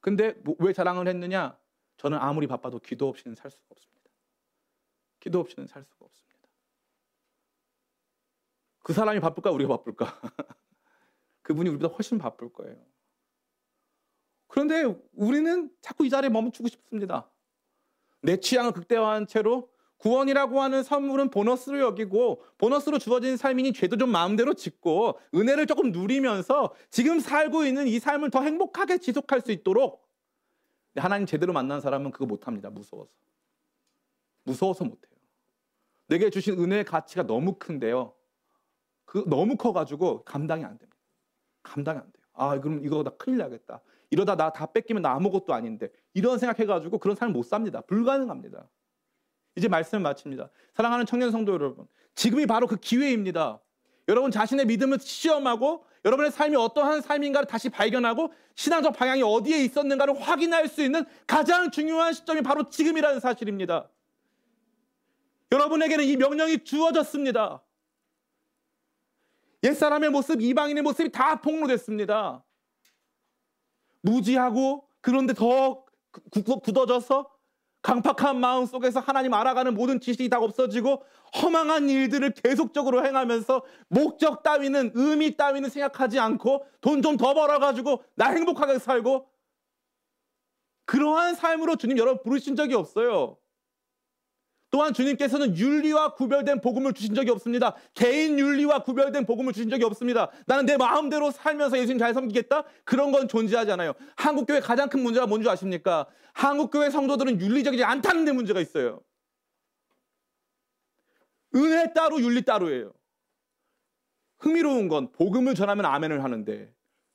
근데 0.01 0.33
뭐, 0.43 0.55
왜 0.57 0.73
자랑을 0.73 1.07
했느냐? 1.07 1.55
저는 1.97 2.17
아무리 2.17 2.47
바빠도 2.47 2.79
기도 2.79 3.07
없이는 3.09 3.35
살 3.35 3.51
수가 3.51 3.63
없습니다. 3.69 4.09
기도 5.19 5.39
없이는 5.39 5.67
살 5.67 5.83
수가 5.83 6.03
없습니다. 6.03 6.49
그 8.79 8.91
사람이 8.91 9.19
바쁠까? 9.19 9.51
우리가 9.51 9.77
바쁠까? 9.77 10.19
그분이 11.43 11.69
우리보다 11.69 11.93
훨씬 11.93 12.17
바쁠 12.17 12.51
거예요. 12.51 12.96
그런데 14.47 14.85
우리는 15.13 15.69
자꾸 15.81 16.05
이 16.05 16.09
자리에 16.09 16.29
멈추고 16.29 16.67
싶습니다. 16.69 17.29
내 18.21 18.37
취향을 18.37 18.71
극대화한 18.71 19.27
채로 19.27 19.69
구원이라고 19.97 20.61
하는 20.61 20.83
선물은 20.83 21.29
보너스로 21.31 21.79
여기고 21.79 22.43
보너스로 22.57 22.99
주어진 22.99 23.35
삶이니 23.35 23.73
죄도 23.73 23.97
좀 23.97 24.11
마음대로 24.11 24.53
짓고 24.53 25.19
은혜를 25.33 25.65
조금 25.65 25.91
누리면서 25.91 26.73
지금 26.89 27.19
살고 27.19 27.65
있는 27.65 27.87
이 27.87 27.99
삶을 27.99 28.29
더 28.29 28.41
행복하게 28.41 28.99
지속할 28.99 29.41
수 29.41 29.51
있도록 29.51 30.07
하나님 30.95 31.25
제대로 31.25 31.53
만난 31.53 31.81
사람은 31.81 32.11
그거 32.11 32.25
못합니다. 32.25 32.69
무서워서. 32.69 33.11
무서워서 34.43 34.85
못해요. 34.85 35.11
내게 36.07 36.29
주신 36.29 36.59
은혜의 36.59 36.85
가치가 36.85 37.23
너무 37.23 37.55
큰데요. 37.55 38.13
그 39.05 39.23
너무 39.27 39.57
커가지고 39.57 40.23
감당이 40.23 40.63
안 40.63 40.77
됩니다. 40.77 40.97
감당이 41.63 41.99
안 41.99 42.11
돼요. 42.11 42.23
아 42.33 42.59
그럼 42.59 42.83
이거 42.85 43.03
나 43.03 43.11
큰일 43.11 43.39
나겠다. 43.39 43.81
이러다 44.09 44.35
나 44.35 44.51
다 44.51 44.65
뺏기면 44.67 45.03
나 45.03 45.11
아무것도 45.11 45.53
아닌데 45.53 45.89
이런 46.13 46.39
생각해가지고 46.39 46.97
그런 46.99 47.15
삶을 47.15 47.33
못 47.33 47.43
삽니다. 47.43 47.81
불가능합니다. 47.81 48.67
이제 49.55 49.67
말씀을 49.67 50.01
마칩니다. 50.03 50.49
사랑하는 50.73 51.05
청년 51.05 51.31
성도 51.31 51.53
여러분, 51.53 51.87
지금이 52.15 52.45
바로 52.45 52.67
그 52.67 52.77
기회입니다. 52.77 53.59
여러분 54.07 54.31
자신의 54.31 54.65
믿음을 54.67 54.99
시험하고 54.99 55.83
여러분의 56.05 56.31
삶이 56.31 56.55
어떠한 56.55 57.01
삶인가를 57.01 57.47
다시 57.47 57.69
발견하고 57.69 58.31
신앙적 58.55 58.95
방향이 58.95 59.21
어디에 59.21 59.63
있었는가를 59.65 60.21
확인할 60.21 60.69
수 60.69 60.81
있는 60.81 61.03
가장 61.25 61.71
중요한 61.71 62.13
시점이 62.13 62.41
바로 62.41 62.69
지금이라는 62.69 63.19
사실입니다. 63.19 63.89
여러분에게는 65.51 66.05
이 66.05 66.15
명령이 66.15 66.63
주어졌습니다. 66.63 67.61
옛사람의 69.63 70.11
모습, 70.11 70.41
이방인의 70.41 70.83
모습이 70.83 71.11
다 71.11 71.41
폭로됐습니다. 71.41 72.43
무지하고 74.01 74.87
그런데 75.01 75.33
더 75.33 75.83
굳어져서 76.63 77.29
강팍한 77.81 78.39
마음 78.39 78.65
속에서 78.65 78.99
하나님 78.99 79.33
알아가는 79.33 79.73
모든 79.73 79.99
지식이 79.99 80.29
다 80.29 80.39
없어지고 80.39 81.03
허망한 81.41 81.89
일들을 81.89 82.31
계속적으로 82.31 83.05
행하면서 83.05 83.63
목적 83.87 84.43
따위는 84.43 84.91
의미 84.95 85.37
따위는 85.37 85.69
생각하지 85.69 86.19
않고 86.19 86.65
돈 86.81 87.01
좀 87.01 87.17
더 87.17 87.33
벌어가지고 87.33 88.03
나 88.15 88.29
행복하게 88.31 88.79
살고 88.79 89.29
그러한 90.85 91.35
삶으로 91.35 91.75
주님 91.75 91.97
여러분 91.97 92.23
부르신 92.23 92.55
적이 92.55 92.75
없어요. 92.75 93.37
또한 94.69 94.93
주님께서는 94.93 95.57
윤리와 95.57 96.15
구별된 96.15 96.61
복음을 96.61 96.93
주신 96.93 97.15
적이 97.15 97.31
없습니다. 97.31 97.75
개인 97.93 98.37
윤리와 98.37 98.83
구별된 98.83 99.25
복음을 99.25 99.53
주신 99.53 99.69
적이 99.69 99.85
없습니다. 99.85 100.29
나는 100.45 100.65
내 100.65 100.75
마음대로 100.75 101.31
살면서 101.31 101.77
예수님 101.77 101.97
잘 101.97 102.13
섬기겠다? 102.13 102.63
그런 102.83 103.11
건 103.11 103.27
존재하지 103.27 103.71
않아요. 103.71 103.93
한국교회 104.17 104.59
가장 104.59 104.89
큰 104.89 105.01
문제가 105.01 105.25
뭔지 105.25 105.49
아십니까? 105.49 106.05
한국교회 106.33 106.89
성도들은 106.89 107.39
윤리적이지 107.39 107.83
않다는 107.83 108.25
데 108.25 108.33
문제가 108.33 108.59
있어요. 108.59 109.01
은혜 111.55 111.93
따로 111.93 112.19
윤리 112.19 112.43
따로예요. 112.43 112.93
흥미로운 114.39 114.89
건 114.89 115.11
복음을 115.13 115.55
전하면 115.55 115.85
아멘을 115.85 116.23
하는데 116.23 116.71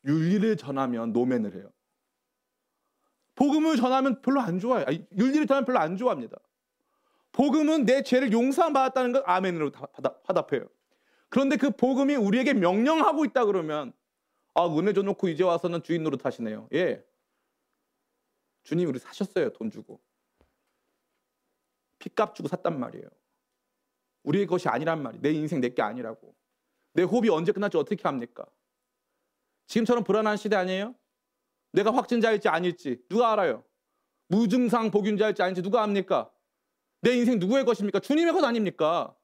윤리를 0.07 0.57
전하면 0.57 1.13
노멘을 1.13 1.55
해요. 1.55 1.71
복음을 3.35 3.77
전하면 3.77 4.21
별로 4.23 4.41
안 4.41 4.59
좋아요. 4.59 4.85
아니, 4.87 5.05
윤리를 5.17 5.47
전하면 5.47 5.65
별로 5.65 5.79
안 5.79 5.97
좋아합니다. 5.97 6.39
복음은 7.33 7.87
내 7.87 8.03
죄를 8.03 8.33
용서받았다는 8.33 9.13
걸 9.13 9.23
아멘으로 9.27 9.73
화답해요. 10.25 10.67
그런데 11.29 11.57
그 11.57 11.71
복음이 11.71 12.15
우리에게 12.15 12.53
명령하고 12.53 13.25
있다 13.25 13.47
그러면 13.47 13.93
아 14.55 14.67
은혜 14.67 14.93
줘놓고 14.93 15.29
이제 15.29 15.43
와서는 15.43 15.83
주인 15.83 16.03
노릇 16.03 16.25
하시네요. 16.25 16.69
예. 16.75 17.03
주님 18.65 18.89
우리 18.89 18.99
사셨어요. 18.99 19.51
돈 19.55 19.71
주고. 19.71 20.01
피값 21.99 22.35
주고 22.35 22.49
샀단 22.49 22.79
말이에요. 22.79 23.07
우리의 24.25 24.47
것이 24.47 24.69
아니란 24.69 25.03
말이. 25.03 25.19
내 25.21 25.33
인생 25.33 25.61
내 25.61 25.71
게 25.71 25.81
아니라고. 25.83 26.35
내 26.93 27.03
호흡이 27.03 27.31
언제 27.31 27.53
끝날지 27.53 27.79
어떻게 27.79 28.03
합니까? 28.03 28.45
지금처럼 29.69 30.05
불안한 30.05 30.37
시대 30.37 30.57
아니에요? 30.57 30.95
내가 31.73 31.95
확진자일지 31.95 32.49
아닐지 32.49 33.03
누가 33.09 33.33
알아요? 33.33 33.65
무증상 34.29 34.91
복균자일지 34.91 35.43
아닌지 35.43 35.63
누가 35.63 35.83
압니까? 35.83 36.31
내 37.03 37.17
인생 37.17 37.39
누구의 37.39 37.65
것입니까? 37.65 37.99
주님의 38.01 38.33
것 38.33 38.43
아닙니까? 38.45 39.15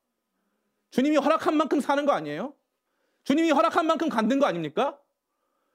주님이 0.91 1.16
허락한 1.16 1.57
만큼 1.57 1.81
사는 1.81 2.05
거 2.05 2.12
아니에요? 2.12 2.55
주님이 3.24 3.53
허락한 3.53 3.87
만큼 3.87 4.09
갖는 4.09 4.39
거 4.39 4.47
아닙니까? 4.47 4.99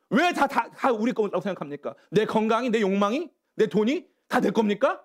왜 0.09 0.33
다, 0.33 0.45
다, 0.47 0.69
다 0.69 0.91
우리 0.91 1.13
거라고 1.13 1.41
생각합니까? 1.41 1.95
내 2.11 2.25
건강이, 2.25 2.69
내 2.69 2.81
욕망이, 2.81 3.31
내 3.55 3.67
돈이 3.67 4.07
다 4.27 4.41
내 4.41 4.51
겁니까? 4.51 5.03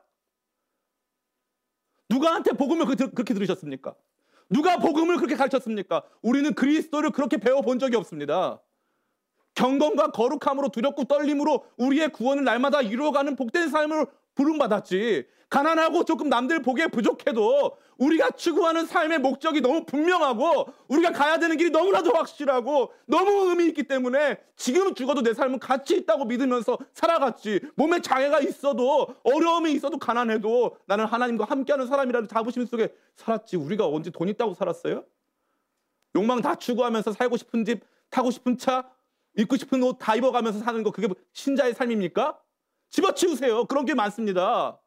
누가한테 2.10 2.52
복음을 2.52 2.86
그렇게 2.86 3.32
들으셨습니까? 3.32 3.94
누가 4.50 4.78
복음을 4.78 5.16
그렇게 5.16 5.36
가르쳤습니까? 5.36 6.02
우리는 6.22 6.52
그리스도를 6.54 7.10
그렇게 7.10 7.36
배워본 7.36 7.78
적이 7.78 7.96
없습니다. 7.96 8.60
경건과 9.54 10.12
거룩함으로 10.12 10.70
두렵고 10.70 11.04
떨림으로 11.04 11.66
우리의 11.76 12.10
구원을 12.10 12.44
날마다 12.44 12.80
이루어가는 12.80 13.36
복된 13.36 13.68
삶을 13.68 14.06
부름받았지. 14.34 15.26
가난하고 15.48 16.04
조금 16.04 16.28
남들 16.28 16.60
보기에 16.60 16.88
부족해도 16.88 17.76
우리가 17.96 18.30
추구하는 18.32 18.86
삶의 18.86 19.18
목적이 19.18 19.60
너무 19.60 19.84
분명하고 19.84 20.72
우리가 20.88 21.12
가야 21.12 21.38
되는 21.38 21.56
길이 21.56 21.70
너무나도 21.70 22.12
확실하고 22.12 22.92
너무 23.06 23.48
의미 23.48 23.66
있기 23.66 23.84
때문에 23.84 24.38
지금 24.56 24.94
죽어도 24.94 25.22
내 25.22 25.32
삶은 25.32 25.58
가치 25.58 25.96
있다고 25.96 26.26
믿으면서 26.26 26.78
살아갔지. 26.92 27.60
몸에 27.76 28.00
장애가 28.00 28.40
있어도 28.40 29.14
어려움이 29.24 29.72
있어도 29.72 29.98
가난해도 29.98 30.76
나는 30.86 31.06
하나님과 31.06 31.46
함께하는 31.46 31.86
사람이라는 31.86 32.28
자부심 32.28 32.66
속에 32.66 32.94
살았지. 33.16 33.56
우리가 33.56 33.86
언제 33.88 34.10
돈 34.10 34.28
있다고 34.28 34.54
살았어요? 34.54 35.04
욕망 36.14 36.40
다 36.40 36.54
추구하면서 36.54 37.12
살고 37.12 37.36
싶은 37.36 37.64
집, 37.64 37.80
타고 38.10 38.30
싶은 38.30 38.58
차, 38.58 38.88
입고 39.36 39.56
싶은 39.56 39.82
옷 39.82 39.98
다 39.98 40.14
입어가면서 40.14 40.58
사는 40.60 40.82
거 40.82 40.90
그게 40.90 41.08
신자의 41.32 41.74
삶입니까? 41.74 42.38
집어치우세요. 42.90 43.64
그런 43.66 43.84
게 43.84 43.94
많습니다. 43.94 44.78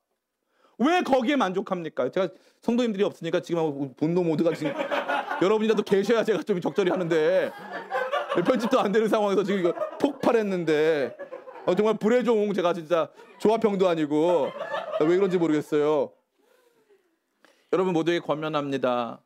왜 0.81 1.01
거기에 1.01 1.35
만족합니까? 1.35 2.09
제가 2.09 2.29
성도님들이 2.61 3.03
없으니까 3.03 3.41
지금 3.41 3.93
분노 3.95 4.23
모드가 4.23 4.53
지금 4.53 4.73
여러분이라도 5.41 5.83
계셔야 5.83 6.23
제가 6.23 6.41
좀 6.43 6.59
적절히 6.59 6.89
하는데 6.89 7.51
편집도 8.45 8.79
안 8.79 8.91
되는 8.91 9.07
상황에서 9.07 9.43
지금 9.43 9.59
이거 9.59 9.73
폭발했는데 9.99 11.15
어, 11.65 11.75
정말 11.75 11.95
불의 11.97 12.23
종 12.23 12.51
제가 12.53 12.73
진짜 12.73 13.09
조합형도 13.39 13.87
아니고 13.87 14.49
왜 15.01 15.15
그런지 15.15 15.37
모르겠어요. 15.37 16.11
여러분 17.73 17.93
모두에게 17.93 18.19
권면합니다. 18.19 19.21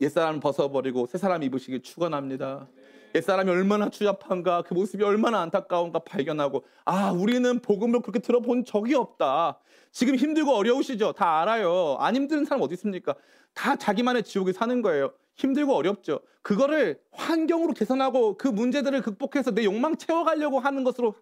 옛사람 0.00 0.40
벗어버리고 0.40 1.06
새사람 1.06 1.42
입으시길 1.42 1.82
축원합니다. 1.82 2.68
옛사람이 3.14 3.50
얼마나 3.50 3.88
추잡한가 3.88 4.62
그 4.62 4.74
모습이 4.74 5.02
얼마나 5.02 5.40
안타까운가 5.40 6.00
발견하고 6.00 6.64
아 6.84 7.10
우리는 7.10 7.60
복음을 7.60 8.00
그렇게 8.00 8.18
들어본 8.18 8.64
적이 8.64 8.94
없다. 8.94 9.58
지금 9.90 10.14
힘들고 10.16 10.52
어려우시죠? 10.52 11.12
다 11.12 11.40
알아요. 11.40 11.96
안 11.98 12.14
힘든 12.14 12.44
사람 12.44 12.62
어디 12.62 12.74
있습니까? 12.74 13.14
다 13.54 13.76
자기만의 13.76 14.24
지옥에 14.24 14.52
사는 14.52 14.82
거예요. 14.82 15.12
힘들고 15.36 15.74
어렵죠. 15.74 16.20
그거를 16.42 17.00
환경으로 17.12 17.72
개선하고 17.72 18.36
그 18.36 18.48
문제들을 18.48 19.00
극복해서 19.02 19.52
내 19.52 19.64
욕망 19.64 19.96
채워가려고 19.96 20.58
하는 20.58 20.84
것으로 20.84 21.14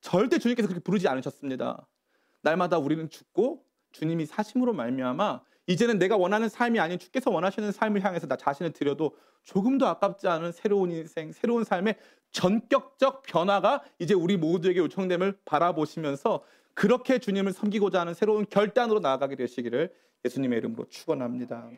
절대 0.00 0.38
주님께서 0.38 0.68
그렇게 0.68 0.82
부르지 0.82 1.08
않으셨습니다. 1.08 1.86
날마다 2.42 2.78
우리는 2.78 3.08
죽고 3.10 3.64
주님이 3.92 4.26
사심으로 4.26 4.72
말미암아 4.72 5.40
이제는 5.68 5.98
내가 5.98 6.16
원하는 6.16 6.48
삶이 6.48 6.80
아닌 6.80 6.98
주께서 6.98 7.30
원하시는 7.30 7.70
삶을 7.72 8.02
향해서 8.02 8.26
나 8.26 8.36
자신을 8.36 8.72
드려도 8.72 9.14
조금도 9.44 9.86
아깝지 9.86 10.26
않은 10.26 10.50
새로운 10.50 10.90
인생, 10.90 11.30
새로운 11.30 11.62
삶의 11.62 11.96
전격적 12.32 13.22
변화가 13.22 13.84
이제 13.98 14.14
우리 14.14 14.36
모두에게 14.36 14.80
요청됨을 14.80 15.38
바라보시면서 15.44 16.42
그렇게 16.74 17.18
주님을 17.18 17.52
섬기고자 17.52 18.00
하는 18.00 18.14
새로운 18.14 18.46
결단으로 18.48 19.00
나아가게 19.00 19.36
되시기를 19.36 19.92
예수님의 20.24 20.58
이름으로 20.58 20.86
축원합니다. 20.88 21.70